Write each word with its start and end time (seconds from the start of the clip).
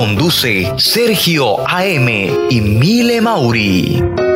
Conduce 0.00 0.72
Sergio 0.78 1.58
AM 1.68 2.08
y 2.48 2.60
Mile 2.62 3.20
Mauri. 3.20 4.29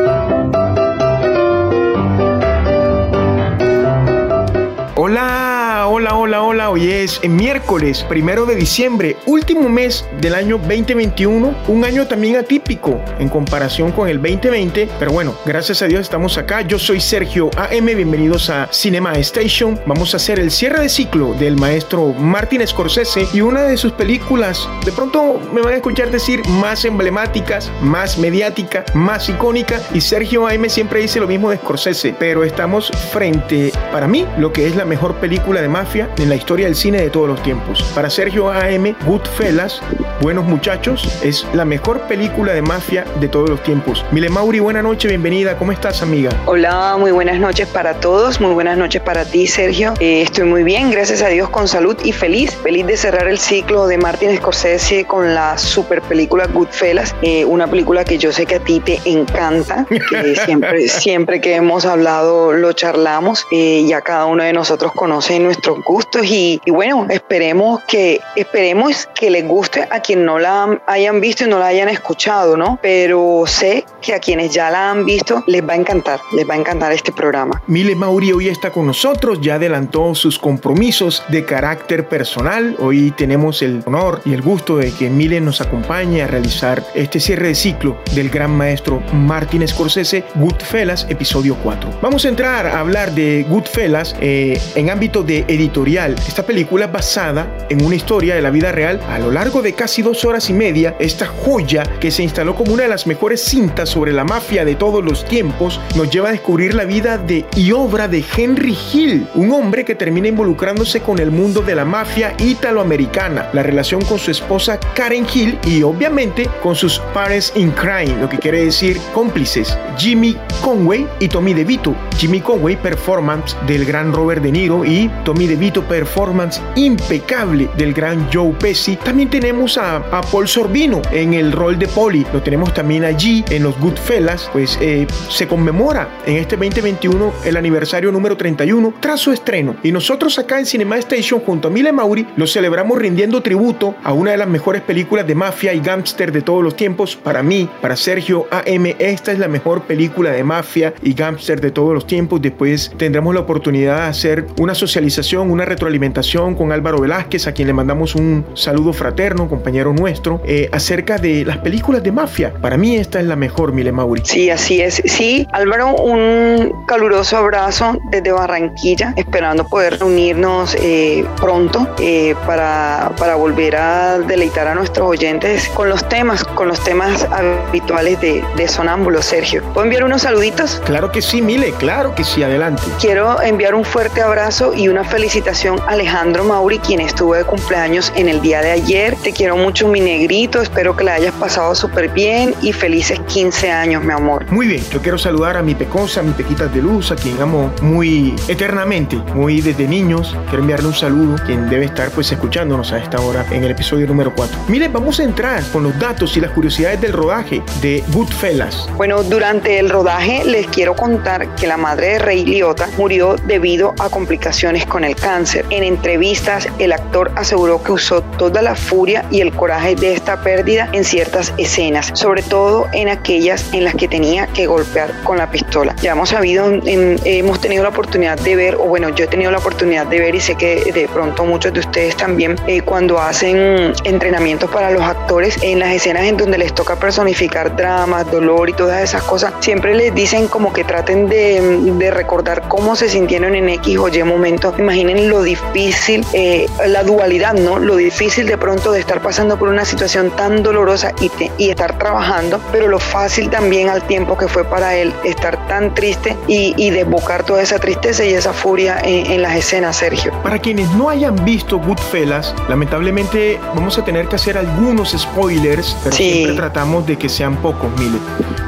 Hoy 6.75 6.91
es 6.91 7.25
miércoles 7.25 8.03
primero 8.03 8.45
de 8.45 8.53
diciembre, 8.53 9.15
último 9.27 9.69
mes 9.69 10.05
del 10.19 10.35
año 10.35 10.57
2021. 10.57 11.55
Un 11.69 11.85
año 11.85 12.05
también 12.05 12.35
atípico 12.35 12.99
en 13.17 13.29
comparación 13.29 13.93
con 13.93 14.09
el 14.09 14.21
2020. 14.21 14.89
Pero 14.99 15.13
bueno, 15.13 15.37
gracias 15.45 15.81
a 15.81 15.87
Dios 15.87 16.01
estamos 16.01 16.37
acá. 16.37 16.63
Yo 16.63 16.77
soy 16.77 16.99
Sergio 16.99 17.49
AM. 17.55 17.85
Bienvenidos 17.85 18.49
a 18.49 18.67
Cinema 18.73 19.13
Station. 19.13 19.79
Vamos 19.85 20.13
a 20.13 20.17
hacer 20.17 20.37
el 20.37 20.51
cierre 20.51 20.81
de 20.81 20.89
ciclo 20.89 21.33
del 21.35 21.55
maestro 21.55 22.07
Martin 22.11 22.67
Scorsese 22.67 23.25
y 23.31 23.39
una 23.39 23.61
de 23.61 23.77
sus 23.77 23.93
películas. 23.93 24.67
De 24.83 24.91
pronto 24.91 25.39
me 25.53 25.61
van 25.61 25.75
a 25.75 25.77
escuchar 25.77 26.11
decir 26.11 26.45
más 26.45 26.83
emblemáticas, 26.83 27.71
más 27.83 28.17
mediática, 28.17 28.83
más 28.93 29.29
icónica. 29.29 29.81
Y 29.93 30.01
Sergio 30.01 30.45
AM 30.45 30.67
siempre 30.67 30.99
dice 30.99 31.21
lo 31.21 31.27
mismo 31.27 31.49
de 31.51 31.55
Scorsese. 31.55 32.13
Pero 32.19 32.43
estamos 32.43 32.91
frente, 33.13 33.71
para 33.95 34.09
mí, 34.09 34.25
lo 34.37 34.51
que 34.51 34.67
es 34.67 34.75
la 34.75 34.83
mejor 34.83 35.15
película 35.15 35.61
de 35.61 35.69
mafia 35.69 36.09
en 36.17 36.27
la 36.27 36.35
historia 36.35 36.65
del 36.65 36.75
cine 36.75 37.01
de 37.01 37.09
todos 37.09 37.29
los 37.29 37.41
tiempos. 37.43 37.81
Para 37.95 38.09
Sergio 38.09 38.51
AM, 38.51 38.93
Goodfellas, 39.05 39.81
Buenos 40.19 40.43
Muchachos, 40.43 41.07
es 41.23 41.47
la 41.53 41.63
mejor 41.63 42.01
película 42.01 42.51
de 42.51 42.61
mafia 42.61 43.05
de 43.21 43.29
todos 43.29 43.49
los 43.49 43.63
tiempos. 43.63 44.03
Mile 44.11 44.27
Mauri, 44.27 44.59
buena 44.59 44.81
noche, 44.81 45.07
bienvenida. 45.07 45.57
¿Cómo 45.57 45.71
estás, 45.71 46.01
amiga? 46.01 46.29
Hola, 46.45 46.97
muy 46.99 47.11
buenas 47.11 47.39
noches 47.39 47.69
para 47.69 47.93
todos. 47.93 48.41
Muy 48.41 48.53
buenas 48.53 48.77
noches 48.77 49.01
para 49.01 49.23
ti, 49.23 49.47
Sergio. 49.47 49.93
Eh, 50.01 50.23
estoy 50.23 50.43
muy 50.43 50.63
bien, 50.63 50.91
gracias 50.91 51.21
a 51.21 51.29
Dios, 51.29 51.47
con 51.47 51.65
salud 51.65 51.95
y 52.03 52.11
feliz. 52.11 52.53
Feliz 52.63 52.85
de 52.87 52.97
cerrar 52.97 53.29
el 53.29 53.39
ciclo 53.39 53.87
de 53.87 53.97
Martin 53.97 54.35
Scorsese 54.35 55.05
con 55.05 55.33
la 55.33 55.57
super 55.57 56.01
película 56.01 56.47
Goodfellas. 56.47 57.15
Eh, 57.21 57.45
una 57.45 57.67
película 57.67 58.03
que 58.03 58.17
yo 58.17 58.33
sé 58.33 58.45
que 58.45 58.55
a 58.55 58.59
ti 58.59 58.81
te 58.81 58.99
encanta, 59.05 59.85
que 59.87 60.35
siempre, 60.45 60.89
siempre 60.89 61.39
que 61.39 61.55
hemos 61.55 61.85
hablado 61.85 62.51
lo 62.51 62.73
charlamos. 62.73 63.47
Eh, 63.51 63.84
ya 63.87 64.01
cada 64.01 64.25
uno 64.25 64.43
de 64.43 64.53
nosotros 64.53 64.91
conocen 64.93 65.43
nuestros 65.43 65.83
gustos 65.83 66.25
y, 66.25 66.61
y, 66.65 66.71
bueno, 66.71 67.05
esperemos 67.09 67.81
que, 67.83 68.19
esperemos 68.35 69.07
que 69.13 69.29
les 69.29 69.47
guste 69.47 69.87
a 69.89 69.99
quien 69.99 70.25
no 70.25 70.39
la 70.39 70.81
hayan 70.87 71.21
visto 71.21 71.45
y 71.45 71.47
no 71.47 71.59
la 71.59 71.67
hayan 71.67 71.89
escuchado, 71.89 72.57
¿no? 72.57 72.79
Pero 72.81 73.43
sé 73.45 73.85
que 74.01 74.13
a 74.13 74.19
quienes 74.19 74.53
ya 74.53 74.69
la 74.69 74.91
han 74.91 75.05
visto 75.05 75.43
les 75.47 75.67
va 75.67 75.73
a 75.73 75.75
encantar, 75.75 76.19
les 76.33 76.47
va 76.47 76.53
a 76.53 76.57
encantar 76.57 76.91
este 76.91 77.11
programa. 77.11 77.61
Mile 77.67 77.95
Mauri 77.95 78.31
hoy 78.31 78.49
está 78.49 78.71
con 78.71 78.87
nosotros, 78.87 79.39
ya 79.41 79.55
adelantó 79.55 80.15
sus 80.15 80.39
compromisos 80.39 81.23
de 81.29 81.45
carácter 81.45 82.07
personal. 82.07 82.75
Hoy 82.79 83.11
tenemos 83.11 83.61
el 83.61 83.83
honor 83.85 84.21
y 84.25 84.33
el 84.33 84.41
gusto 84.41 84.77
de 84.77 84.91
que 84.91 85.09
Mile 85.09 85.41
nos 85.41 85.61
acompañe 85.61 86.21
a 86.21 86.27
realizar 86.27 86.83
este 86.93 87.19
cierre 87.19 87.49
de 87.49 87.55
ciclo 87.55 87.97
del 88.13 88.29
gran 88.29 88.51
maestro 88.51 89.01
Martin 89.13 89.67
Scorsese, 89.67 90.23
Goodfellas, 90.35 91.05
episodio 91.09 91.55
4. 91.63 91.99
Vamos 92.01 92.25
a 92.25 92.29
entrar 92.29 92.67
a 92.67 92.79
hablar 92.79 93.11
de 93.11 93.45
Goodfellas 93.49 93.64
eh, 93.77 94.61
en 94.75 94.89
ámbito 94.89 95.21
de 95.21 95.43
editorial. 95.47 96.15
Esta 96.27 96.43
película 96.43 96.85
es 96.85 96.91
basada 96.91 97.67
en 97.69 97.83
una 97.83 97.95
historia 97.95 98.33
de 98.33 98.41
la 98.41 98.49
vida 98.49 98.71
real. 98.71 99.01
A 99.09 99.19
lo 99.19 99.31
largo 99.31 99.61
de 99.61 99.73
casi 99.73 100.01
dos 100.01 100.23
horas 100.23 100.49
y 100.49 100.53
media, 100.53 100.95
esta 100.97 101.25
joya 101.25 101.83
que 101.99 102.09
se 102.09 102.23
instaló 102.23 102.55
como 102.55 102.73
una 102.73 102.83
de 102.83 102.89
las 102.89 103.05
mejores 103.05 103.43
cintas 103.43 103.89
sobre 103.89 104.13
la 104.13 104.23
mafia 104.23 104.63
de 104.63 104.75
todos 104.75 105.03
los 105.03 105.25
tiempos, 105.25 105.79
nos 105.95 106.09
lleva 106.09 106.29
a 106.29 106.31
descubrir 106.31 106.73
la 106.73 106.85
vida 106.85 107.17
de 107.17 107.45
y 107.55 107.71
obra 107.73 108.07
de 108.07 108.23
Henry 108.35 108.77
Hill, 108.93 109.27
un 109.35 109.51
hombre 109.51 109.83
que 109.83 109.95
termina 109.95 110.29
involucrándose 110.29 111.01
con 111.01 111.19
el 111.19 111.31
mundo 111.31 111.61
de 111.61 111.75
la 111.75 111.85
mafia 111.85 112.33
italoamericana, 112.39 113.49
la 113.51 113.63
relación 113.63 114.01
con 114.05 114.19
su 114.19 114.31
esposa 114.31 114.79
Karen 114.95 115.27
Hill 115.33 115.59
y 115.65 115.83
obviamente 115.83 116.49
con 116.63 116.75
sus 116.75 116.99
pares 117.13 117.51
in 117.55 117.71
crime, 117.71 118.15
lo 118.21 118.29
que 118.29 118.39
quiere 118.39 118.63
decir 118.63 118.99
cómplices, 119.13 119.77
Jimmy 119.97 120.37
Conway 120.61 121.05
y 121.19 121.27
Tommy 121.27 121.53
DeVito. 121.53 121.93
Jimmy 122.17 122.39
Conway, 122.39 122.77
performance 122.77 123.54
del 123.67 123.85
gran 123.85 124.13
Robert 124.13 124.41
De 124.41 124.51
Niro 124.51 124.85
y 124.85 125.09
Tommy 125.23 125.47
DeVito, 125.47 125.83
performance 125.83 126.61
impecable 126.75 127.69
del 127.77 127.93
gran 127.93 128.27
Joe 128.31 128.53
Pesci. 128.53 128.95
También 128.97 129.29
tenemos 129.29 129.77
a, 129.77 129.97
a 129.97 130.21
Paul 130.21 130.47
Sorbino 130.47 131.01
en 131.11 131.33
el 131.33 131.51
rol 131.51 131.77
de 131.79 131.87
Polly. 131.87 132.25
Lo 132.33 132.41
tenemos 132.41 132.73
también 132.73 133.03
allí 133.03 133.43
en 133.49 133.63
los 133.63 133.77
Goodfellas. 133.79 134.49
Pues 134.51 134.77
eh, 134.81 135.07
se 135.29 135.47
conmemora 135.47 136.09
en 136.25 136.37
este 136.37 136.57
2021 136.57 137.33
el 137.45 137.57
aniversario 137.57 138.11
número 138.11 138.37
31 138.37 138.93
tras 138.99 139.19
su 139.19 139.31
estreno. 139.31 139.75
Y 139.83 139.91
nosotros 139.91 140.37
acá 140.39 140.59
en 140.59 140.65
Cinema 140.65 140.97
Station 140.97 141.39
junto 141.41 141.67
a 141.67 141.71
Mile 141.71 141.91
Mauri 141.91 142.27
lo 142.35 142.47
celebramos 142.47 142.97
rindiendo 142.97 143.41
tributo 143.41 143.95
a 144.03 144.13
una 144.13 144.31
de 144.31 144.37
las 144.37 144.47
mejores 144.47 144.81
películas 144.81 145.27
de 145.27 145.35
mafia 145.35 145.73
y 145.73 145.79
gángster 145.79 146.31
de 146.31 146.41
todos 146.41 146.63
los 146.63 146.75
tiempos. 146.75 147.15
Para 147.15 147.43
mí, 147.43 147.69
para 147.81 147.95
Sergio 147.95 148.47
AM, 148.51 148.95
esta 148.99 149.31
es 149.31 149.39
la 149.39 149.47
mejor 149.47 149.83
película 149.83 150.31
de 150.31 150.43
mafia 150.43 150.93
y 151.01 151.13
gángster 151.13 151.61
de 151.61 151.71
todos 151.71 151.93
los 151.93 152.07
tiempos. 152.07 152.41
Después 152.41 152.91
tendremos 152.97 153.33
la 153.33 153.41
oportunidad 153.45 154.01
de 154.01 154.07
hacer 154.09 154.47
una 154.59 154.75
socialización, 154.75 155.49
una 155.49 155.65
retroalimentación 155.65 156.55
con 156.55 156.71
Álvaro 156.71 156.99
Velázquez, 156.99 157.47
a 157.47 157.53
quien 157.53 157.67
le 157.67 157.73
mandamos 157.73 158.15
un 158.15 158.45
saludo 158.53 158.91
fraterno, 158.91 159.47
compañero 159.47 159.93
nuestro, 159.93 160.41
eh, 160.45 160.69
acerca 160.71 161.17
de 161.17 161.45
las 161.45 161.59
películas 161.59 162.03
de 162.03 162.11
mafia. 162.11 162.53
Para 162.61 162.77
mí 162.77 162.97
esta 162.97 163.19
es 163.19 163.25
la 163.25 163.35
mejor, 163.35 163.71
Mile 163.71 163.91
Mauri. 163.91 164.21
Sí, 164.25 164.49
así 164.49 164.81
es. 164.81 165.01
Sí, 165.05 165.47
Álvaro, 165.53 165.95
un 165.95 166.85
caluroso 166.87 167.37
abrazo 167.37 167.97
desde 168.11 168.31
Barranquilla, 168.31 169.13
esperando 169.15 169.67
poder 169.67 169.99
reunirnos 169.99 170.75
eh, 170.81 171.23
pronto 171.39 171.87
eh, 171.99 172.35
para, 172.45 173.11
para 173.17 173.35
volver 173.35 173.75
a 173.75 174.19
deleitar 174.19 174.67
a 174.67 174.75
nuestros 174.75 175.07
oyentes 175.07 175.69
con 175.69 175.89
los 175.89 176.07
temas, 176.09 176.43
con 176.43 176.67
los 176.67 176.83
temas 176.83 177.23
habituales 177.31 178.19
de, 178.21 178.43
de 178.55 178.67
Sonámbulo, 178.67 179.21
Sergio. 179.21 179.61
¿Puedo 179.73 179.85
enviar 179.85 180.03
unos 180.03 180.23
saluditos? 180.23 180.81
Claro 180.85 181.11
que 181.11 181.21
sí, 181.21 181.41
Mile, 181.41 181.73
claro 181.77 182.15
que 182.15 182.23
sí, 182.23 182.43
adelante. 182.43 182.83
Quiero 182.99 183.34
enviar 183.41 183.75
un 183.75 183.83
fuerte 183.83 184.21
abrazo 184.21 184.73
y 184.73 184.87
una 184.87 185.03
felicitación 185.03 185.79
a 185.81 185.91
Alejandro 185.91 186.43
Mauri, 186.43 186.79
quien 186.79 186.99
estuvo 186.99 187.35
de 187.35 187.43
cumpleaños 187.43 188.11
en 188.15 188.29
el 188.29 188.41
día 188.41 188.61
de 188.61 188.71
ayer. 188.71 189.15
Te 189.23 189.31
quiero 189.31 189.57
mucho, 189.57 189.87
mi 189.87 189.99
negrito. 189.99 190.61
Espero 190.61 190.95
que 190.95 191.03
la 191.03 191.15
hayas 191.15 191.33
pasado 191.35 191.73
súper 191.75 192.09
bien 192.09 192.53
y 192.61 192.73
felices 192.73 193.19
15 193.27 193.71
años, 193.71 194.03
mi 194.03 194.13
amor. 194.13 194.45
Muy 194.51 194.67
bien, 194.67 194.83
yo 194.91 195.01
quiero 195.01 195.17
saludar 195.17 195.57
a 195.57 195.61
mi 195.61 195.75
pecosa, 195.75 196.19
a 196.19 196.23
mi 196.23 196.33
pequita 196.33 196.67
de 196.67 196.81
luz, 196.81 197.11
a 197.11 197.15
quien 197.15 197.41
amo 197.41 197.71
muy 197.81 198.35
eternamente, 198.47 199.17
muy 199.33 199.61
desde 199.61 199.87
niños. 199.87 200.35
Quiero 200.49 200.59
enviarle 200.59 200.87
un 200.87 200.93
saludo, 200.93 201.35
quien 201.45 201.69
debe 201.69 201.85
estar 201.85 202.11
pues 202.11 202.31
escuchándonos 202.31 202.91
a 202.91 202.99
esta 202.99 203.19
hora 203.21 203.45
en 203.51 203.63
el 203.63 203.71
episodio 203.71 204.07
número 204.07 204.33
4. 204.35 204.57
Mire, 204.67 204.87
vamos 204.87 205.19
a 205.19 205.23
entrar 205.23 205.63
con 205.71 205.83
los 205.83 205.97
datos 205.99 206.35
y 206.37 206.41
las 206.41 206.51
curiosidades 206.51 207.01
del 207.01 207.13
rodaje 207.13 207.61
de 207.81 208.03
Goodfellas. 208.09 208.87
Bueno, 208.95 209.23
durante 209.23 209.79
el 209.79 209.89
rodaje 209.89 210.43
les 210.45 210.67
quiero 210.67 210.95
contar 210.95 211.55
que 211.55 211.67
la 211.67 211.77
madre 211.77 212.13
de 212.13 212.19
Rey 212.19 212.45
Liotta 212.45 212.87
murió 212.97 213.24
debido 213.33 213.95
a 213.99 214.09
complicaciones 214.09 214.85
con 214.85 215.03
el 215.03 215.15
cáncer. 215.15 215.65
En 215.69 215.83
entrevistas, 215.83 216.67
el 216.79 216.91
actor 216.91 217.31
aseguró 217.35 217.81
que 217.81 217.91
usó 217.91 218.21
toda 218.21 218.61
la 218.61 218.75
furia 218.75 219.25
y 219.31 219.41
el 219.41 219.51
coraje 219.51 219.95
de 219.95 220.13
esta 220.13 220.41
pérdida 220.41 220.89
en 220.93 221.03
ciertas 221.03 221.53
escenas, 221.57 222.11
sobre 222.13 222.43
todo 222.43 222.87
en 222.93 223.09
aquellas 223.09 223.73
en 223.73 223.83
las 223.83 223.95
que 223.95 224.07
tenía 224.07 224.47
que 224.47 224.67
golpear 224.67 225.11
con 225.23 225.37
la 225.37 225.49
pistola. 225.49 225.95
Ya 226.01 226.11
hemos 226.11 226.29
sabido, 226.29 226.65
hemos 226.85 227.59
tenido 227.59 227.83
la 227.83 227.89
oportunidad 227.89 228.39
de 228.39 228.55
ver, 228.55 228.75
o 228.75 228.83
bueno, 228.83 229.09
yo 229.09 229.25
he 229.25 229.27
tenido 229.27 229.51
la 229.51 229.57
oportunidad 229.57 230.05
de 230.05 230.19
ver 230.19 230.35
y 230.35 230.39
sé 230.39 230.55
que 230.55 230.91
de 230.93 231.07
pronto 231.07 231.45
muchos 231.45 231.73
de 231.73 231.79
ustedes 231.79 232.15
también, 232.15 232.55
eh, 232.67 232.81
cuando 232.81 233.19
hacen 233.19 233.93
entrenamientos 234.03 234.69
para 234.69 234.91
los 234.91 235.01
actores, 235.01 235.57
en 235.61 235.79
las 235.79 235.93
escenas 235.93 236.23
en 236.23 236.37
donde 236.37 236.57
les 236.57 236.73
toca 236.73 236.95
personificar 236.95 237.75
dramas, 237.75 238.29
dolor 238.31 238.69
y 238.69 238.73
todas 238.73 239.01
esas 239.03 239.23
cosas, 239.23 239.53
siempre 239.59 239.95
les 239.95 240.13
dicen 240.13 240.47
como 240.47 240.73
que 240.73 240.83
traten 240.83 241.27
de, 241.27 241.61
de 241.97 242.11
recordar 242.11 242.67
cómo 242.67 242.95
se 242.95 243.09
sintieron 243.15 243.55
en 243.55 243.69
X 243.69 243.97
o 243.97 244.09
Y 244.09 244.23
momento. 244.23 244.73
Imaginen 244.77 245.29
lo 245.29 245.41
difícil, 245.41 246.25
eh, 246.33 246.65
la 246.85 247.01
dualidad, 247.03 247.53
¿no? 247.53 247.79
Lo 247.79 247.95
difícil 247.95 248.45
de 248.45 248.57
pronto 248.57 248.91
de 248.91 248.99
estar 248.99 249.21
pasando 249.21 249.57
por 249.57 249.69
una 249.69 249.85
situación 249.85 250.31
tan 250.31 250.63
dolorosa 250.63 251.13
y, 251.21 251.31
y 251.57 251.69
estar 251.69 251.97
trabajando, 251.97 252.59
pero 252.73 252.89
lo 252.89 252.99
fácil 252.99 253.49
también 253.49 253.87
al 253.89 254.05
tiempo 254.05 254.37
que 254.37 254.49
fue 254.49 254.65
para 254.65 254.95
él 254.95 255.13
estar 255.23 255.67
tan 255.67 255.93
triste 255.93 256.35
y, 256.47 256.73
y 256.75 256.89
desbocar 256.89 257.43
toda 257.43 257.61
esa 257.61 257.79
tristeza 257.79 258.25
y 258.25 258.33
esa 258.33 258.51
furia 258.51 258.99
en, 259.03 259.41
las 259.41 259.55
escenas, 259.55 259.95
Sergio. 259.95 260.33
Para 260.43 260.59
quienes 260.59 260.89
no 260.91 261.09
hayan 261.09 261.35
visto 261.45 261.79
Goodfellas, 261.79 262.53
lamentablemente 262.67 263.59
vamos 263.75 263.97
a 263.97 264.03
tener 264.03 264.27
que 264.27 264.35
hacer 264.35 264.57
algunos 264.57 265.11
spoilers, 265.11 265.95
pero 266.03 266.15
siempre 266.15 266.55
tratamos 266.55 267.05
de 267.07 267.17
que 267.17 267.29
sean 267.29 267.55
pocos, 267.57 267.89
Mile. 267.97 268.17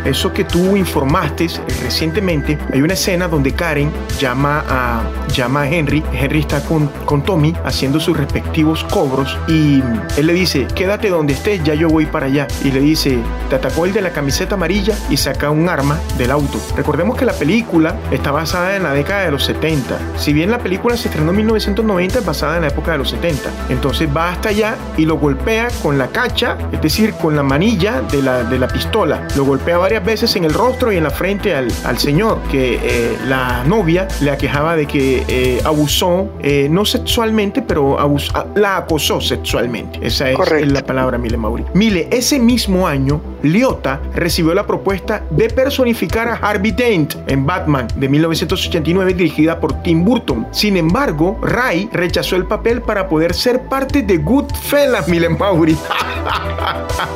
Eso 0.06 0.32
que 0.32 0.46
tú 0.46 0.78
informaste 0.78 1.48
recientemente, 1.84 2.58
hay 2.74 2.82
una 2.82 2.94
escena 2.94 3.28
donde 3.28 3.54
Karen 3.54 3.92
llama 4.20 4.37
a, 4.46 5.04
llama 5.34 5.62
a 5.62 5.70
Henry, 5.70 6.04
Henry 6.14 6.40
está 6.40 6.62
con, 6.64 6.88
con 7.06 7.24
Tommy 7.24 7.54
haciendo 7.64 8.00
sus 8.00 8.18
respectivos 8.18 8.84
cobros 8.86 9.38
y 9.48 9.82
él 10.18 10.28
le 10.28 10.34
dice, 10.34 10.68
quédate 10.76 11.10
donde 11.10 11.34
estés, 11.34 11.64
ya 11.64 11.74
yo 11.74 11.90
voy 11.90 12.06
para 12.06 12.28
allá. 12.28 12.48
Y 12.64 12.72
le 12.72 12.80
dice, 12.80 13.20
te 13.50 13.56
atacó 13.56 13.86
el 13.86 13.94
de 13.94 14.02
la 14.02 14.12
camiseta 14.12 14.56
amarilla 14.56 14.96
y 15.10 15.18
saca 15.18 15.50
un 15.50 15.70
arma 15.70 16.00
del 16.18 16.32
auto. 16.32 16.60
Recordemos 16.76 17.18
que 17.18 17.26
la 17.26 17.34
película 17.34 17.96
está 18.12 18.32
basada 18.32 18.76
en 18.76 18.84
la 18.84 18.94
década 18.94 19.26
de 19.26 19.32
los 19.32 19.44
70. 19.44 19.98
Si 20.18 20.34
bien 20.34 20.52
la 20.52 20.60
película 20.60 20.98
se 20.98 21.08
estrenó 21.08 21.32
en 21.32 21.38
1990, 21.38 22.20
es 22.20 22.26
basada 22.26 22.56
en 22.56 22.62
la 22.62 22.68
época 22.68 22.92
de 22.92 22.98
los 23.00 23.10
70. 23.10 23.50
Entonces 23.70 24.10
va 24.16 24.30
hasta 24.30 24.50
allá 24.50 24.76
y 24.98 25.06
lo 25.06 25.18
golpea 25.18 25.68
con 25.82 25.98
la 25.98 26.08
cacha, 26.08 26.58
es 26.72 26.82
decir, 26.82 27.14
con 27.14 27.36
la 27.36 27.44
manilla 27.44 28.02
de 28.02 28.22
la, 28.22 28.44
de 28.44 28.60
la 28.60 28.68
pistola. 28.68 29.28
Lo 29.36 29.46
golpea 29.46 29.78
varias 29.78 30.04
veces 30.04 30.36
en 30.36 30.44
el 30.44 30.54
rostro 30.54 30.92
y 30.92 30.98
en 30.98 31.04
la 31.04 31.10
frente 31.10 31.56
al, 31.56 31.68
al 31.86 31.98
señor, 31.98 32.42
que 32.52 32.80
eh, 32.82 33.18
la 33.26 33.64
novia 33.64 34.08
le 34.28 34.34
aquejaba 34.34 34.76
de 34.76 34.86
que 34.86 35.24
eh, 35.30 35.62
abusó, 35.64 36.28
eh, 36.42 36.68
no 36.70 36.84
sexualmente, 36.84 37.62
pero 37.62 37.98
la 38.56 38.76
acosó 38.76 39.22
sexualmente. 39.22 40.00
Esa 40.06 40.32
es 40.32 40.72
la 40.72 40.84
palabra, 40.86 41.18
Mile 41.18 41.38
Mauri. 41.38 41.64
Mile, 41.74 42.10
ese 42.12 42.38
mismo 42.38 42.86
año, 42.86 43.22
Liotta 43.42 44.02
recibió 44.14 44.54
la 44.54 44.68
propuesta 44.68 45.24
de 45.30 45.50
personificar 45.50 46.28
a 46.28 46.34
Harvey 46.34 46.72
Dent 46.72 47.16
en 47.28 47.46
Batman 47.46 47.88
de 47.96 48.10
1989 48.10 49.14
dirigida 49.14 49.62
por 49.62 49.82
Tim 49.82 50.04
Burton. 50.04 50.48
Sin 50.52 50.76
embargo, 50.76 51.40
Ray 51.42 51.90
rechazó 51.94 52.36
el 52.36 52.46
papel 52.46 52.82
para 52.82 53.08
poder 53.08 53.34
ser 53.34 53.62
parte 53.70 54.02
de 54.02 54.18
Goodfellas, 54.18 55.08
Mile 55.08 55.30
Mauri. 55.30 55.78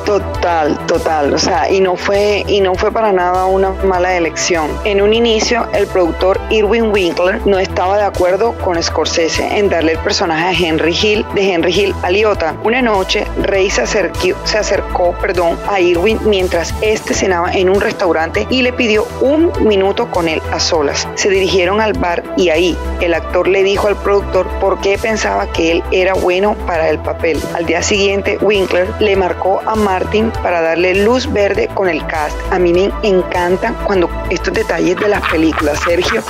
Total, 0.04 0.78
total. 0.86 1.34
O 1.34 1.38
sea, 1.38 1.70
y 1.70 1.80
no 1.80 1.96
fue 1.96 2.44
y 2.46 2.60
no 2.60 2.74
fue 2.74 2.92
para 2.92 3.12
nada 3.12 3.46
una 3.46 3.70
mala 3.84 4.16
elección. 4.16 4.70
En 4.84 5.00
un 5.00 5.12
inicio, 5.12 5.66
el 5.72 5.86
productor 5.86 6.40
Irwin 6.50 6.91
Winkler 6.92 7.40
no 7.46 7.58
estaba 7.58 7.96
de 7.96 8.04
acuerdo 8.04 8.52
con 8.58 8.80
Scorsese 8.80 9.56
en 9.56 9.70
darle 9.70 9.92
el 9.92 9.98
personaje 10.00 10.44
a 10.44 10.52
Henry 10.52 10.94
Hill 10.94 11.24
de 11.34 11.50
Henry 11.50 11.72
Hill 11.72 11.94
a 12.02 12.10
Liotta. 12.10 12.54
Una 12.64 12.82
noche, 12.82 13.26
Ray 13.44 13.70
se 13.70 13.80
acercó, 13.80 14.36
se 14.44 14.58
acercó 14.58 15.12
perdón, 15.18 15.58
a 15.70 15.80
Irwin 15.80 16.18
mientras 16.26 16.74
este 16.82 17.14
cenaba 17.14 17.50
en 17.52 17.70
un 17.70 17.80
restaurante 17.80 18.46
y 18.50 18.60
le 18.60 18.74
pidió 18.74 19.06
un 19.22 19.50
minuto 19.66 20.10
con 20.10 20.28
él 20.28 20.42
a 20.52 20.60
solas. 20.60 21.08
Se 21.14 21.30
dirigieron 21.30 21.80
al 21.80 21.94
bar 21.94 22.22
y 22.36 22.50
ahí 22.50 22.76
el 23.00 23.14
actor 23.14 23.48
le 23.48 23.62
dijo 23.62 23.88
al 23.88 23.96
productor 23.96 24.46
por 24.60 24.78
qué 24.80 24.98
pensaba 24.98 25.50
que 25.50 25.72
él 25.72 25.82
era 25.92 26.12
bueno 26.12 26.54
para 26.66 26.90
el 26.90 26.98
papel. 26.98 27.40
Al 27.54 27.64
día 27.64 27.82
siguiente, 27.82 28.36
Winkler 28.42 28.86
le 29.00 29.16
marcó 29.16 29.62
a 29.64 29.74
Martin 29.74 30.30
para 30.42 30.60
darle 30.60 30.94
luz 31.04 31.32
verde 31.32 31.70
con 31.72 31.88
el 31.88 32.06
cast. 32.06 32.36
A 32.50 32.58
mí 32.58 32.74
me 32.74 32.92
encanta 33.02 33.74
cuando 33.86 34.10
estos 34.28 34.52
detalles 34.52 34.96
de 34.96 35.08
las 35.08 35.22
películas, 35.30 35.80
Sergio, 35.86 36.22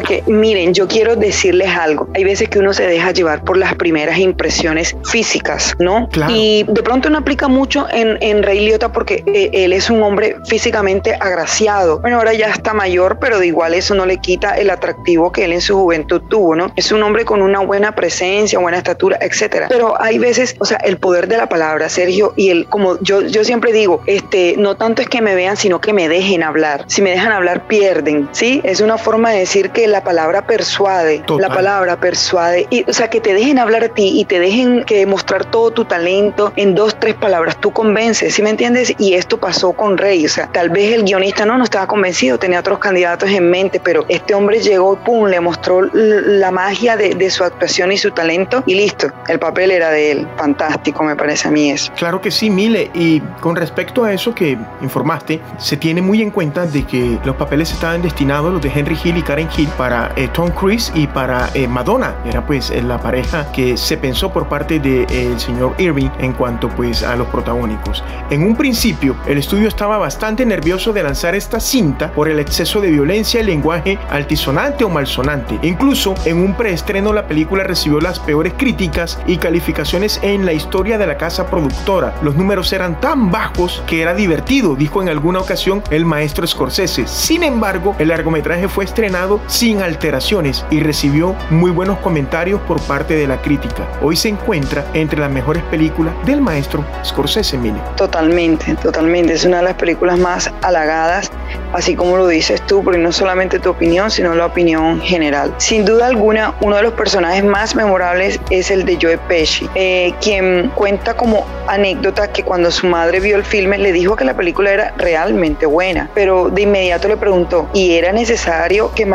porque 0.00 0.24
miren, 0.26 0.72
yo 0.72 0.88
quiero 0.88 1.14
decirles 1.14 1.68
algo. 1.76 2.08
Hay 2.14 2.24
veces 2.24 2.48
que 2.48 2.58
uno 2.58 2.72
se 2.72 2.86
deja 2.86 3.10
llevar 3.10 3.44
por 3.44 3.58
las 3.58 3.74
primeras 3.74 4.16
impresiones 4.18 4.96
físicas, 5.04 5.76
¿no? 5.78 6.08
Y 6.26 6.64
de 6.66 6.82
pronto 6.82 7.10
no 7.10 7.18
aplica 7.18 7.48
mucho 7.48 7.86
en, 7.92 8.16
en 8.22 8.42
Rey 8.42 8.60
Liotta 8.60 8.92
porque 8.92 9.22
eh, 9.26 9.50
él 9.52 9.74
es 9.74 9.90
un 9.90 10.02
hombre 10.02 10.36
físicamente 10.46 11.14
agraciado. 11.20 11.98
Bueno, 12.00 12.16
ahora 12.16 12.32
ya 12.32 12.48
está 12.48 12.72
mayor, 12.72 13.18
pero 13.20 13.38
de 13.38 13.48
igual 13.48 13.74
eso 13.74 13.94
no 13.94 14.06
le 14.06 14.16
quita 14.16 14.56
el 14.56 14.70
atractivo 14.70 15.32
que 15.32 15.44
él 15.44 15.52
en 15.52 15.60
su 15.60 15.76
juventud 15.76 16.22
tuvo, 16.30 16.56
¿no? 16.56 16.72
Es 16.76 16.92
un 16.92 17.02
hombre 17.02 17.26
con 17.26 17.42
una 17.42 17.60
buena 17.60 17.94
presencia, 17.94 18.58
buena 18.58 18.78
estatura, 18.78 19.18
etcétera. 19.20 19.66
Pero 19.68 20.00
hay 20.00 20.18
veces, 20.18 20.56
o 20.60 20.64
sea, 20.64 20.78
el 20.78 20.96
poder 20.96 21.28
de 21.28 21.36
la 21.36 21.50
palabra, 21.50 21.90
Sergio, 21.90 22.32
y 22.36 22.48
el, 22.48 22.64
como 22.68 22.98
yo, 23.02 23.20
yo 23.20 23.44
siempre 23.44 23.74
digo, 23.74 24.00
este, 24.06 24.54
no 24.56 24.78
tanto 24.78 25.02
es 25.02 25.10
que 25.10 25.20
me 25.20 25.34
vean, 25.34 25.58
sino 25.58 25.82
que 25.82 25.92
me 25.92 26.08
dejen 26.08 26.42
hablar. 26.42 26.86
Si 26.86 27.02
me 27.02 27.10
dejan 27.10 27.32
hablar, 27.32 27.66
pierden, 27.66 28.30
¿sí? 28.32 28.62
Es 28.64 28.80
una 28.80 28.96
forma 28.96 29.30
de 29.30 29.40
decir 29.40 29.68
que 29.68 29.89
la 29.90 30.02
palabra 30.02 30.42
persuade, 30.46 31.22
la 31.38 31.48
palabra 31.48 31.98
persuade, 31.98 32.66
y, 32.70 32.88
o 32.88 32.92
sea, 32.92 33.08
que 33.08 33.20
te 33.20 33.34
dejen 33.34 33.58
hablar 33.58 33.84
a 33.84 33.88
ti 33.88 34.20
y 34.20 34.24
te 34.24 34.38
dejen 34.38 34.84
que 34.84 35.06
mostrar 35.06 35.44
todo 35.44 35.70
tu 35.70 35.84
talento 35.84 36.52
en 36.56 36.74
dos, 36.74 36.96
tres 36.98 37.14
palabras, 37.14 37.56
tú 37.60 37.72
convences, 37.72 38.34
¿sí 38.34 38.42
me 38.42 38.50
entiendes? 38.50 38.94
Y 38.98 39.14
esto 39.14 39.38
pasó 39.38 39.72
con 39.72 39.98
Rey, 39.98 40.24
o 40.26 40.28
sea, 40.28 40.46
tal 40.52 40.70
vez 40.70 40.94
el 40.94 41.04
guionista 41.04 41.44
no, 41.44 41.58
no 41.58 41.64
estaba 41.64 41.86
convencido, 41.86 42.38
tenía 42.38 42.60
otros 42.60 42.78
candidatos 42.78 43.30
en 43.30 43.50
mente, 43.50 43.80
pero 43.80 44.04
este 44.08 44.34
hombre 44.34 44.60
llegó, 44.60 44.96
pum, 44.96 45.26
le 45.26 45.40
mostró 45.40 45.82
la 45.92 46.50
magia 46.50 46.96
de, 46.96 47.14
de 47.14 47.30
su 47.30 47.44
actuación 47.44 47.92
y 47.92 47.98
su 47.98 48.10
talento 48.10 48.62
y 48.66 48.74
listo, 48.74 49.10
el 49.28 49.38
papel 49.38 49.70
era 49.70 49.90
de 49.90 50.12
él, 50.12 50.28
fantástico 50.36 51.02
me 51.02 51.16
parece 51.16 51.48
a 51.48 51.50
mí 51.50 51.70
eso. 51.70 51.92
Claro 51.96 52.20
que 52.20 52.30
sí, 52.30 52.50
Mile, 52.50 52.90
y 52.94 53.20
con 53.40 53.56
respecto 53.56 54.04
a 54.04 54.12
eso 54.12 54.34
que 54.34 54.56
informaste, 54.80 55.40
se 55.58 55.76
tiene 55.76 56.02
muy 56.02 56.22
en 56.22 56.30
cuenta 56.30 56.66
de 56.66 56.84
que 56.84 57.18
los 57.24 57.36
papeles 57.36 57.72
estaban 57.72 58.02
destinados, 58.02 58.52
los 58.52 58.62
de 58.62 58.70
Henry 58.74 58.98
Hill 59.02 59.16
y 59.16 59.22
Karen 59.22 59.48
Hill, 59.56 59.68
para 59.80 60.12
eh, 60.14 60.28
Tom 60.28 60.50
Cruise 60.50 60.92
y 60.94 61.06
para 61.06 61.48
eh, 61.54 61.66
Madonna. 61.66 62.14
Era 62.26 62.44
pues 62.44 62.70
eh, 62.70 62.82
la 62.82 62.98
pareja 62.98 63.50
que 63.50 63.78
se 63.78 63.96
pensó 63.96 64.30
por 64.30 64.46
parte 64.46 64.78
del 64.78 65.40
señor 65.40 65.74
Irving 65.78 66.10
en 66.18 66.34
cuanto 66.34 66.68
pues 66.68 67.02
a 67.02 67.16
los 67.16 67.26
protagónicos. 67.28 68.04
En 68.28 68.42
un 68.42 68.56
principio, 68.56 69.16
el 69.26 69.38
estudio 69.38 69.68
estaba 69.68 69.96
bastante 69.96 70.44
nervioso 70.44 70.92
de 70.92 71.02
lanzar 71.02 71.34
esta 71.34 71.60
cinta 71.60 72.12
por 72.12 72.28
el 72.28 72.40
exceso 72.40 72.82
de 72.82 72.90
violencia 72.90 73.40
y 73.40 73.44
lenguaje 73.44 73.98
altisonante 74.10 74.84
o 74.84 74.90
malsonante. 74.90 75.58
Incluso 75.62 76.14
en 76.26 76.42
un 76.42 76.52
preestreno 76.52 77.14
la 77.14 77.26
película 77.26 77.64
recibió 77.64 78.02
las 78.02 78.20
peores 78.20 78.52
críticas 78.58 79.18
y 79.26 79.38
calificaciones 79.38 80.20
en 80.22 80.44
la 80.44 80.52
historia 80.52 80.98
de 80.98 81.06
la 81.06 81.16
casa 81.16 81.46
productora. 81.46 82.12
Los 82.20 82.36
números 82.36 82.70
eran 82.74 83.00
tan 83.00 83.30
bajos 83.30 83.82
que 83.86 84.02
era 84.02 84.12
divertido, 84.12 84.76
dijo 84.76 85.00
en 85.00 85.08
alguna 85.08 85.38
ocasión 85.38 85.82
el 85.90 86.04
maestro 86.04 86.46
Scorsese. 86.46 87.06
Sin 87.06 87.42
embargo, 87.42 87.96
el 87.98 88.08
largometraje 88.08 88.68
fue 88.68 88.84
estrenado 88.84 89.40
sin 89.46 89.69
alteraciones 89.78 90.64
y 90.70 90.80
recibió 90.80 91.36
muy 91.50 91.70
buenos 91.70 91.98
comentarios 91.98 92.60
por 92.62 92.80
parte 92.82 93.14
de 93.14 93.26
la 93.26 93.40
crítica. 93.40 93.86
Hoy 94.02 94.16
se 94.16 94.28
encuentra 94.28 94.84
entre 94.94 95.20
las 95.20 95.30
mejores 95.30 95.62
películas 95.64 96.12
del 96.26 96.40
maestro 96.40 96.84
Scorsese, 97.04 97.56
Mine. 97.56 97.80
Totalmente, 97.96 98.74
totalmente. 98.76 99.34
Es 99.34 99.44
una 99.44 99.58
de 99.58 99.64
las 99.64 99.74
películas 99.74 100.18
más 100.18 100.50
halagadas, 100.62 101.30
así 101.72 101.94
como 101.94 102.16
lo 102.16 102.26
dices 102.26 102.60
tú, 102.66 102.82
porque 102.82 102.98
no 102.98 103.12
solamente 103.12 103.58
tu 103.58 103.70
opinión, 103.70 104.10
sino 104.10 104.34
la 104.34 104.46
opinión 104.46 105.00
general. 105.00 105.54
Sin 105.58 105.84
duda 105.84 106.06
alguna, 106.06 106.54
uno 106.60 106.76
de 106.76 106.82
los 106.82 106.94
personajes 106.94 107.44
más 107.44 107.74
memorables 107.74 108.40
es 108.50 108.70
el 108.70 108.84
de 108.84 108.98
Joe 109.00 109.18
Pesci, 109.18 109.68
eh, 109.74 110.12
quien 110.20 110.70
cuenta 110.74 111.14
como 111.14 111.46
anécdota 111.68 112.32
que 112.32 112.42
cuando 112.42 112.70
su 112.70 112.86
madre 112.86 113.20
vio 113.20 113.36
el 113.36 113.44
filme 113.44 113.78
le 113.78 113.92
dijo 113.92 114.16
que 114.16 114.24
la 114.24 114.34
película 114.34 114.72
era 114.72 114.92
realmente 114.96 115.66
buena, 115.66 116.10
pero 116.14 116.48
de 116.48 116.62
inmediato 116.62 117.08
le 117.08 117.16
preguntó, 117.16 117.68
¿y 117.72 117.92
era 117.92 118.12
necesario 118.12 118.92
que 118.94 119.06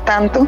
tanto? 0.00 0.46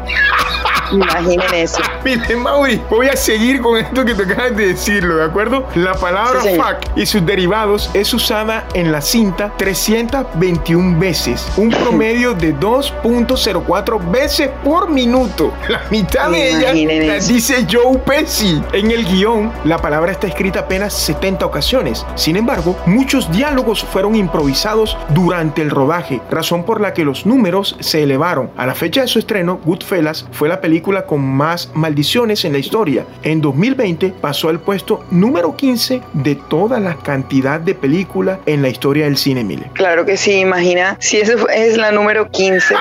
Imaginen 0.91 1.53
eso. 1.53 1.81
Mire, 2.05 2.35
Mauri, 2.35 2.81
voy 2.89 3.07
a 3.07 3.15
seguir 3.15 3.61
con 3.61 3.77
esto 3.77 4.05
que 4.05 4.13
te 4.13 4.23
acabas 4.23 4.55
de 4.55 4.67
decirlo, 4.67 5.17
¿de 5.17 5.25
acuerdo? 5.25 5.67
La 5.75 5.93
palabra 5.95 6.41
fuck 6.41 6.95
y 6.95 7.05
sus 7.05 7.25
derivados 7.25 7.89
es 7.93 8.13
usada 8.13 8.67
en 8.73 8.91
la 8.91 9.01
cinta 9.01 9.51
321 9.57 10.99
veces, 10.99 11.47
un 11.57 11.69
promedio 11.69 12.33
de 12.33 12.55
2.04 12.55 14.11
veces 14.11 14.49
por 14.63 14.89
minuto. 14.89 15.53
La 15.67 15.81
mitad 15.89 16.29
de 16.29 16.49
ella 16.49 16.73
la 17.05 17.19
dice 17.19 17.65
Joe 17.69 17.97
Pesci. 17.99 18.61
En 18.73 18.91
el 18.91 19.05
guion, 19.05 19.51
la 19.63 19.77
palabra 19.77 20.11
está 20.11 20.27
escrita 20.27 20.61
apenas 20.61 20.93
70 20.93 21.45
ocasiones. 21.45 22.05
Sin 22.15 22.35
embargo, 22.35 22.77
muchos 22.85 23.31
diálogos 23.31 23.83
fueron 23.83 24.15
improvisados 24.15 24.97
durante 25.09 25.61
el 25.61 25.71
rodaje, 25.71 26.21
razón 26.29 26.63
por 26.63 26.81
la 26.81 26.93
que 26.93 27.03
los 27.03 27.25
números 27.25 27.75
se 27.79 28.03
elevaron. 28.03 28.51
A 28.57 28.65
la 28.65 28.75
fecha 28.75 29.01
de 29.01 29.07
su 29.07 29.19
estreno, 29.19 29.34
Goodfellas 29.43 30.25
fue 30.31 30.47
la 30.47 30.61
película 30.61 31.05
con 31.05 31.21
más 31.21 31.69
maldiciones 31.73 32.45
en 32.45 32.53
la 32.53 32.59
historia. 32.59 33.05
En 33.23 33.41
2020 33.41 34.13
pasó 34.21 34.47
al 34.47 34.59
puesto 34.59 35.03
número 35.11 35.55
15 35.55 36.01
de 36.13 36.35
toda 36.35 36.79
la 36.79 36.95
cantidad 36.95 37.59
de 37.59 37.75
películas 37.75 38.39
en 38.45 38.61
la 38.61 38.69
historia 38.69 39.05
del 39.05 39.17
cine, 39.17 39.43
Mile. 39.43 39.69
Claro 39.73 40.05
que 40.05 40.15
sí, 40.15 40.39
imagina, 40.39 40.95
si 41.01 41.17
esa 41.17 41.33
es 41.53 41.75
la 41.77 41.91
número 41.91 42.29
15, 42.31 42.75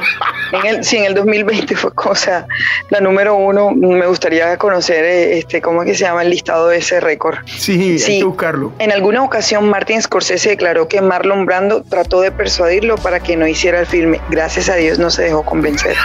en 0.52 0.66
el, 0.66 0.84
si 0.84 0.98
en 0.98 1.06
el 1.06 1.14
2020 1.14 1.74
fue 1.74 1.92
cosa, 1.92 2.46
la 2.90 3.00
número 3.00 3.34
uno, 3.34 3.72
me 3.72 4.06
gustaría 4.06 4.56
conocer, 4.56 5.04
eh, 5.04 5.38
este, 5.38 5.60
¿cómo 5.60 5.82
es 5.82 5.88
que 5.88 5.94
se 5.96 6.04
llama 6.04 6.22
el 6.22 6.30
listado 6.30 6.68
de 6.68 6.78
ese 6.78 7.00
récord? 7.00 7.38
Sí, 7.46 7.98
hay 8.06 8.18
que 8.18 8.24
buscarlo. 8.24 8.72
En 8.78 8.92
alguna 8.92 9.24
ocasión, 9.24 9.68
Martin 9.68 10.00
Scorsese 10.00 10.50
declaró 10.50 10.86
que 10.86 11.00
Marlon 11.00 11.46
Brando 11.46 11.82
trató 11.82 12.20
de 12.20 12.30
persuadirlo 12.30 12.96
para 12.96 13.18
que 13.18 13.36
no 13.36 13.48
hiciera 13.48 13.80
el 13.80 13.86
filme. 13.86 14.20
Gracias 14.30 14.68
a 14.68 14.76
Dios 14.76 14.98
no 14.98 15.10
se 15.10 15.22
dejó 15.22 15.44
convencer. 15.44 15.96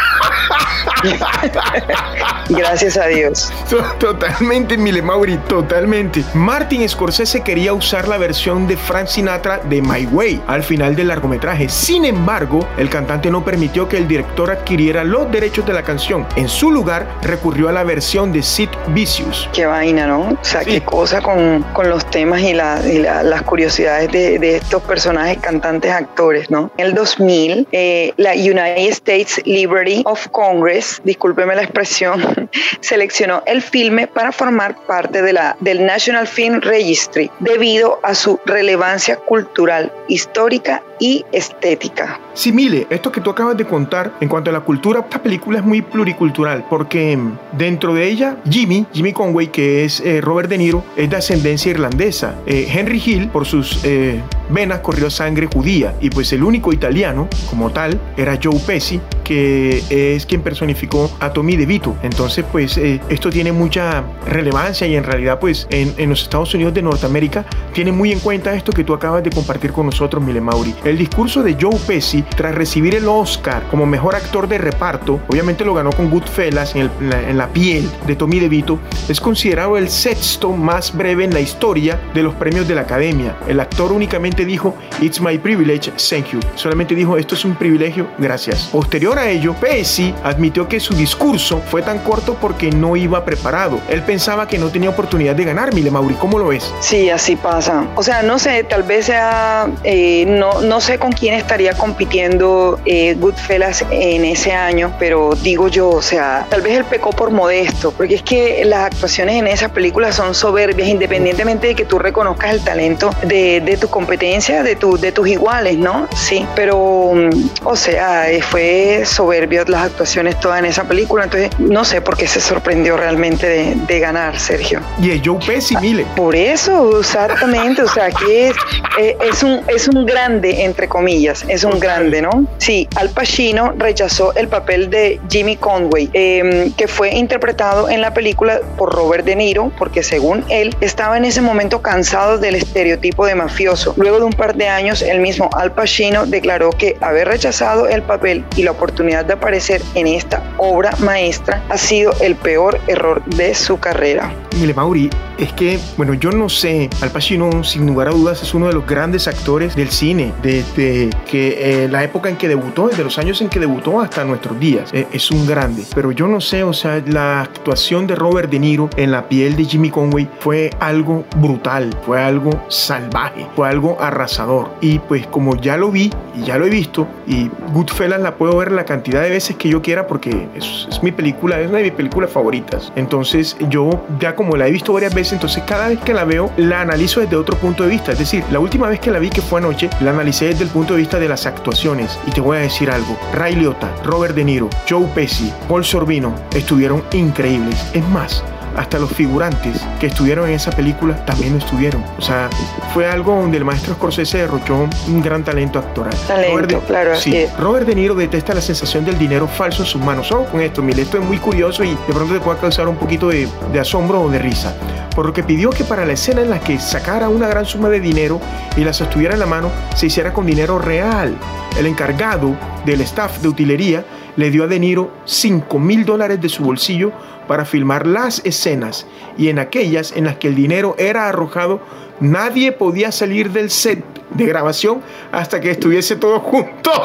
Gracias 2.50 2.98
a 2.98 3.08
Dios. 3.08 3.52
Totalmente, 4.00 4.78
Mile 4.78 5.02
Mauri, 5.02 5.38
totalmente. 5.48 6.24
Martin 6.34 6.88
Scorsese 6.88 7.42
quería 7.42 7.74
usar 7.74 8.08
la 8.08 8.18
versión 8.18 8.68
de 8.68 8.76
Frank 8.76 9.08
Sinatra 9.08 9.60
de 9.60 9.82
My 9.82 10.06
Way 10.06 10.42
al 10.48 10.64
final 10.64 10.96
del 10.96 11.10
largometraje. 11.10 11.70
Sin 11.70 12.06
embargo, 12.06 12.68
el 12.78 12.90
cantante 12.90 13.30
no 13.30 13.44
permitió 13.44 13.88
que 13.88 13.98
el 13.98 14.08
director 14.08 14.52
adquiriera 14.52 15.04
los 15.04 15.32
derechos 15.32 15.66
de 15.66 15.74
la 15.74 15.84
canción. 15.84 16.26
En 16.36 16.50
su 16.50 16.72
lugar, 16.72 17.08
recurrió 17.22 17.70
a 17.70 17.72
la 17.72 17.84
versión 17.84 18.32
de 18.32 18.42
Sid 18.42 18.70
Vicious. 18.88 19.50
Qué 19.54 19.66
vaina, 19.66 20.08
¿no? 20.08 20.20
O 20.22 20.38
sea, 20.42 20.62
qué 20.62 20.82
cosa 20.82 21.22
con, 21.22 21.64
con, 21.74 21.90
los 21.90 22.06
temas 22.10 22.42
y, 22.42 22.54
la, 22.54 22.82
y 22.86 23.00
la, 23.00 23.24
las 23.24 23.42
curiosidades 23.44 24.12
de, 24.12 24.40
de, 24.40 24.58
estos 24.58 24.82
personajes, 24.84 25.38
cantantes, 25.40 25.92
actores, 25.92 26.50
¿no? 26.50 26.72
En 26.78 26.88
el 26.88 26.94
2000, 26.94 27.68
eh, 27.72 28.14
la 28.18 28.34
United 28.34 28.90
States 28.90 29.42
Liberty 29.46 30.04
of 30.06 30.28
Congress, 30.32 31.02
discúlpeme 31.04 31.56
la 31.56 31.64
expresión, 31.64 32.50
seleccionó 32.82 33.44
el 33.46 33.62
filme 33.62 34.08
para 34.08 34.32
formar 34.32 34.76
parte 34.86 35.22
de 35.22 35.34
la, 35.34 35.56
del 35.60 35.86
National 35.86 36.28
Film 36.28 36.62
Registry 36.62 37.30
debido 37.40 38.00
a 38.04 38.14
su 38.16 38.40
relevancia 38.46 39.18
cultural, 39.18 39.92
histórica 40.08 40.82
y 41.00 41.26
estética. 41.32 42.20
Sí, 42.34 42.52
Mile, 42.52 42.88
esto 42.90 43.12
que 43.12 43.22
tú 43.22 43.30
acabas 43.30 43.58
de 43.58 43.66
contar 43.66 44.14
en 44.20 44.28
cuanto 44.28 44.50
a 44.50 44.54
la 44.54 44.62
cultura, 44.62 45.00
esta 45.02 45.22
película 45.22 45.60
es 45.60 45.66
muy 45.66 45.82
pluricultural 45.82 46.66
porque 46.70 47.18
dentro 47.54 47.94
de 47.94 48.08
ella, 48.08 48.38
Jimmy, 48.50 48.86
Jimmy 48.94 49.14
Conway, 49.14 49.48
que 49.48 49.86
es 49.86 50.00
eh, 50.02 50.22
Robert 50.22 50.50
De 50.50 50.58
Niro, 50.58 50.84
es 50.96 51.10
de 51.10 51.16
ascendencia 51.16 51.72
irlandesa. 51.72 52.36
Eh, 52.46 52.68
Henry 52.70 53.02
Hill, 53.04 53.30
por 53.30 53.46
sus 53.46 53.80
eh, 53.84 54.22
venas, 54.50 54.80
corrió 54.80 55.10
sangre 55.10 55.48
judía 55.52 55.96
y 56.02 56.10
pues 56.10 56.32
el 56.34 56.44
único 56.44 56.74
italiano 56.74 57.28
como 57.50 57.72
tal 57.72 58.00
era 58.18 58.38
Joe 58.42 58.60
Pesci, 58.66 59.00
que 59.30 60.16
es 60.16 60.26
quien 60.26 60.42
personificó 60.42 61.12
a 61.20 61.32
Tommy 61.32 61.56
DeVito. 61.56 61.96
Entonces, 62.02 62.44
pues 62.52 62.78
esto 62.78 63.30
tiene 63.30 63.52
mucha 63.52 64.04
relevancia 64.26 64.88
y 64.88 64.96
en 64.96 65.04
realidad, 65.04 65.38
pues 65.40 65.68
en, 65.70 65.94
en, 65.98 66.10
los 66.10 66.24
Estados 66.24 66.52
Unidos 66.56 66.74
de 66.74 66.82
Norteamérica 66.82 67.46
tiene 67.72 67.92
muy 67.92 68.12
en 68.12 68.22
cuenta 68.22 68.56
esto 68.56 68.72
que 68.72 68.84
tú 68.84 68.92
acabas 68.92 69.24
de 69.24 69.30
compartir 69.30 69.72
con 69.72 69.86
nosotros, 69.86 70.24
Mile 70.24 70.42
Mauri. 70.42 70.74
El 70.84 70.98
discurso 70.98 71.44
de 71.44 71.56
Joe 71.62 71.78
Pesci 71.86 72.24
tras 72.24 72.56
recibir 72.56 72.96
el 72.96 73.08
Oscar 73.08 73.68
como 73.70 73.86
mejor 73.86 74.16
actor 74.16 74.48
de 74.48 74.58
reparto, 74.58 75.20
obviamente 75.28 75.64
lo 75.64 75.76
ganó 75.76 75.92
con 75.92 76.10
Goodfellas 76.10 76.76
en, 76.76 76.82
el, 76.82 77.14
en 77.14 77.38
la 77.38 77.50
piel 77.50 77.88
de 78.08 78.16
Tommy 78.16 78.40
DeVito, 78.40 78.80
es 79.08 79.22
considerado 79.22 79.78
el 79.78 79.90
sexto 79.90 80.54
más 80.54 80.96
breve 80.98 81.24
en 81.24 81.36
la 81.36 81.40
historia 81.40 82.00
de 82.16 82.24
los 82.24 82.34
premios 82.34 82.68
de 82.68 82.74
la 82.74 82.82
Academia. 82.82 83.38
El 83.48 83.60
actor 83.60 83.92
únicamente 83.92 84.44
dijo, 84.44 84.76
It's 85.02 85.22
my 85.22 85.38
privilege, 85.38 85.92
thank 86.10 86.32
you. 86.32 86.40
Solamente 86.56 86.96
dijo, 86.96 87.16
esto 87.16 87.36
es 87.36 87.46
un 87.46 87.56
privilegio, 87.56 88.08
gracias. 88.18 88.70
Posterior 88.72 89.19
a 89.20 89.30
ello, 89.30 89.54
Pesci 89.54 90.14
admitió 90.24 90.68
que 90.68 90.80
su 90.80 90.94
discurso 90.94 91.62
fue 91.70 91.82
tan 91.82 92.00
corto 92.00 92.36
porque 92.36 92.72
no 92.72 92.96
iba 92.96 93.24
preparado. 93.26 93.80
Él 93.90 94.02
pensaba 94.04 94.48
que 94.48 94.58
no 94.58 94.70
tenía 94.70 94.90
oportunidad 94.90 95.36
de 95.36 95.44
ganar, 95.44 95.74
Mile 95.74 95.92
Mauri, 95.92 96.16
¿cómo 96.16 96.40
lo 96.40 96.48
ves? 96.48 96.74
Sí, 96.80 97.10
así 97.10 97.36
pasa. 97.36 97.86
O 97.96 98.04
sea, 98.04 98.22
no 98.22 98.40
sé, 98.40 98.64
tal 98.64 98.84
vez 98.84 99.06
sea, 99.06 99.68
eh, 99.84 100.26
no, 100.28 100.62
no 100.62 100.80
sé 100.80 101.00
con 101.00 101.12
quién 101.12 101.34
estaría 101.34 101.74
compitiendo 101.74 102.80
eh, 102.86 103.16
Goodfellas 103.16 103.84
en 103.90 104.24
ese 104.24 104.54
año, 104.54 104.94
pero 105.00 105.32
digo 105.42 105.68
yo, 105.68 105.90
o 105.90 106.02
sea, 106.02 106.46
tal 106.50 106.62
vez 106.62 106.78
él 106.78 106.86
pecó 106.86 107.10
por 107.10 107.32
modesto, 107.32 107.92
porque 107.92 108.16
es 108.16 108.24
que 108.24 108.64
las 108.66 108.86
actuaciones 108.86 109.36
en 109.36 109.48
esas 109.48 109.72
películas 109.72 110.16
son 110.16 110.36
soberbias, 110.36 110.88
independientemente 110.88 111.68
de 111.68 111.76
que 111.76 111.86
tú 111.86 111.98
reconozcas 111.98 112.54
el 112.54 112.64
talento 112.64 113.10
de, 113.24 113.62
de 113.62 113.78
tu 113.78 113.90
competencia, 113.90 114.64
de, 114.64 114.76
tu, 114.76 114.98
de 114.98 115.12
tus 115.12 115.28
iguales, 115.28 115.78
¿no? 115.78 116.08
Sí, 116.16 116.46
pero, 116.56 117.12
mm, 117.14 117.66
o 117.66 117.76
sea, 117.76 118.28
fue 118.50 119.04
soberbio 119.10 119.64
las 119.68 119.84
actuaciones 119.84 120.40
todas 120.40 120.60
en 120.60 120.66
esa 120.66 120.84
película, 120.86 121.26
entonces 121.26 121.50
no 121.60 121.84
sé 121.84 122.02
por 122.02 122.18
qué 122.18 122.28
se 122.28 122.40
sorprendió 122.40 122.98
realmente 122.98 123.48
de, 123.48 123.76
de 123.76 124.00
ganar, 124.00 124.40
Sergio. 124.40 124.80
Y 125.02 125.12
es 125.12 125.22
Joe 125.24 125.40
Pesci, 125.46 125.76
Mile. 125.78 126.06
Por 126.16 126.36
eso, 126.36 127.00
exactamente, 127.00 127.82
o 127.82 127.88
sea, 127.88 128.10
que 128.12 128.50
es, 128.50 128.56
eh, 129.00 129.18
es, 129.30 129.44
un, 129.44 129.62
es 129.68 129.88
un 129.88 130.06
grande, 130.06 130.64
entre 130.64 130.88
comillas, 130.88 131.46
es 131.48 131.64
un 131.64 131.80
grande, 131.80 132.22
¿no? 132.22 132.46
Sí, 132.58 132.88
Al 132.96 133.10
Pacino 133.10 133.74
rechazó 133.78 134.34
el 134.36 134.48
papel 134.48 134.90
de 134.90 135.20
Jimmy 135.30 135.56
Conway, 135.56 136.10
eh, 136.14 136.72
que 136.78 136.88
fue 136.88 137.10
interpretado 137.10 137.90
en 137.90 138.02
la 138.02 138.14
película 138.14 138.62
por 138.78 138.94
Robert 138.94 139.26
De 139.26 139.36
Niro, 139.36 139.72
porque 139.78 140.04
según 140.04 140.44
él 140.50 140.76
estaba 140.82 141.18
en 141.18 141.26
ese 141.26 141.42
momento 141.42 141.82
cansado 141.82 142.38
del 142.38 142.56
estereotipo 142.56 143.26
de 143.26 143.36
mafioso. 143.36 143.94
Luego 143.98 144.20
de 144.20 144.26
un 144.26 144.34
par 144.34 144.56
de 144.56 144.68
años, 144.68 145.02
el 145.02 145.20
mismo 145.20 145.50
Al 145.54 145.72
Pacino 145.72 146.26
declaró 146.26 146.70
que 146.72 146.96
haber 147.02 147.28
rechazado 147.28 147.88
el 147.88 148.02
papel 148.02 148.44
y 148.56 148.64
la 148.64 148.72
oportunidad 148.72 148.89
de 148.92 149.34
aparecer 149.34 149.82
en 149.96 150.08
esta 150.08 150.44
obra 150.58 150.92
maestra 151.00 151.64
ha 151.70 151.78
sido 151.78 152.12
el 152.22 152.36
peor 152.36 152.80
error 152.88 153.24
de 153.26 153.56
su 153.56 153.80
carrera. 153.80 154.32
Mire, 154.60 154.74
Mauri, 154.74 155.10
es 155.38 155.54
que, 155.54 155.80
bueno, 155.96 156.14
yo 156.16 156.32
no 156.32 156.50
sé, 156.50 156.90
Al 157.02 157.12
Pacino, 157.12 157.64
sin 157.64 157.88
lugar 157.88 158.10
a 158.10 158.12
dudas, 158.12 158.44
es 158.44 158.54
uno 158.54 158.68
de 158.68 158.74
los 158.74 158.86
grandes 158.86 159.28
actores 159.28 159.74
del 159.74 159.90
cine, 159.90 160.34
desde 160.42 161.10
que 161.30 161.84
eh, 161.84 161.88
la 161.88 162.04
época 162.04 162.28
en 162.28 162.36
que 162.36 162.50
debutó, 162.50 162.90
desde 162.90 163.04
los 163.06 163.18
años 163.18 163.42
en 163.42 163.48
que 163.48 163.60
debutó 163.60 164.02
hasta 164.02 164.26
nuestros 164.26 164.60
días. 164.60 164.90
Eh, 164.92 165.08
es 165.14 165.32
un 165.32 165.48
grande. 165.48 165.84
Pero 165.96 166.12
yo 166.12 166.28
no 166.28 166.42
sé, 166.42 166.64
o 166.64 166.74
sea, 166.74 167.02
la 167.06 167.42
actuación 167.42 168.06
de 168.06 168.16
Robert 168.16 168.50
De 168.50 168.60
Niro 168.60 168.90
en 168.98 169.12
la 169.12 169.30
piel 169.30 169.56
de 169.56 169.64
Jimmy 169.64 169.90
Conway 169.90 170.28
fue 170.40 170.72
algo 170.82 171.24
brutal, 171.38 171.96
fue 172.06 172.22
algo 172.22 172.50
salvaje, 172.68 173.48
fue 173.56 173.70
algo 173.70 173.98
arrasador. 174.02 174.72
Y 174.82 175.00
pues 175.00 175.26
como 175.28 175.56
ya 175.56 175.78
lo 175.78 175.90
vi 175.90 176.12
y 176.36 176.44
ya 176.44 176.58
lo 176.58 176.66
he 176.66 176.70
visto, 176.70 177.08
y 177.28 177.50
Goodfellas 177.72 178.20
la 178.20 178.36
puedo 178.36 178.58
ver 178.58 178.72
la 178.80 178.86
cantidad 178.86 179.22
de 179.22 179.30
veces 179.30 179.58
que 179.58 179.70
yo 179.70 179.82
quiera 179.82 180.08
porque 180.08 180.48
es, 180.56 180.88
es 180.90 181.04
mi 181.04 181.12
película, 181.12 181.60
es 181.60 181.70
una 181.70 181.80
de 181.80 181.86
mis 181.86 181.94
películas 181.94 182.32
favoritas. 182.32 182.92
Entonces 182.96 183.58
yo 183.70 184.06
ya 184.20 184.36
como 184.36 184.56
la 184.56 184.68
he 184.68 184.72
visto 184.72 184.94
varias 184.94 185.14
veces, 185.14 185.34
entonces 185.34 185.64
cada 185.68 185.90
vez 185.90 186.00
que 186.00 186.14
la 186.14 186.24
veo 186.24 186.50
la 186.58 186.82
analizo 186.82 187.20
desde 187.20 187.36
otro 187.36 187.58
punto 187.58 187.84
de 187.84 187.90
vista. 187.90 188.14
Es 188.14 188.20
decir, 188.20 188.44
la 188.52 188.60
última 188.60 188.88
vez 188.88 189.00
que 189.00 189.12
la 189.12 189.20
vi, 189.20 189.30
que 189.30 189.42
fue 189.42 189.60
anoche, 189.60 189.90
la 190.00 190.12
analicé 190.12 190.46
desde 190.46 190.64
el 190.64 190.70
punto 190.70 190.94
de 190.94 191.00
vista 191.00 191.20
de 191.20 191.28
las 191.28 191.46
actuaciones. 191.46 192.18
Y 192.26 192.32
te 192.32 192.42
voy 192.42 192.58
a 192.58 192.62
decir 192.62 192.90
algo, 192.90 193.18
Ray 193.34 193.56
Liotta, 193.56 193.94
Robert 194.04 194.34
De 194.34 194.46
Niro, 194.46 194.70
Joe 194.90 195.06
Pesci, 195.14 195.52
Paul 195.68 195.84
Sorbino 195.84 196.34
estuvieron 196.56 197.04
increíbles. 197.12 197.92
Es 197.94 198.08
más, 198.10 198.44
hasta 198.76 199.00
los 199.00 199.12
figurantes 199.12 199.82
que 200.00 200.08
estuvieron 200.08 200.48
en 200.48 200.56
esa 200.56 200.72
película 200.72 201.26
también 201.26 201.54
lo 201.54 201.60
estuvieron. 201.60 202.04
O 202.18 202.22
sea, 202.22 202.50
fue 202.94 203.08
algo 203.08 203.36
donde 203.36 203.58
el 203.58 203.66
maestro 203.66 203.94
Scorsese 203.96 204.40
derrochó 204.40 204.88
un 205.08 205.22
gran 205.22 205.44
talento 205.44 205.80
actoral. 205.80 206.14
Talento, 206.28 206.54
Robert 206.54 206.72
de, 206.72 206.80
claro. 206.80 207.16
Sí, 207.16 207.36
es. 207.36 207.58
Robert 207.58 207.88
De 207.88 207.96
Niro 207.96 208.16
detesta 208.16 208.54
la 208.54 208.62
sensación 208.62 209.06
del 209.06 209.18
dinero 209.18 209.48
falso 209.48 209.84
en 209.84 209.88
sus 209.88 210.02
manos. 210.02 210.32
Ojo 210.32 210.46
con 210.46 210.62
esto, 210.62 210.82
mire, 210.82 211.02
esto 211.02 211.18
es 211.18 211.24
muy 211.24 211.38
curioso 211.38 211.84
y 211.84 211.90
de 211.90 212.14
pronto 212.14 212.34
te 212.34 212.40
puede 212.40 212.60
causar 212.60 212.88
un 212.88 212.96
poquito 212.96 213.30
de, 213.30 213.48
de 213.72 213.80
asombro 213.80 214.22
o 214.22 214.30
de 214.30 214.40
risa. 214.40 214.74
Por 215.16 215.26
lo 215.26 215.34
que 215.34 215.44
pidió 215.44 215.70
que 215.70 215.84
para 215.84 216.06
la 216.06 216.14
escena 216.14 216.42
en 216.42 216.50
la 216.50 216.60
que 216.60 216.80
sacara 216.80 217.30
una 217.30 217.48
gran 217.48 217.66
suma 217.66 217.90
de 217.90 218.00
dinero 218.00 218.40
y 218.78 218.84
la 218.84 218.94
sostuviera 218.94 219.34
en 219.34 219.40
la 219.40 219.46
mano, 219.46 219.70
se 219.96 220.06
hiciera 220.06 220.34
con 220.34 220.46
dinero 220.46 220.80
real. 220.80 221.36
El 221.78 221.86
encargado 221.86 222.56
del 222.86 223.02
staff 223.02 223.40
de 223.40 223.50
utilería 223.50 224.06
le 224.36 224.52
dio 224.52 224.64
a 224.64 224.68
De 224.68 224.80
Niro 224.80 225.12
5 225.26 225.80
mil 225.80 226.06
dólares 226.06 226.42
de 226.42 226.50
su 226.50 226.64
bolsillo 226.64 227.12
para 227.48 227.66
filmar 227.66 228.06
las 228.06 228.46
escenas 228.46 229.08
y 229.38 229.50
en 229.50 229.60
aquellas 229.60 230.12
en 230.16 230.26
las 230.26 230.38
que 230.38 230.48
el 230.48 230.56
dinero 230.56 230.96
era 231.00 231.28
arrojado, 231.28 231.82
nadie 232.20 232.72
podía 232.72 233.12
salir 233.12 233.52
del 233.52 233.70
set 233.70 234.04
de 234.32 234.46
grabación 234.46 235.02
hasta 235.32 235.60
que 235.60 235.72
estuviese 235.72 236.16
todo 236.16 236.40
junto. 236.40 236.92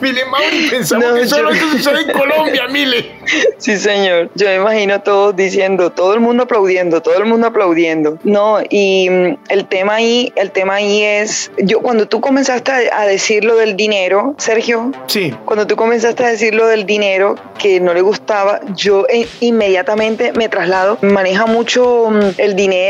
Mile 0.00 0.24
Mauri, 0.26 0.68
pensamos 0.70 1.08
no, 1.08 1.14
que 1.14 1.22
eso 1.22 1.38
yo... 1.38 1.48
es 1.48 1.60
lo 1.62 1.70
que 1.70 1.78
sucede 1.78 2.02
en 2.02 2.12
Colombia, 2.18 2.68
Mile. 2.68 3.12
Sí, 3.58 3.76
señor. 3.76 4.30
Yo 4.34 4.46
me 4.46 4.56
imagino 4.56 5.00
todos 5.00 5.34
diciendo, 5.34 5.90
todo 5.90 6.14
el 6.14 6.20
mundo 6.20 6.44
aplaudiendo, 6.44 7.00
todo 7.00 7.16
el 7.16 7.24
mundo 7.24 7.46
aplaudiendo. 7.48 8.18
No, 8.24 8.58
y 8.68 9.08
mm, 9.08 9.38
el 9.48 9.66
tema 9.66 9.94
ahí, 9.94 10.32
el 10.36 10.50
tema 10.50 10.74
ahí 10.74 11.02
es, 11.02 11.50
yo 11.58 11.80
cuando 11.80 12.06
tú 12.06 12.20
comenzaste 12.20 12.70
a, 12.72 13.00
a 13.00 13.06
decir 13.06 13.44
lo 13.44 13.56
del 13.56 13.76
dinero, 13.76 14.34
Sergio, 14.38 14.92
sí. 15.06 15.34
cuando 15.44 15.66
tú 15.66 15.76
comenzaste 15.76 16.24
a 16.24 16.28
decir 16.28 16.54
lo 16.54 16.66
del 16.66 16.86
dinero 16.86 17.36
que 17.58 17.80
no 17.80 17.94
le 17.94 18.02
gustaba, 18.02 18.60
yo 18.74 19.06
eh, 19.08 19.26
inmediatamente 19.40 20.32
me 20.32 20.48
traslado, 20.48 20.98
maneja 21.02 21.46
mucho 21.46 22.10
mm, 22.10 22.20
el 22.38 22.54
dinero 22.54 22.89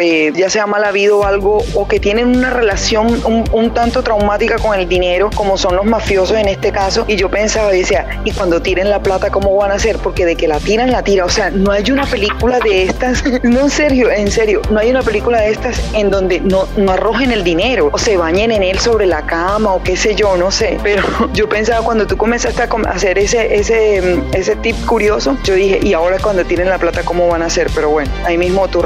eh, 0.00 0.32
ya 0.34 0.50
sea 0.50 0.66
mal 0.66 0.84
habido 0.84 1.18
o 1.18 1.24
algo, 1.24 1.62
o 1.74 1.86
que 1.86 2.00
tienen 2.00 2.28
una 2.36 2.50
relación 2.50 3.08
un, 3.24 3.44
un, 3.52 3.74
tanto 3.74 4.02
traumática 4.02 4.56
con 4.58 4.78
el 4.78 4.88
dinero, 4.88 5.30
como 5.34 5.56
son 5.56 5.76
los 5.76 5.84
mafiosos 5.84 6.36
en 6.36 6.48
este 6.48 6.72
caso. 6.72 7.04
Y 7.06 7.16
yo 7.16 7.30
pensaba, 7.30 7.70
decía, 7.70 8.06
y 8.24 8.32
cuando 8.32 8.60
tiren 8.60 8.90
la 8.90 9.02
plata, 9.02 9.30
¿cómo 9.30 9.54
van 9.56 9.70
a 9.70 9.74
hacer? 9.74 9.98
Porque 9.98 10.24
de 10.24 10.36
que 10.36 10.48
la 10.48 10.58
tiran, 10.58 10.90
la 10.90 11.02
tira. 11.02 11.24
O 11.24 11.28
sea, 11.28 11.50
no 11.50 11.70
hay 11.70 11.90
una 11.90 12.06
película 12.06 12.58
de 12.60 12.84
estas, 12.84 13.24
no 13.42 13.60
en 13.60 13.70
serio, 13.70 14.10
en 14.10 14.30
serio, 14.30 14.62
no 14.70 14.80
hay 14.80 14.90
una 14.90 15.02
película 15.02 15.40
de 15.40 15.50
estas 15.50 15.80
en 15.94 16.10
donde 16.10 16.40
no, 16.40 16.66
no 16.76 16.92
arrojen 16.92 17.32
el 17.32 17.44
dinero 17.44 17.90
o 17.92 17.98
se 17.98 18.16
bañen 18.16 18.50
en 18.52 18.62
él 18.62 18.78
sobre 18.78 19.06
la 19.06 19.22
cama 19.22 19.74
o 19.74 19.82
qué 19.82 19.96
sé 19.96 20.14
yo, 20.14 20.36
no 20.36 20.50
sé. 20.50 20.78
Pero 20.82 21.02
yo 21.32 21.48
pensaba 21.48 21.84
cuando 21.84 22.06
tú 22.06 22.16
comenzaste 22.16 22.62
a 22.62 22.68
hacer 22.90 23.18
ese, 23.18 23.54
ese, 23.54 24.20
ese 24.32 24.56
tip 24.56 24.76
curioso, 24.86 25.36
yo 25.44 25.54
dije, 25.54 25.80
y 25.82 25.92
ahora 25.92 26.18
cuando 26.18 26.44
tienen 26.44 26.68
la 26.68 26.78
plata, 26.78 27.02
¿cómo 27.04 27.28
van 27.28 27.42
a 27.42 27.46
hacer? 27.46 27.68
Pero 27.74 27.90
bueno, 27.90 28.10
ahí 28.24 28.38
mismo 28.38 28.68
tú 28.68 28.82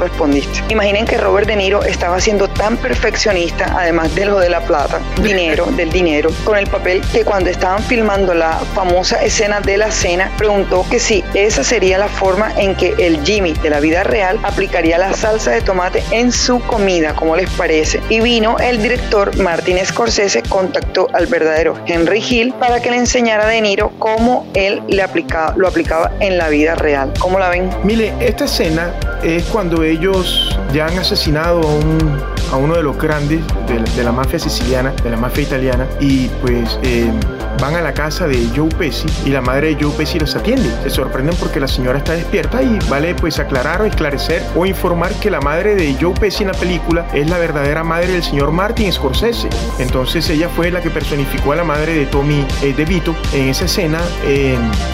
Imaginen 0.69 1.05
que 1.05 1.17
Robert 1.17 1.47
De 1.47 1.55
Niro 1.55 1.83
estaba 1.83 2.19
siendo 2.19 2.47
tan 2.47 2.77
perfeccionista, 2.77 3.75
además 3.77 4.13
de 4.15 4.25
lo 4.25 4.39
de 4.39 4.49
la 4.49 4.61
plata, 4.61 4.99
dinero, 5.21 5.65
del 5.77 5.91
dinero, 5.91 6.31
con 6.43 6.57
el 6.57 6.67
papel 6.67 7.01
que 7.11 7.23
cuando 7.23 7.49
estaban 7.49 7.81
filmando 7.83 8.33
la 8.33 8.53
famosa 8.73 9.23
escena 9.23 9.61
de 9.61 9.77
la 9.77 9.91
cena, 9.91 10.31
preguntó 10.37 10.85
que 10.89 10.99
si 10.99 11.23
esa 11.33 11.63
sería 11.63 11.97
la 11.97 12.07
forma 12.07 12.51
en 12.57 12.75
que 12.75 12.93
el 12.97 13.23
Jimmy 13.23 13.53
de 13.53 13.69
la 13.69 13.79
vida 13.79 14.03
real 14.03 14.39
aplicaría 14.43 14.97
la 14.97 15.13
salsa 15.13 15.51
de 15.51 15.61
tomate 15.61 16.03
en 16.11 16.31
su 16.31 16.59
comida, 16.61 17.13
como 17.15 17.35
les 17.35 17.49
parece. 17.51 18.01
Y 18.09 18.19
vino 18.21 18.57
el 18.59 18.81
director 18.81 19.35
Martin 19.37 19.77
Scorsese, 19.85 20.43
contactó 20.43 21.07
al 21.13 21.27
verdadero 21.27 21.77
Henry 21.85 22.23
Hill 22.27 22.53
para 22.59 22.81
que 22.81 22.91
le 22.91 22.97
enseñara 22.97 23.45
a 23.45 23.47
De 23.47 23.61
Niro 23.61 23.91
cómo 23.99 24.47
él 24.53 24.81
le 24.87 25.01
aplicaba, 25.01 25.53
lo 25.55 25.67
aplicaba 25.67 26.11
en 26.19 26.37
la 26.37 26.49
vida 26.49 26.75
real. 26.75 27.13
¿Cómo 27.19 27.39
la 27.39 27.49
ven? 27.49 27.69
Mire, 27.83 28.13
esta 28.19 28.45
escena 28.45 28.93
es 29.25 29.43
cuando 29.45 29.83
ellos 29.83 30.55
ya 30.71 30.85
han 30.85 30.99
asesinado 30.99 31.61
a, 31.61 31.73
un, 31.73 32.21
a 32.51 32.57
uno 32.57 32.75
de 32.75 32.83
los 32.83 32.95
grandes 32.95 33.41
de 33.67 33.79
la, 33.79 33.83
de 33.83 34.03
la, 34.03 34.11
mafia 34.11 34.37
siciliana, 34.37 34.91
de 34.91 35.09
la 35.09 35.17
mafia 35.17 35.43
italiana, 35.43 35.87
y 35.99 36.27
pues 36.41 36.79
eh, 36.83 37.11
van 37.59 37.75
a 37.75 37.81
la 37.81 37.93
casa 37.93 38.27
de 38.27 38.49
Joe 38.55 38.69
Pesci 38.69 39.07
y 39.25 39.29
la 39.29 39.41
madre 39.41 39.75
de 39.75 39.83
Joe 39.83 39.93
Pesci 39.93 40.19
los 40.19 40.35
atiende. 40.35 40.69
Se 40.83 40.89
sorprenden 40.89 41.35
porque 41.37 41.59
la 41.59 41.67
señora 41.67 41.97
está 41.97 42.13
despierta 42.13 42.61
y 42.61 42.79
vale 42.89 43.15
pues 43.15 43.39
aclarar 43.39 43.81
o 43.81 43.85
esclarecer 43.85 44.43
o 44.55 44.65
informar 44.65 45.11
que 45.15 45.29
la 45.29 45.41
madre 45.41 45.75
de 45.75 45.95
Joe 45.99 46.13
Pesci 46.13 46.43
en 46.43 46.51
la 46.51 46.57
película 46.57 47.05
es 47.13 47.29
la 47.29 47.37
verdadera 47.37 47.83
madre 47.83 48.13
del 48.13 48.23
señor 48.23 48.51
Martin 48.51 48.91
Scorsese. 48.91 49.49
Entonces 49.79 50.29
ella 50.29 50.49
fue 50.49 50.71
la 50.71 50.81
que 50.81 50.89
personificó 50.89 51.51
a 51.51 51.55
la 51.55 51.63
madre 51.63 51.93
de 51.93 52.05
Tommy 52.05 52.45
eh, 52.61 52.73
DeVito 52.75 53.15
en 53.33 53.49
esa 53.49 53.65
escena. 53.65 53.99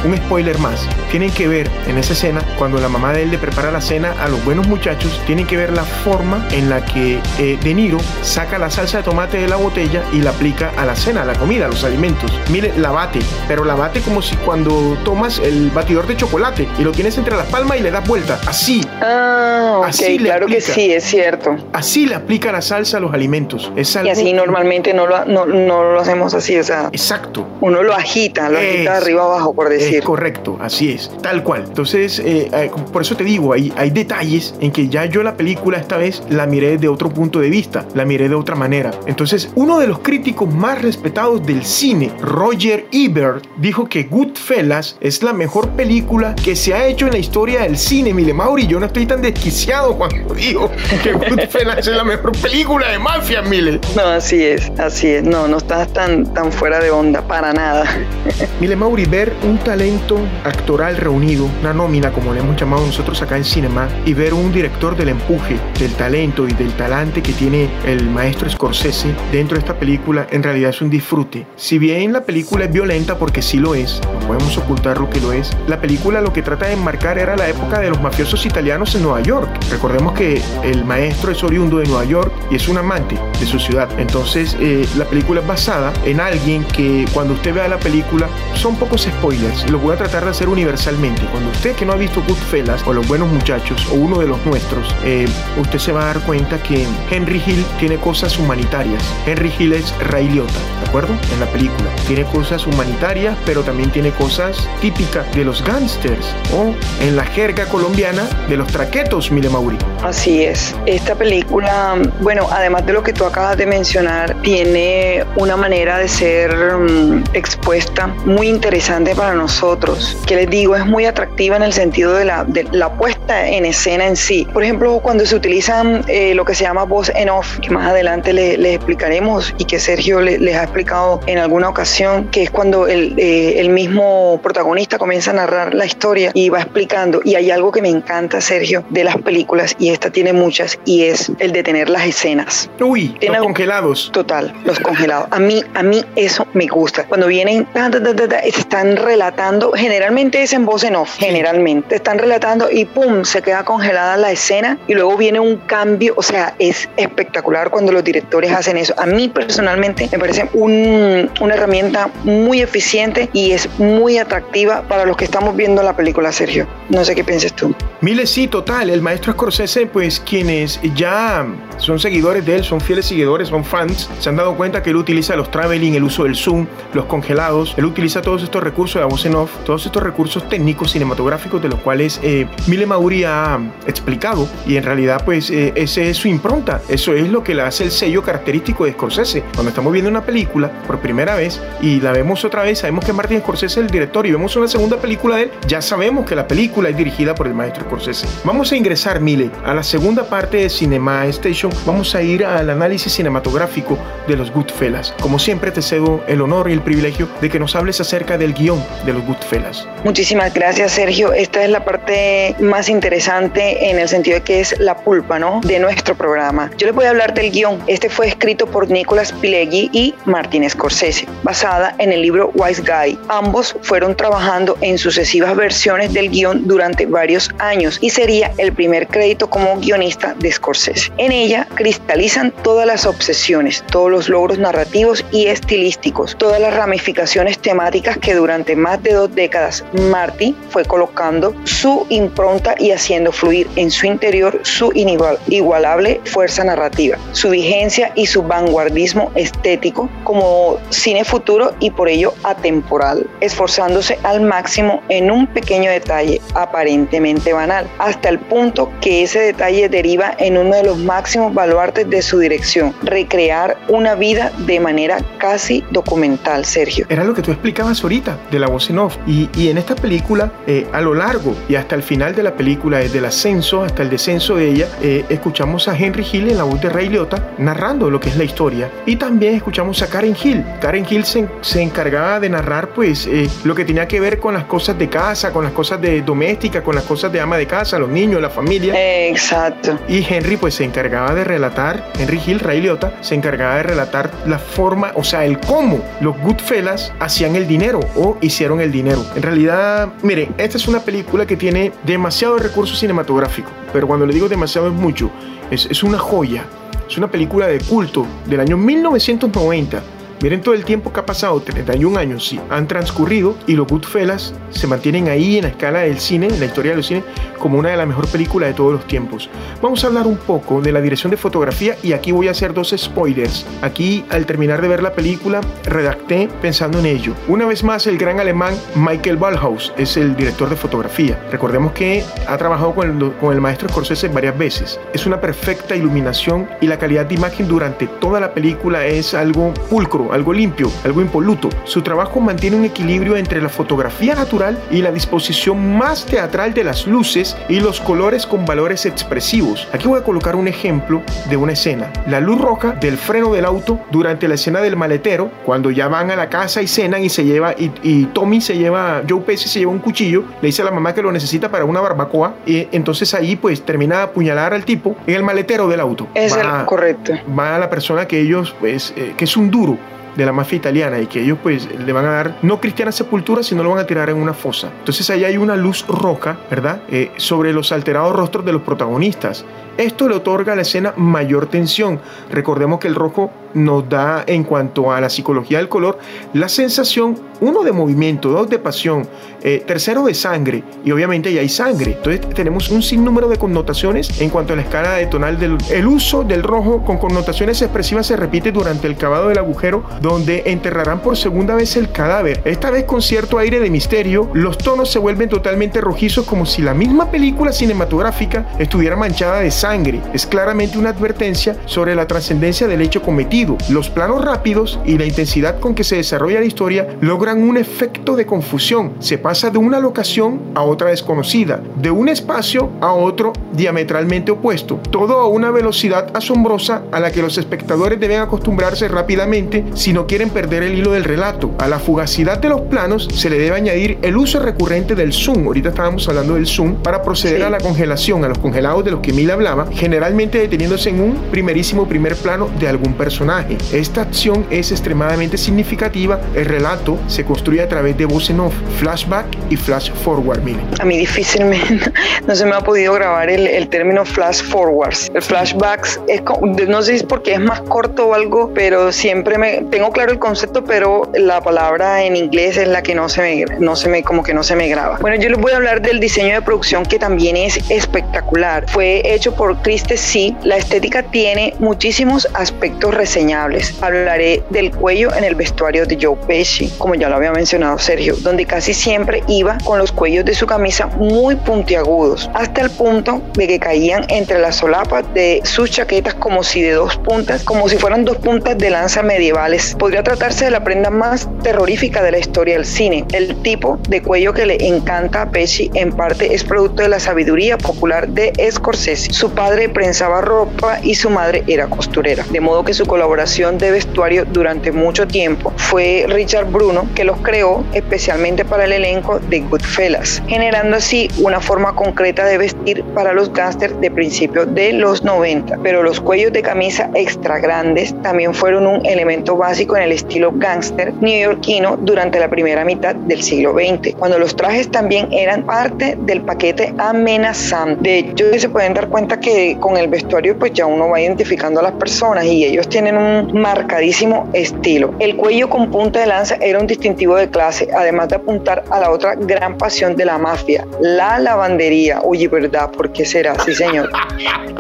Un 0.04 0.18
spoiler 0.18 0.58
más. 0.60 0.88
Tienen 1.10 1.32
que 1.32 1.48
ver 1.48 1.70
en 1.88 1.98
esa 1.98 2.14
escena 2.14 2.42
cuando 2.58 2.80
la 2.80 2.90
mamá 2.90 3.14
de 3.14 3.24
él 3.24 3.32
le 3.32 3.38
prepara 3.38 3.72
la 3.72 3.82
cena 3.82 4.14
a 4.20 4.28
los 4.28 4.44
buenos 4.44 4.68
muchachos, 4.68 5.22
tienen 5.26 5.48
que 5.48 5.58
ver 5.58 5.74
la 5.74 5.84
forma 5.84 6.48
en 6.52 6.70
la 6.70 6.86
que 6.86 7.20
eh, 7.40 7.58
De 7.62 7.74
Niro 7.74 7.98
saca 8.22 8.58
la 8.58 8.70
salsa 8.70 8.98
de 8.98 9.04
tomate 9.04 9.38
de 9.38 9.48
la 9.48 9.56
botella 9.56 10.04
y 10.12 10.22
la 10.22 10.32
aplica 10.32 10.72
a 10.78 10.86
la 10.86 10.96
cena, 10.96 11.22
a 11.24 11.26
la 11.26 11.34
comida, 11.34 11.66
a 11.66 11.70
los 11.70 11.84
alimentos. 11.84 12.32
Mire, 12.52 12.78
la 12.78 12.92
bate, 12.92 13.20
pero 13.48 13.64
la 13.64 13.76
bate 13.76 14.02
como 14.02 14.22
si 14.22 14.36
cuando 14.36 14.98
tomas 15.06 15.40
el 15.40 15.70
batidor 15.70 16.06
de 16.06 16.18
chocolate 16.18 16.68
y 16.78 16.84
lo 16.84 16.92
tienes 16.92 17.18
entre 17.18 17.38
las 17.38 17.48
palmas 17.48 17.80
y 17.80 17.82
le 17.82 17.92
das 17.92 18.06
vuelta. 18.06 18.40
Así. 18.46 18.82
Ah, 19.02 19.78
ok, 19.80 19.86
así 19.86 20.18
claro 20.18 20.48
que 20.48 20.60
sí, 20.60 20.92
es 20.92 21.06
cierto. 21.06 21.56
Así 21.72 22.06
le 22.06 22.16
aplica 22.16 22.52
la 22.52 22.62
salsa 22.62 22.98
a 22.98 23.00
los 23.00 23.14
alimentos. 23.14 23.72
Es 23.78 23.96
algo... 23.96 24.10
Y 24.10 24.12
así 24.12 24.34
normalmente 24.34 24.94
no 24.94 25.08
lo, 25.08 25.24
no, 25.24 25.46
no 25.46 25.94
lo 25.94 26.00
hacemos 26.02 26.34
así, 26.34 26.58
o 26.58 26.64
sea. 26.64 26.90
Exacto. 26.92 27.48
Uno 27.62 27.84
lo 27.84 27.94
agita, 27.94 28.50
lo 28.50 28.58
agita 28.58 28.92
de 28.92 28.98
arriba 28.98 29.24
abajo, 29.24 29.54
por 29.54 29.70
decir. 29.70 30.00
Es 30.00 30.06
correcto, 30.06 30.58
así 30.60 30.92
es, 30.92 31.10
tal 31.22 31.44
cual. 31.44 31.64
Entonces, 31.68 32.20
eh, 32.20 32.50
eh, 32.52 32.72
por 32.92 33.04
eso 33.04 33.16
te 33.16 33.24
digo, 33.24 33.54
hay, 33.54 33.72
hay 33.78 33.92
detalles 33.92 34.56
en 34.60 34.72
que 34.72 34.90
ya 34.90 35.06
yo 35.06 35.24
la 35.24 35.36
película 35.36 35.78
esta 35.78 35.96
vez 35.96 36.22
la 36.30 36.46
miré 36.48 36.78
de 36.78 36.90
otro 36.90 37.10
punto 37.10 37.40
de 37.40 37.50
vista, 37.50 37.86
la 37.94 38.04
miré 38.04 38.28
de 38.28 38.36
otra 38.36 38.56
manera. 38.56 38.92
Entonces, 39.06 39.50
uno 39.56 39.80
de 39.80 39.88
los 39.88 40.00
críticos 40.00 40.54
más 40.54 40.82
respetados 40.82 41.46
del 41.46 41.64
cine, 41.64 42.12
Roger 42.42 42.88
Ebert, 42.92 43.46
dijo 43.58 43.86
que 43.88 44.06
Goodfellas 44.06 44.98
es 45.00 45.22
la 45.22 45.32
mejor 45.32 45.70
película 45.70 46.34
que 46.34 46.56
se 46.56 46.74
ha 46.74 46.88
hecho 46.88 47.06
en 47.06 47.12
la 47.12 47.20
historia 47.20 47.62
del 47.62 47.78
cine. 47.78 48.16
Mire, 48.16 48.34
Mauri, 48.34 48.66
yo 48.66 48.80
no 48.80 48.88
estoy 48.88 49.06
tan 49.06 49.22
desquiciado 49.22 49.96
cuando 49.96 50.34
digo 50.34 50.72
que 51.04 51.14
Goodfellas 51.30 51.86
es 51.86 51.96
la 51.96 52.04
mejor 52.04 52.32
película 52.32 52.90
de 52.90 52.98
mafia, 52.98 53.44
Mile. 53.44 53.80
No, 53.96 54.02
así 54.08 54.44
es, 54.44 54.72
así 54.80 55.10
es. 55.10 55.24
No, 55.24 55.48
no 55.48 55.58
estás 55.58 55.94
tan, 55.94 56.34
tan 56.34 56.52
fuera 56.52 56.80
de 56.80 56.90
onda, 56.90 57.22
para 57.22 57.54
nada. 57.54 57.86
Mire, 58.60 58.76
Mauri, 58.76 59.06
ver 59.06 59.32
un 59.44 59.60
talento 59.60 60.18
actoral 60.44 60.98
reunido, 60.98 61.48
una 61.62 61.74
nómina, 61.74 62.12
como 62.12 62.34
le 62.34 62.40
hemos 62.40 62.60
llamado 62.60 62.84
nosotros 62.84 63.22
acá 63.22 63.38
en 63.38 63.46
Cinema, 63.46 63.88
y 64.04 64.16
ver 64.16 64.34
un 64.34 64.52
director 64.52 64.98
del 64.98 65.10
empuje, 65.10 65.60
del 65.78 65.94
talento 65.94 66.48
y 66.48 66.54
del 66.54 66.74
talante 66.74 67.22
que 67.22 67.34
tiene 67.34 67.70
el 67.86 68.10
maestro 68.10 68.50
Scorsese 68.50 69.14
dentro 69.32 69.58
de 69.58 69.60
esta 69.60 69.78
película, 69.78 70.26
en 70.32 70.42
realidad 70.42 70.72
es 70.72 70.82
un 70.82 70.90
disfrute. 70.90 71.46
Si 71.56 71.78
bien 71.78 72.12
la 72.12 72.22
película 72.22 72.31
es 72.38 72.72
violenta, 72.72 73.18
porque 73.18 73.42
sí 73.42 73.58
lo 73.58 73.76
es, 73.76 74.00
no 74.14 74.20
podemos 74.28 74.58
ocultar 74.58 75.00
lo 75.00 75.10
que 75.10 75.20
lo 75.20 75.34
es, 75.34 75.52
la 75.68 75.80
película 75.82 76.22
lo 76.22 76.32
que 76.32 76.42
trata 76.42 76.68
de 76.68 76.74
enmarcar 76.74 77.18
era 77.18 77.36
la 77.36 77.50
época 77.50 77.80
de 77.80 77.90
los 77.90 78.02
mafiosos 78.02 78.46
italianos 78.46 78.96
en 78.96 79.04
Nueva 79.04 79.22
York. 79.22 79.50
Recordemos 79.70 80.14
que 80.14 80.42
el 80.64 80.86
maestro 80.86 81.32
es 81.32 81.44
oriundo 81.44 81.78
de 81.78 81.86
Nueva 81.86 82.06
York 82.06 82.32
y 82.50 82.56
es 82.56 82.68
un 82.70 82.78
amante 82.78 83.20
de 83.40 83.46
su 83.46 83.60
ciudad. 83.60 83.90
Entonces, 84.00 84.56
eh, 84.60 84.88
la 84.98 85.06
película 85.06 85.42
es 85.42 85.48
basada 85.48 85.92
en 86.06 86.20
alguien 86.20 86.64
que 86.66 87.06
cuando 87.14 87.34
usted 87.34 87.54
vea 87.54 87.68
la 87.68 87.80
película, 87.80 88.30
son 88.56 88.76
pocos 88.76 89.02
spoilers, 89.02 89.70
lo 89.70 89.80
voy 89.80 89.94
a 89.94 89.98
tratar 89.98 90.24
de 90.24 90.32
hacer 90.32 90.48
universalmente. 90.48 91.26
Cuando 91.32 91.52
usted 91.52 91.76
que 91.76 91.86
no 91.86 91.94
ha 91.94 91.98
visto 91.98 92.24
Goodfellas 92.28 92.86
o 92.86 92.94
Los 92.94 93.08
Buenos 93.08 93.30
Muchachos 93.30 93.88
o 93.92 93.96
uno 93.96 94.20
de 94.20 94.28
los 94.28 94.44
nuestros, 94.46 94.96
eh, 95.04 95.28
usted 95.60 95.80
se 95.80 95.92
va 95.92 96.04
a 96.04 96.06
dar 96.06 96.22
cuenta 96.22 96.62
que 96.64 96.86
Henry 97.10 97.42
Hill 97.46 97.66
tiene 97.80 97.98
cosas 97.98 98.38
humanitarias. 98.40 99.04
Henry 99.26 99.52
Hill 99.58 99.74
es 99.74 99.94
Ray 100.00 100.30
Liotta, 100.30 100.60
¿de 100.84 100.90
acuerdo? 100.90 101.14
En 101.34 101.40
la 101.40 101.46
película. 101.48 101.90
Tiene 102.08 102.21
cosas 102.26 102.66
humanitarias, 102.68 103.38
pero 103.46 103.64
también 103.64 103.92
tiene 103.92 104.12
cosas 104.12 104.68
típicas 104.82 105.34
de 105.36 105.44
los 105.44 105.64
gángsters 105.64 106.26
o 106.54 106.74
en 107.02 107.16
la 107.16 107.24
jerga 107.26 107.66
colombiana 107.66 108.28
de 108.48 108.58
los 108.58 108.68
traquetos, 108.68 109.32
Mile 109.32 109.50
Mauri. 109.50 109.78
Así 110.04 110.44
es. 110.44 110.76
Esta 110.86 111.16
película, 111.16 111.96
bueno, 112.22 112.48
además 112.52 112.86
de 112.86 112.94
lo 112.94 113.04
que 113.04 113.14
tú 113.14 113.26
acabas 113.26 113.58
de 113.58 113.66
mencionar, 113.66 114.36
tiene 114.42 115.24
una 115.36 115.56
manera 115.56 115.98
de 115.98 116.08
ser 116.08 116.76
um, 116.76 117.24
expuesta 117.34 118.08
muy 118.26 118.50
interesante 118.50 119.16
para 119.16 119.34
nosotros. 119.34 120.18
Que 120.26 120.36
les 120.36 120.50
digo, 120.50 120.76
es 120.76 120.86
muy 120.86 121.06
atractiva 121.06 121.56
en 121.56 121.64
el 121.64 121.74
sentido 121.74 122.14
de 122.14 122.26
la, 122.26 122.92
puesta 122.98 123.48
en 123.48 123.66
escena 123.66 124.08
en 124.08 124.16
sí. 124.16 124.48
Por 124.54 124.64
ejemplo, 124.64 125.00
cuando 125.00 125.26
se 125.26 125.36
utilizan 125.36 126.04
eh, 126.08 126.34
lo 126.36 126.46
que 126.46 126.54
se 126.54 126.64
llama 126.64 126.84
voz 126.84 127.12
en 127.16 127.30
off, 127.30 127.60
que 127.60 127.70
más 127.70 127.88
adelante 127.88 128.34
les, 128.34 128.60
les 128.60 128.76
explicaremos 128.76 129.56
y 129.58 129.66
que 129.66 129.80
Sergio 129.80 130.22
les, 130.22 130.40
les, 130.40 130.56
ha 130.56 130.64
explicado 130.64 131.22
en 131.26 131.38
alguna 131.38 131.70
ocasión, 131.70 132.11
que 132.32 132.44
es 132.44 132.52
cuando 132.52 132.88
el, 132.88 133.14
eh, 133.18 133.60
el 133.60 133.70
mismo 133.70 134.40
protagonista 134.44 134.98
comienza 134.98 135.32
a 135.32 135.34
narrar 135.36 135.74
la 135.74 135.86
historia 135.86 136.32
y 136.34 136.50
va 136.50 136.60
explicando. 136.62 137.22
Y 137.24 137.36
hay 137.36 137.52
algo 137.52 137.72
que 137.72 137.82
me 137.82 137.90
encanta, 137.90 138.42
Sergio, 138.42 138.84
de 138.90 139.04
las 139.04 139.18
películas, 139.18 139.76
y 139.80 139.90
esta 139.90 140.10
tiene 140.10 140.34
muchas, 140.34 140.80
y 140.86 141.04
es 141.04 141.32
el 141.40 141.52
de 141.52 141.64
tener 141.64 141.90
las 141.90 142.06
escenas. 142.06 142.70
Uy, 142.80 143.16
los 143.22 143.30
algo- 143.36 143.44
congelados. 143.46 144.10
Total, 144.14 144.54
los 144.66 144.80
congelados. 144.80 145.28
A 145.32 145.40
mí, 145.40 145.64
a 145.74 145.84
mí 145.84 146.04
eso 146.16 146.46
me 146.54 146.68
gusta. 146.68 147.06
Cuando 147.06 147.28
vienen, 147.28 147.66
ta, 147.74 147.90
ta, 147.90 148.02
ta, 148.02 148.40
están 148.40 148.96
relatando, 148.98 149.72
generalmente 149.74 150.42
es 150.44 150.54
en 150.54 150.66
voz 150.66 150.84
en 150.84 150.96
off, 150.96 151.18
generalmente. 151.18 151.90
Te 151.90 151.96
están 151.96 152.20
relatando 152.20 152.70
y 152.72 152.86
pum, 152.86 153.24
se 153.24 153.42
queda 153.42 153.64
congelada 153.64 154.18
la 154.18 154.32
escena 154.32 154.78
y 154.88 154.94
luego 154.94 155.18
viene 155.18 155.40
un 155.40 155.58
cambio. 155.58 156.14
O 156.18 156.24
sea, 156.24 156.56
es 156.60 156.90
espectacular 156.98 157.70
cuando 157.70 157.92
los 157.92 158.04
directores 158.04 158.52
hacen 158.52 158.78
eso. 158.78 158.94
A 158.98 159.06
mí 159.06 159.30
personalmente 159.30 160.08
me 160.12 160.20
parece 160.20 160.48
un- 160.54 161.30
una 161.42 161.54
herramienta 161.56 162.01
muy 162.24 162.62
eficiente 162.62 163.30
y 163.34 163.52
es 163.52 163.68
muy 163.80 164.18
atractiva 164.18 164.84
para 164.84 165.06
los 165.06 165.18
que 165.18 165.26
estamos 165.26 165.56
viendo 165.56 165.84
la 165.84 165.96
película, 165.96 166.32
Sergio. 166.32 166.68
No 166.90 167.04
sé 167.06 167.16
qué 167.16 167.24
piensas 167.24 167.54
tú. 167.54 167.74
Miles, 168.02 168.30
sí, 168.30 168.48
total. 168.48 168.90
El 168.90 169.02
maestro 169.02 169.34
Scorsese, 169.34 169.86
pues 169.86 170.20
quienes 170.20 170.80
ya 170.96 171.46
son 171.78 172.00
seguidores 172.00 172.46
de 172.46 172.56
él, 172.56 172.64
son 172.64 172.82
fieles 172.82 173.06
seguidores, 173.06 173.50
son 173.50 173.64
fans, 173.64 174.10
se 174.20 174.30
han 174.30 174.36
dado 174.36 174.56
cuenta 174.56 174.82
que 174.82 174.90
él 174.90 174.96
utiliza 174.96 175.36
los 175.36 175.52
traveling, 175.52 175.96
el 175.96 176.04
uso 176.04 176.24
del 176.24 176.36
zoom, 176.36 176.68
los 176.94 177.06
congelados, 177.06 177.74
él 177.78 177.86
utiliza 177.86 178.22
todos 178.22 178.44
estos 178.44 178.64
recursos 178.64 178.96
de 178.96 179.02
la 179.02 179.06
voz 179.08 179.26
en 179.26 179.36
off, 179.36 179.52
todos 179.66 179.86
estos 179.86 180.02
recursos 180.02 180.48
técnicos 180.50 180.92
cinematográficos 180.92 181.62
de 181.62 181.70
los 181.70 181.80
cuales 181.80 182.20
eh, 182.24 182.48
Mile 182.68 182.86
Mauri 182.86 183.24
ha 183.24 183.60
explicado 183.88 184.48
y 184.66 184.78
en 184.78 184.84
realidad 184.84 185.24
pues 185.26 185.50
eh, 185.50 185.74
ese 185.76 186.10
es 186.10 186.18
su 186.18 186.28
impronta, 186.28 186.82
eso 186.88 187.14
es 187.14 187.30
lo 187.30 187.44
que 187.44 187.56
le 187.56 187.64
hace 187.64 187.84
el 187.84 187.92
sello 187.92 188.24
característico 188.24 188.86
de 188.86 188.94
Scorsese. 188.94 189.44
Cuando 189.54 189.70
estamos 189.70 189.92
viendo 189.94 190.10
una 190.10 190.24
película 190.24 190.72
por 190.88 191.00
primera 191.00 191.36
vez, 191.36 191.62
y 191.82 192.00
la 192.00 192.12
vemos 192.12 192.46
otra 192.46 192.64
vez, 192.64 192.80
sabemos 192.80 193.06
que 193.06 193.14
Martin 193.14 193.40
Scorsese 193.40 193.66
es 193.66 193.78
el 193.78 193.88
director 193.88 194.26
y 194.26 194.32
vemos 194.32 194.56
una 194.56 194.68
segunda 194.68 194.98
película 194.98 195.38
de 195.38 195.44
él, 195.44 195.52
ya 195.68 195.82
sabemos 195.82 196.26
que 196.26 196.36
la 196.36 196.48
película 196.48 196.90
es 196.90 196.98
dirigida 196.98 197.36
por 197.36 197.48
el 197.48 197.54
maestro 197.54 197.84
Scorsese. 197.86 198.28
Vamos 198.44 198.72
a 198.72 198.76
ingresar, 198.76 199.20
Mile, 199.20 199.50
a 199.64 199.74
la 199.74 199.84
segunda 199.84 200.24
parte 200.24 200.58
de 200.58 200.70
Cinema 200.70 201.26
Station. 201.28 201.72
Vamos 201.86 202.16
a 202.16 202.22
ir 202.22 202.46
al 202.46 202.70
análisis 202.70 203.14
cinematográfico 203.14 203.98
de 204.28 204.36
los 204.36 204.52
Goodfellas. 204.52 205.14
Como 205.22 205.40
siempre, 205.40 205.72
te 205.72 205.82
cedo 205.82 206.24
el 206.28 206.42
honor 206.42 206.70
y 206.70 206.74
el 206.74 206.82
privilegio 206.82 207.28
de 207.42 207.50
que 207.50 207.60
nos 207.60 207.76
hables 207.76 208.00
acerca 208.02 208.38
del 208.38 208.54
guion 208.54 208.84
de 209.06 209.14
los 209.14 209.26
Goodfellas. 209.26 209.88
Muchísimas 210.04 210.54
gracias, 210.54 210.94
Sergio. 210.94 211.34
Esta 211.34 211.64
es 211.64 211.70
la 211.70 211.84
parte 211.84 212.56
más 212.60 212.90
interesante 212.90 213.90
en 213.90 214.00
el 214.00 214.08
sentido 214.08 214.36
de 214.36 214.44
que 214.44 214.60
es 214.60 214.78
la 214.80 214.96
pulpa, 214.96 215.40
¿no? 215.40 215.62
De 215.64 215.80
nuestro 215.80 216.16
programa. 216.16 216.70
Yo 216.78 216.88
les 216.88 216.96
voy 216.96 217.06
a 217.06 217.10
hablar 217.10 217.34
del 217.34 217.52
guion. 217.52 217.80
Este 217.88 218.10
fue 218.10 218.28
escrito 218.28 218.68
por 218.68 218.90
Nicolas 218.90 219.32
Pileggi 219.34 219.90
y 219.94 220.16
Martin 220.26 220.70
Scorsese, 220.70 221.28
basada 221.72 221.96
en 222.00 222.12
el 222.12 222.22
libro 222.22 222.52
Wise 222.56 222.82
Guy. 222.82 223.18
Ambos 223.30 223.76
fueron 223.82 224.16
trabajando 224.16 224.78
en 224.82 224.98
sucesivas 224.98 225.56
versiones 225.56 226.14
del 226.14 226.30
guion 226.30 226.68
durante 226.68 227.06
varios 227.06 227.50
años 227.60 227.98
y 228.02 228.10
sería 228.10 228.52
el 228.58 228.74
primer 228.74 229.08
crédito 229.08 229.50
como 229.50 229.78
guionista 229.78 230.34
de 230.40 230.52
Scorsese. 230.52 231.12
En 231.18 231.32
ella 231.32 231.68
cristalizan 231.76 232.52
todas 232.64 232.86
las 232.86 233.06
obsesiones, 233.06 233.84
todos 233.90 234.12
los 234.12 234.28
logros 234.28 234.58
narrativos 234.58 235.24
y 235.32 235.48
estilísticos, 235.48 236.36
todas 236.38 236.60
las 236.60 236.74
ramificaciones 236.74 237.58
temáticas 237.58 238.18
que 238.18 238.34
durante 238.34 238.76
más 238.76 239.02
de 239.04 239.14
dos 239.14 239.34
décadas 239.34 239.86
Marty 240.10 240.54
fue 240.70 240.84
colocando 240.84 241.56
su 241.64 242.06
impronta 242.10 242.76
y 242.80 242.92
haciendo 242.92 243.32
fluir 243.32 243.70
en 243.78 243.92
su 243.92 244.08
interior 244.08 244.60
su 244.64 244.92
inigualable 244.94 246.20
fuerza 246.26 246.66
narrativa, 246.66 247.18
su 247.32 247.50
vigencia 247.50 248.12
y 248.16 248.26
su 248.26 248.44
vanguardismo 248.44 249.32
estético 249.36 250.10
como 250.26 250.78
cine 250.90 251.24
futuro 251.24 251.61
y 251.80 251.92
por 251.92 252.10
ello 252.10 252.34
atemporal, 252.44 253.28
esforzándose 253.40 254.20
al 254.24 254.42
máximo 254.42 255.02
en 255.10 255.32
un 255.32 255.48
pequeño 255.48 255.90
detalle 255.92 256.42
aparentemente 256.54 257.54
banal, 257.54 257.88
hasta 258.00 258.30
el 258.30 258.40
punto 258.40 258.92
que 259.02 259.24
ese 259.24 259.40
detalle 259.40 259.90
deriva 259.90 260.36
en 260.38 260.58
uno 260.58 260.76
de 260.76 260.84
los 260.84 260.98
máximos 260.98 261.54
baluartes 261.54 262.10
de 262.10 262.22
su 262.22 262.40
dirección, 262.40 262.94
recrear 263.04 263.78
una 263.88 264.16
vida 264.16 264.52
de 264.60 264.80
manera 264.80 265.20
casi 265.38 265.84
documental, 265.92 266.66
Sergio. 266.66 267.06
Era 267.10 267.24
lo 267.24 267.34
que 267.34 267.42
tú 267.42 267.52
explicabas 267.52 268.04
ahorita 268.04 268.38
de 268.50 268.60
la 268.60 268.68
voz 268.68 268.90
en 268.90 269.00
off. 269.00 269.18
Y, 269.28 269.50
y 269.56 269.70
en 269.70 269.78
esta 269.78 269.96
película, 269.96 270.52
eh, 270.68 270.88
a 270.92 271.02
lo 271.02 271.14
largo 271.14 271.56
y 271.68 271.76
hasta 271.76 271.96
el 271.96 272.04
final 272.04 272.36
de 272.36 272.44
la 272.44 272.56
película, 272.56 273.00
desde 273.00 273.20
el 273.20 273.26
ascenso 273.26 273.84
hasta 273.84 274.04
el 274.04 274.10
descenso 274.10 274.56
de 274.56 274.70
ella, 274.70 274.88
eh, 275.02 275.26
escuchamos 275.30 275.88
a 275.88 275.98
Henry 275.98 276.26
Hill 276.32 276.50
en 276.50 276.58
la 276.58 276.64
voz 276.64 276.82
de 276.82 276.90
Ray 276.90 277.10
Liotta 277.10 277.52
narrando 277.58 278.10
lo 278.10 278.20
que 278.20 278.30
es 278.30 278.38
la 278.38 278.44
historia. 278.44 278.90
Y 279.06 279.16
también 279.16 279.56
escuchamos 279.56 280.02
a 280.02 280.08
Karen 280.08 280.36
Hill. 280.42 280.64
Karen 280.80 281.06
Hill 281.10 281.26
se, 281.26 281.48
se 281.62 281.82
encargaba 281.82 282.40
de 282.40 282.50
narrar 282.50 282.90
pues 282.90 283.28
eh, 283.28 283.50
lo 283.64 283.76
que 283.76 283.86
tenía 283.86 284.08
que 284.08 284.20
ver 284.20 284.40
con 284.40 284.54
las 284.54 284.66
cosas 284.66 284.98
de 284.98 285.10
casa, 285.10 285.52
con 285.52 285.64
las 285.64 285.74
cosas 285.74 286.02
de 286.02 286.22
doméstica, 286.22 286.84
con 286.84 286.96
las 286.96 287.04
cosas 287.04 287.32
de 287.32 287.40
ama 287.40 287.58
de 287.58 287.68
casa, 287.68 288.00
los 288.00 288.10
niños, 288.10 288.42
la 288.42 288.50
familia. 288.50 288.94
Exacto. 289.28 289.98
Y 290.08 290.26
Henry 290.28 290.58
pues 290.58 290.76
se 290.76 290.84
encargaba 290.84 291.34
de 291.34 291.44
relatar, 291.44 292.12
Henry 292.18 292.42
Hill, 292.46 292.60
Ray 292.60 292.82
Liotta, 292.82 293.14
se 293.22 293.36
encargaba 293.36 293.76
de 293.76 293.84
relatar 293.84 294.32
la 294.46 294.60
forma, 294.60 295.12
o 295.16 295.24
sea, 295.24 295.46
el 295.46 295.60
cómo 295.60 296.00
los 296.20 296.38
Goodfellas 296.40 297.14
hacían 297.20 297.56
el 297.56 297.68
dinero 297.68 298.00
o 298.16 298.38
hicieron 298.42 298.82
el 298.82 298.92
dinero. 298.92 299.26
En 299.36 299.42
realidad, 299.42 300.10
miren, 300.24 300.54
esta 300.58 300.78
es 300.78 300.88
una 300.88 301.00
película 301.00 301.46
que 301.46 301.58
tiene 301.58 301.92
demasiado 302.04 302.58
recurso 302.58 302.96
cinematográfico, 302.96 303.70
pero 303.94 304.08
cuando 304.08 304.26
le 304.26 304.34
digo 304.34 304.50
demasiado 304.50 304.88
es 304.88 304.94
mucho, 304.94 305.32
es, 305.70 305.86
es 305.86 306.04
una 306.04 306.18
joya. 306.18 306.66
Es 307.08 307.18
una 307.18 307.30
película 307.30 307.68
de 307.68 307.78
culto 307.82 308.26
del 308.46 308.62
año 308.62 308.78
1990 308.78 310.02
Miren 310.42 310.62
todo 310.62 310.74
el 310.74 310.86
tiempo 310.86 311.14
que 311.14 311.20
ha 311.20 311.26
pasado, 311.26 311.62
31 311.62 312.18
años, 312.18 312.48
sí, 312.48 312.60
han 312.72 312.88
transcurrido 312.88 313.56
y 313.68 313.74
los 313.74 313.86
Goodfellas 313.86 314.56
se 314.72 314.88
mantienen 314.88 315.28
ahí 315.28 315.58
en 315.58 315.66
la 315.66 315.70
escala 315.70 316.00
del 316.00 316.20
cine, 316.20 316.48
en 316.48 316.60
la 316.60 316.66
historia 316.66 316.94
del 316.94 317.04
cine, 317.04 317.24
como 317.60 317.78
una 317.78 317.90
de 317.90 317.98
las 317.98 318.08
mejores 318.08 318.32
películas 318.32 318.70
de 318.70 318.74
todos 318.74 318.94
los 318.94 319.06
tiempos. 319.06 319.52
Vamos 319.84 320.04
a 320.04 320.08
hablar 320.08 320.26
un 320.26 320.38
poco 320.38 320.82
de 320.82 320.92
la 320.92 321.00
dirección 321.00 321.30
de 321.30 321.38
fotografía 321.38 321.96
y 322.02 322.14
aquí 322.14 322.32
voy 322.32 322.48
a 322.48 322.52
hacer 322.52 322.74
dos 322.74 322.92
spoilers. 322.98 323.68
Aquí, 323.84 324.26
al 324.32 324.48
terminar 324.48 324.82
de 324.82 324.88
ver 324.88 325.04
la 325.04 325.14
película, 325.14 325.62
redacté 325.84 326.50
pensando 326.60 326.98
en 326.98 327.06
ello. 327.06 327.36
Una 327.48 327.68
vez 327.68 327.84
más, 327.84 328.08
el 328.08 328.18
gran 328.18 328.40
alemán 328.40 328.74
Michael 328.96 329.38
Ballhaus 329.38 329.94
es 329.96 330.18
el 330.18 330.36
director 330.36 330.72
de 330.72 330.76
fotografía. 330.76 331.40
Recordemos 331.52 331.92
que 331.92 332.24
ha 332.48 332.58
trabajado 332.58 332.96
con 332.96 333.22
el, 333.22 333.32
con 333.34 333.54
el 333.54 333.62
maestro 333.62 333.90
Scorsese 333.90 334.28
varias 334.30 334.58
veces. 334.58 335.00
Es 335.14 335.28
una 335.28 335.40
perfecta 335.40 335.96
iluminación 335.96 336.68
y 336.82 336.88
la 336.88 336.98
calidad 336.98 337.28
de 337.28 337.36
imagen 337.36 337.68
durante 337.68 338.08
toda 338.08 338.40
la 338.40 338.56
película 338.56 339.06
es 339.06 339.36
algo 339.36 339.72
pulcro, 339.88 340.31
algo 340.34 340.54
limpio, 340.54 340.92
algo 341.04 341.22
impoluto. 341.22 341.70
Su 341.84 342.02
trabajo 342.02 342.40
mantiene 342.40 342.78
un 342.78 342.86
equilibrio 342.86 343.38
entre 343.38 343.62
la 343.62 343.70
fotografía 343.70 344.36
natural 344.36 344.78
y 344.90 345.02
la 345.02 345.12
disposición 345.12 345.98
más 345.98 346.26
teatral 346.26 346.74
de 346.74 346.84
las 346.84 347.08
luces 347.08 347.58
y 347.70 347.80
los 347.80 348.00
colores 348.02 348.46
con 348.46 348.66
valores 348.66 349.06
expresivos. 349.06 349.88
Aquí 349.94 350.08
voy 350.08 350.20
a 350.20 350.24
colocar 350.24 350.56
un 350.56 350.68
ejemplo 350.68 351.22
de 351.50 351.58
una 351.58 351.74
escena. 351.74 352.12
La 352.28 352.40
luz 352.40 352.60
roja 352.60 352.92
del 352.94 353.18
freno 353.18 353.54
del 353.54 353.66
auto 353.66 354.00
durante 354.12 354.48
la 354.48 354.56
escena 354.56 354.82
del 354.82 354.96
maletero, 354.96 355.52
cuando 355.66 355.92
ya 355.92 356.08
van 356.08 356.32
a 356.32 356.36
la 356.36 356.50
casa 356.50 356.82
y 356.82 356.88
cenan 356.88 357.24
y 357.24 357.30
se 357.30 357.44
lleva, 357.44 357.76
y, 357.78 358.26
Tommy 358.34 358.62
se 358.62 358.78
lleva, 358.78 359.22
Joe 359.28 359.42
Pesci 359.42 359.68
se 359.68 359.80
lleva 359.80 359.92
un 359.92 360.00
cuchillo, 360.00 360.44
le 360.62 360.68
dice 360.68 360.82
a 360.82 360.86
la 360.86 360.92
mamá 360.92 361.14
que 361.14 361.22
lo 361.22 361.32
necesita 361.32 361.70
para 361.70 361.86
una 361.86 362.02
barbacoa, 362.02 362.56
y 362.66 362.88
entonces 362.92 363.34
ahí 363.34 363.56
pues 363.56 363.82
termina 363.84 364.18
de 364.18 364.24
apuñalar 364.24 364.74
al 364.74 364.86
tipo 364.86 365.16
en 365.28 365.36
el 365.36 365.44
maletero 365.44 365.88
del 365.88 366.00
auto. 366.00 366.28
Es 366.34 366.56
el 366.56 366.68
correcto. 366.86 367.34
Va 367.58 367.76
a 367.76 367.80
la 367.80 367.90
persona 367.90 368.28
que 368.28 368.40
ellos, 368.40 368.76
pues, 368.80 369.14
eh, 369.16 369.34
que 369.38 369.46
es 369.46 369.58
un 369.58 369.70
duro 369.72 369.98
de 370.36 370.46
la 370.46 370.52
mafia 370.52 370.78
italiana 370.78 371.20
y 371.20 371.28
que 371.28 371.42
ellos 371.42 371.58
pues 371.62 371.88
le 371.98 372.14
van 372.14 372.26
a 372.26 372.32
dar 372.32 372.58
no 372.62 372.80
cristiana 372.80 373.12
sepultura 373.12 373.64
sino 373.64 373.84
lo 373.84 373.90
van 373.92 374.00
a 374.00 374.06
tirar 374.06 374.30
en 374.30 374.38
una 374.38 374.54
fosa. 374.54 374.92
Entonces 375.00 375.30
ahí 375.30 375.44
hay 375.44 375.58
una 375.58 375.76
luz 375.76 376.06
roja 376.08 376.58
verdad 376.70 377.02
eh, 377.10 377.32
sobre 377.38 377.74
los 377.74 377.92
alterados 377.92 378.36
rostros 378.36 378.66
de 378.66 378.74
los 378.74 378.82
protagonistas. 378.82 379.66
Esto 379.98 380.28
le 380.28 380.36
otorga 380.36 380.74
a 380.74 380.76
la 380.76 380.84
escena 380.84 381.14
mayor 381.18 381.68
tensión. 381.68 382.20
Recordemos 382.50 383.00
que 383.00 383.08
el 383.08 383.16
rojo 383.16 383.52
nos 383.74 384.08
da 384.08 384.44
en 384.48 384.64
cuanto 384.64 385.12
a 385.12 385.22
la 385.22 385.30
psicología 385.30 385.78
del 385.80 385.90
color 385.90 386.18
la 386.54 386.70
sensación 386.70 387.51
uno 387.62 387.84
de 387.84 387.92
movimiento 387.92 388.50
dos 388.50 388.70
de 388.70 388.80
pasión 388.80 389.28
eh, 389.64 389.84
tercero 389.86 390.26
de 390.26 390.34
sangre 390.34 390.84
y 391.06 391.12
obviamente 391.12 391.54
ya 391.54 391.62
hay 391.62 391.70
sangre 391.70 392.14
entonces 392.14 392.42
tenemos 392.54 392.90
un 392.90 393.02
sinnúmero 393.02 393.48
de 393.48 393.58
connotaciones 393.58 394.42
en 394.42 394.50
cuanto 394.50 394.74
a 394.74 394.76
la 394.76 394.82
escala 394.82 395.14
de 395.14 395.28
tonal 395.28 395.60
del 395.60 395.78
el 395.90 396.08
uso 396.08 396.44
del 396.44 396.64
rojo 396.64 397.04
con 397.04 397.18
connotaciones 397.18 397.82
expresivas 397.82 398.28
se 398.28 398.36
repite 398.36 398.72
durante 398.72 399.08
el 399.08 399.16
cavado 399.16 399.50
del 399.50 399.58
agujero 399.58 400.04
donde 400.22 400.64
enterrarán 400.66 401.22
por 401.22 401.38
segunda 401.38 401.76
vez 401.76 401.96
el 401.96 402.12
cadáver. 402.12 402.62
Esta 402.66 402.92
vez 402.92 403.06
con 403.06 403.22
cierto 403.22 403.58
aire 403.58 403.80
de 403.80 403.90
misterio, 403.90 404.50
los 404.54 404.78
tonos 404.78 405.12
se 405.12 405.20
vuelven 405.20 405.50
totalmente 405.50 406.02
rojizos 406.02 406.46
como 406.46 406.66
si 406.66 406.82
la 406.82 406.94
misma 406.94 407.32
película 407.32 407.72
cinematográfica 407.72 408.68
estuviera 408.80 409.16
manchada 409.16 409.60
de 409.60 409.72
sangre. 409.72 410.22
Es 410.34 410.46
claramente 410.46 410.98
una 410.98 411.10
advertencia 411.10 411.76
sobre 411.86 412.16
la 412.16 412.28
trascendencia 412.28 412.88
del 412.88 413.02
hecho 413.02 413.22
cometido. 413.22 413.78
Los 413.90 414.10
planos 414.10 414.44
rápidos 414.44 415.00
y 415.06 415.18
la 415.18 415.26
intensidad 415.26 415.80
con 415.80 415.96
que 415.96 416.04
se 416.04 416.18
desarrolla 416.18 416.60
la 416.60 416.66
historia 416.66 417.08
logran 417.22 417.51
un 417.60 417.78
efecto 417.78 418.36
de 418.36 418.46
confusión. 418.46 419.14
Se 419.20 419.38
pasa 419.38 419.70
de 419.70 419.78
una 419.78 420.00
locación 420.00 420.60
a 420.76 420.84
otra 420.84 421.10
desconocida, 421.10 421.82
de 421.96 422.12
un 422.12 422.30
espacio 422.30 422.90
a 423.02 423.14
otro 423.14 423.54
diametralmente 423.74 424.52
opuesto, 424.52 425.00
todo 425.10 425.40
a 425.40 425.48
una 425.48 425.72
velocidad 425.72 426.30
asombrosa 426.36 427.04
a 427.12 427.20
la 427.20 427.32
que 427.32 427.42
los 427.42 427.58
espectadores 427.58 428.20
deben 428.20 428.40
acostumbrarse 428.42 429.08
rápidamente 429.08 429.86
si 429.94 430.14
no 430.14 430.28
quieren 430.28 430.50
perder 430.50 430.84
el 430.84 430.98
hilo 430.98 431.12
del 431.12 431.24
relato. 431.24 431.72
A 431.80 431.88
la 431.88 432.00
fugacidad 432.00 432.60
de 432.60 432.70
los 432.70 432.82
planos 432.82 433.28
se 433.34 433.50
le 433.50 433.58
debe 433.58 433.76
añadir 433.76 434.18
el 434.22 434.38
uso 434.38 434.60
recurrente 434.60 435.16
del 435.16 435.34
zoom. 435.34 435.66
Ahorita 435.68 435.90
estábamos 435.90 436.28
hablando 436.30 436.56
del 436.56 436.68
zoom 436.68 436.96
para 436.96 437.22
proceder 437.24 437.58
Sí. 437.58 437.64
a 437.64 437.70
la 437.70 437.80
congelación, 437.80 438.44
a 438.46 438.48
los 438.48 438.60
congelados 438.60 439.04
de 439.06 439.12
los 439.12 439.20
que 439.20 439.34
Mil 439.34 439.50
hablaba, 439.52 439.88
generalmente 439.92 440.60
deteniéndose 440.60 441.10
en 441.10 441.22
un 441.22 441.36
primerísimo 441.52 442.08
primer 442.08 442.36
plano 442.36 442.70
de 442.80 442.88
algún 442.88 443.14
personaje. 443.14 443.78
Esta 443.94 444.22
acción 444.22 444.66
es 444.70 444.92
extremadamente 444.92 445.58
significativa. 445.58 446.40
El 446.56 446.66
relato 446.66 447.18
se 447.28 447.41
construye 447.44 447.82
a 447.82 447.88
través 447.88 448.18
de 448.18 448.26
voz 448.26 448.50
en 448.50 448.60
off, 448.60 448.74
flashback 449.00 449.46
y 449.70 449.76
flash 449.76 450.12
forward. 450.12 450.62
Miren. 450.62 450.82
A 451.00 451.06
mí 451.06 451.18
difícilmente 451.18 452.12
no 452.48 452.56
se 452.56 452.66
me 452.66 452.76
ha 452.76 452.82
podido 452.82 453.14
grabar 453.14 453.50
el, 453.50 453.68
el 453.68 453.88
término 453.90 454.26
flash 454.26 454.62
forwards. 454.64 455.32
El 455.34 455.42
flashbacks 455.42 456.20
es 456.28 456.42
no 456.88 457.02
sé 457.02 457.12
si 457.12 457.18
es 457.18 457.24
porque 457.24 457.54
es 457.54 457.60
más 457.60 457.82
corto 457.82 458.28
o 458.28 458.34
algo, 458.34 458.72
pero 458.74 459.12
siempre 459.12 459.58
me 459.58 459.84
tengo 459.90 460.12
claro 460.12 460.32
el 460.32 460.40
concepto, 460.40 460.84
pero 460.84 461.30
la 461.34 461.62
palabra 461.62 462.24
en 462.24 462.36
inglés 462.36 462.78
es 462.78 462.88
la 462.88 463.02
que 463.02 463.16
no 463.16 463.30
se 463.30 463.42
me 463.42 463.66
no 463.80 463.96
se 463.96 464.10
me 464.10 464.24
como 464.24 464.44
que 464.44 464.54
no 464.54 464.64
se 464.64 464.76
me 464.76 464.88
graba. 464.88 465.18
Bueno, 465.22 465.38
yo 465.42 465.50
les 465.50 465.60
voy 465.60 465.72
a 465.72 465.78
hablar 465.78 466.02
del 466.02 466.20
diseño 466.20 466.56
de 466.56 466.62
producción 466.62 467.06
que 467.06 467.20
también 467.20 467.56
es 467.58 467.80
espectacular. 467.90 468.86
Fue 468.90 469.22
hecho 469.26 469.54
por 469.56 469.82
Christe 469.82 470.18
C. 470.18 470.56
La 470.64 470.78
estética 470.78 471.24
tiene 471.24 471.74
muchísimos 471.80 472.48
aspectos 472.54 473.14
reseñables. 473.14 473.96
Hablaré 474.02 474.64
del 474.70 474.92
cuello 474.92 475.34
en 475.36 475.44
el 475.44 475.56
vestuario 475.56 476.06
de 476.06 476.18
Joe 476.22 476.38
Pesci, 476.48 476.90
como 476.98 477.16
ya 477.16 477.30
lo 477.32 477.38
había 477.38 477.54
mencionado 477.54 477.98
Sergio, 477.98 478.36
donde 478.42 478.66
casi 478.66 478.94
siempre 478.94 479.42
iba 479.48 479.78
con 479.86 479.98
los 479.98 480.12
cuellos 480.12 480.44
de 480.44 480.54
su 480.54 480.68
camisa 480.68 481.08
muy 481.08 481.56
puntiagudos, 481.56 482.50
hasta 482.54 482.82
el 482.82 482.90
punto 482.90 483.42
de 483.54 483.68
que 483.68 483.80
caían 483.80 484.26
entre 484.28 484.60
las 484.60 484.76
solapas 484.76 485.24
de 485.34 485.62
sus 485.64 485.90
chaquetas 485.90 486.34
como 486.34 486.62
si 486.62 486.82
de 486.82 486.92
dos 486.92 487.16
puntas, 487.16 487.64
como 487.64 487.88
si 487.88 487.96
fueran 487.96 488.26
dos 488.26 488.36
puntas 488.38 488.78
de 488.78 488.90
lanza 488.90 489.24
medievales. 489.24 489.96
Podría 489.98 490.24
tratarse 490.24 490.66
de 490.66 490.72
la 490.72 490.84
prenda 490.84 491.10
más 491.10 491.48
terrorífica 491.64 492.22
de 492.22 492.32
la 492.32 492.38
historia 492.38 492.76
del 492.76 492.86
cine. 492.86 493.24
El 493.32 493.56
tipo 493.62 493.98
de 494.10 494.22
cuello 494.22 494.54
que 494.54 494.66
le 494.66 494.86
encanta 494.86 495.44
a 495.44 495.52
Pesci 495.52 495.90
en 495.94 496.12
parte 496.12 496.54
es 496.54 496.66
producto 496.66 497.02
de 497.02 497.08
la 497.08 497.22
sabiduría 497.22 497.78
popular 497.78 498.28
de 498.28 498.52
Scorsese. 498.70 499.32
Su 499.32 499.52
padre 499.52 499.88
prensaba 499.88 500.42
ropa 500.42 501.00
y 501.02 501.16
su 501.16 501.30
madre 501.30 501.64
era 501.68 501.88
costurera, 501.88 502.44
de 502.50 502.60
modo 502.60 502.84
que 502.84 502.94
su 502.94 503.06
colaboración 503.06 503.78
de 503.78 503.92
vestuario 503.92 504.44
durante 504.44 504.92
mucho 504.92 505.28
tiempo 505.28 505.72
fue 505.78 506.26
Richard 506.28 506.70
Bruno, 506.70 507.08
que 507.12 507.24
los 507.24 507.38
creó 507.40 507.84
especialmente 507.94 508.66
para 508.66 508.86
el 508.86 508.94
elenco 508.94 509.40
de 509.40 509.62
Goodfellas, 509.62 510.42
generando 510.48 510.98
así 510.98 511.30
una 511.42 511.60
forma 511.60 511.96
concreta 511.96 512.46
de 512.46 512.58
vestir 512.58 513.04
para 513.14 513.34
los 513.34 513.52
gángsters 513.54 514.00
de 514.00 514.12
principios 514.12 514.74
de 514.74 514.94
los 514.94 515.24
90. 515.24 515.80
Pero 515.84 516.04
los 516.04 516.20
cuellos 516.20 516.54
de 516.54 516.62
camisa 516.62 517.10
extra 517.14 517.60
grandes 517.60 518.14
también 518.22 518.54
fueron 518.54 518.88
un 518.88 519.06
elemento 519.06 519.58
básico 519.58 519.96
en 519.98 520.04
el 520.04 520.12
estilo 520.12 520.52
gángster 520.56 521.14
neoyorquino 521.22 521.98
durante 521.98 522.40
la 522.40 522.50
primera 522.50 522.86
mitad 522.86 523.16
del 523.16 523.42
siglo 523.42 523.74
XX, 523.74 524.16
cuando 524.18 524.40
los 524.40 524.56
trajes 524.56 524.90
también 524.90 525.32
eran 525.32 525.64
parte 525.64 526.18
del 526.22 526.42
paquete 526.42 526.94
amenazante. 526.98 528.10
De 528.10 528.20
hecho, 528.20 528.46
se 528.58 528.70
pueden 528.70 528.94
dar 528.94 529.10
cuenta 529.10 529.40
que 529.40 529.78
con 529.80 529.98
el 529.98 530.08
vestuario 530.08 530.58
pues 530.58 530.74
ya 530.74 530.86
uno 530.86 531.10
va 531.10 531.22
identificando 531.22 531.80
a 531.80 531.84
las 531.84 531.94
personas 531.94 532.46
y 532.46 532.66
ellos 532.66 532.88
tienen 532.90 533.18
un 533.18 533.60
marcadísimo 533.60 534.50
estilo. 534.54 535.14
El 535.20 535.36
cuello 535.36 535.70
con 535.70 535.92
punta 535.92 536.20
de 536.20 536.28
lanza 536.28 536.56
era 536.62 536.80
un 536.80 536.88
distintivo 537.02 537.36
de 537.36 537.50
clase, 537.50 537.88
además 537.96 538.30
de 538.30 538.36
apuntar 538.36 538.84
a 538.92 539.00
la 539.00 539.10
otra 539.10 539.34
gran 539.34 539.76
pasión 539.76 540.16
de 540.16 540.24
la 540.24 540.38
mafia, 540.38 540.86
la 541.00 541.40
lavandería. 541.40 542.22
Oye, 542.22 542.48
¿verdad? 542.48 542.92
¿Por 542.92 543.12
qué 543.12 543.26
será? 543.26 543.56
Sí, 543.66 543.74
señor. 543.74 544.12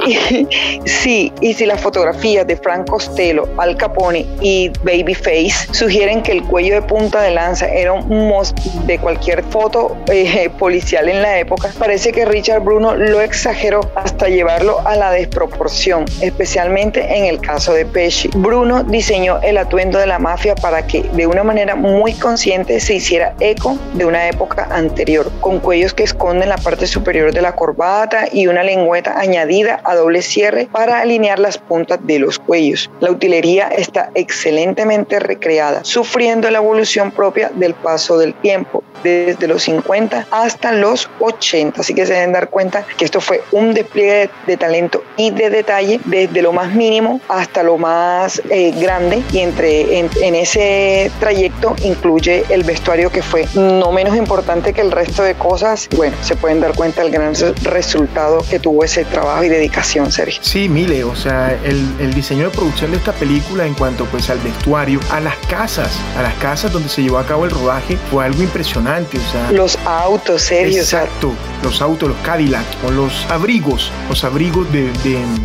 sí, 0.86 1.34
y 1.41 1.53
si 1.53 1.65
las 1.65 1.81
fotografías 1.81 2.45
de 2.45 2.55
Frank 2.57 2.88
Costello, 2.88 3.47
Al 3.57 3.75
Capone 3.75 4.27
y 4.39 4.69
Babyface 4.84 5.73
sugieren 5.73 6.21
que 6.21 6.31
el 6.34 6.43
cuello 6.43 6.75
de 6.75 6.81
punta 6.84 7.21
de 7.21 7.31
lanza 7.31 7.67
era 7.67 7.93
un 7.93 8.07
must 8.27 8.57
de 8.86 8.99
cualquier 8.99 9.43
foto 9.45 9.97
eh, 10.12 10.49
policial 10.60 11.10
en 11.10 11.23
la 11.23 11.39
época, 11.39 11.71
parece 11.79 12.12
que 12.12 12.25
Richard 12.25 12.62
Bruno 12.62 12.95
lo 12.95 13.21
exageró 13.21 13.81
hasta 13.95 14.27
llevarlo 14.27 14.79
a 14.86 14.95
la 14.95 15.12
desproporción, 15.12 16.05
especialmente 16.21 17.17
en 17.17 17.25
el 17.25 17.39
caso 17.39 17.73
de 17.73 17.86
Pesci. 17.86 18.29
Bruno 18.36 18.84
diseñó 18.84 19.39
el 19.41 19.57
atuendo 19.57 19.97
de 19.97 20.05
la 20.05 20.19
mafia 20.19 20.53
para 20.55 20.86
que 20.86 21.01
de 21.01 21.25
una 21.25 21.43
manera 21.43 21.75
muy 21.75 22.11
consciente 22.19 22.80
se 22.80 22.95
hiciera 22.95 23.36
eco 23.39 23.78
de 23.93 24.06
una 24.06 24.28
época 24.28 24.67
anterior, 24.71 25.32
con 25.41 25.60
cuellos 25.60 25.93
que 25.93 26.04
esconden 26.04 26.50
la 26.50 26.58
parte 26.58 26.88
superior 26.88 27.34
de 27.34 27.41
la 27.41 27.56
corbata 27.56 28.26
y 28.32 28.47
una 28.47 28.63
lengüeta 28.63 29.19
añadida 29.19 29.82
a 29.84 29.95
doble 29.95 30.21
cierre 30.21 30.67
para 30.71 31.00
alinear 31.00 31.39
las 31.39 31.58
puntas 31.58 32.00
de 32.04 32.19
los 32.19 32.39
cuellos. 32.39 32.89
La 33.00 33.12
utilería 33.12 33.67
está 33.67 34.10
excelentemente 34.15 35.19
recreada, 35.19 35.84
sufriendo 35.84 36.50
la 36.50 36.60
evolución 36.60 37.12
propia 37.12 37.52
del 37.54 37.74
paso 37.74 38.17
del 38.17 38.34
tiempo, 38.34 38.84
desde 39.04 39.47
los 39.47 39.63
50 39.63 40.28
hasta 40.32 40.71
los 40.71 41.10
80. 41.19 41.82
Así 41.82 41.93
que 41.93 42.06
se 42.06 42.13
deben 42.13 42.34
dar 42.34 42.50
cuenta 42.50 42.86
que 42.97 43.06
esto 43.06 43.21
fue 43.21 43.43
un 43.52 43.74
despliegue 43.74 44.30
de, 44.47 44.58
talento 44.58 45.04
y 45.17 45.32
de 45.32 45.50
detalle 45.50 46.00
desde 46.06 46.41
lo 46.41 46.54
más 46.54 46.74
mínimo 46.74 47.19
hasta 47.28 47.63
lo 47.63 47.78
más 47.78 48.41
eh, 48.50 48.71
grande 48.80 49.24
y 49.32 49.39
entre 49.39 50.00
en, 50.00 50.36
ese 50.36 51.12
trayecto 51.19 51.76
incluye 52.01 52.43
el 52.49 52.63
vestuario 52.63 53.11
que 53.11 53.21
fue 53.21 53.47
no 53.53 53.91
menos 53.91 54.15
importante 54.15 54.73
que 54.73 54.81
el 54.81 54.91
resto 54.91 55.21
de 55.21 55.35
cosas. 55.35 55.87
Bueno, 55.95 56.17
se 56.21 56.35
pueden 56.35 56.59
dar 56.59 56.73
cuenta 56.73 57.03
del 57.03 57.11
gran 57.11 57.33
resultado 57.63 58.43
que 58.49 58.59
tuvo 58.59 58.83
ese 58.83 59.05
trabajo 59.05 59.43
y 59.43 59.49
dedicación, 59.49 60.11
Sergio. 60.11 60.41
Sí, 60.43 60.67
Mile, 60.67 61.03
o 61.03 61.15
sea, 61.15 61.55
el, 61.63 61.87
el 61.99 62.13
diseño 62.13 62.45
de 62.45 62.49
producción 62.49 62.89
de 62.89 62.97
esta 62.97 63.13
película 63.13 63.67
en 63.67 63.75
cuanto 63.75 64.05
pues 64.05 64.31
al 64.31 64.39
vestuario, 64.39 64.99
a 65.11 65.19
las 65.19 65.35
casas, 65.47 65.91
a 66.17 66.23
las 66.23 66.33
casas 66.35 66.73
donde 66.73 66.89
se 66.89 67.03
llevó 67.03 67.19
a 67.19 67.25
cabo 67.25 67.45
el 67.45 67.51
rodaje, 67.51 67.97
fue 68.09 68.25
algo 68.25 68.41
impresionante, 68.41 69.19
o 69.19 69.31
sea. 69.31 69.51
Los 69.51 69.77
autos, 69.85 70.41
Sergio. 70.41 70.81
Exacto, 70.81 71.31
los 71.61 71.81
autos, 71.83 72.09
los 72.09 72.17
Cadillac, 72.19 72.65
o 72.83 72.89
los 72.89 73.29
abrigos, 73.29 73.91
los 74.09 74.23
abrigos 74.23 74.71
de, 74.71 74.89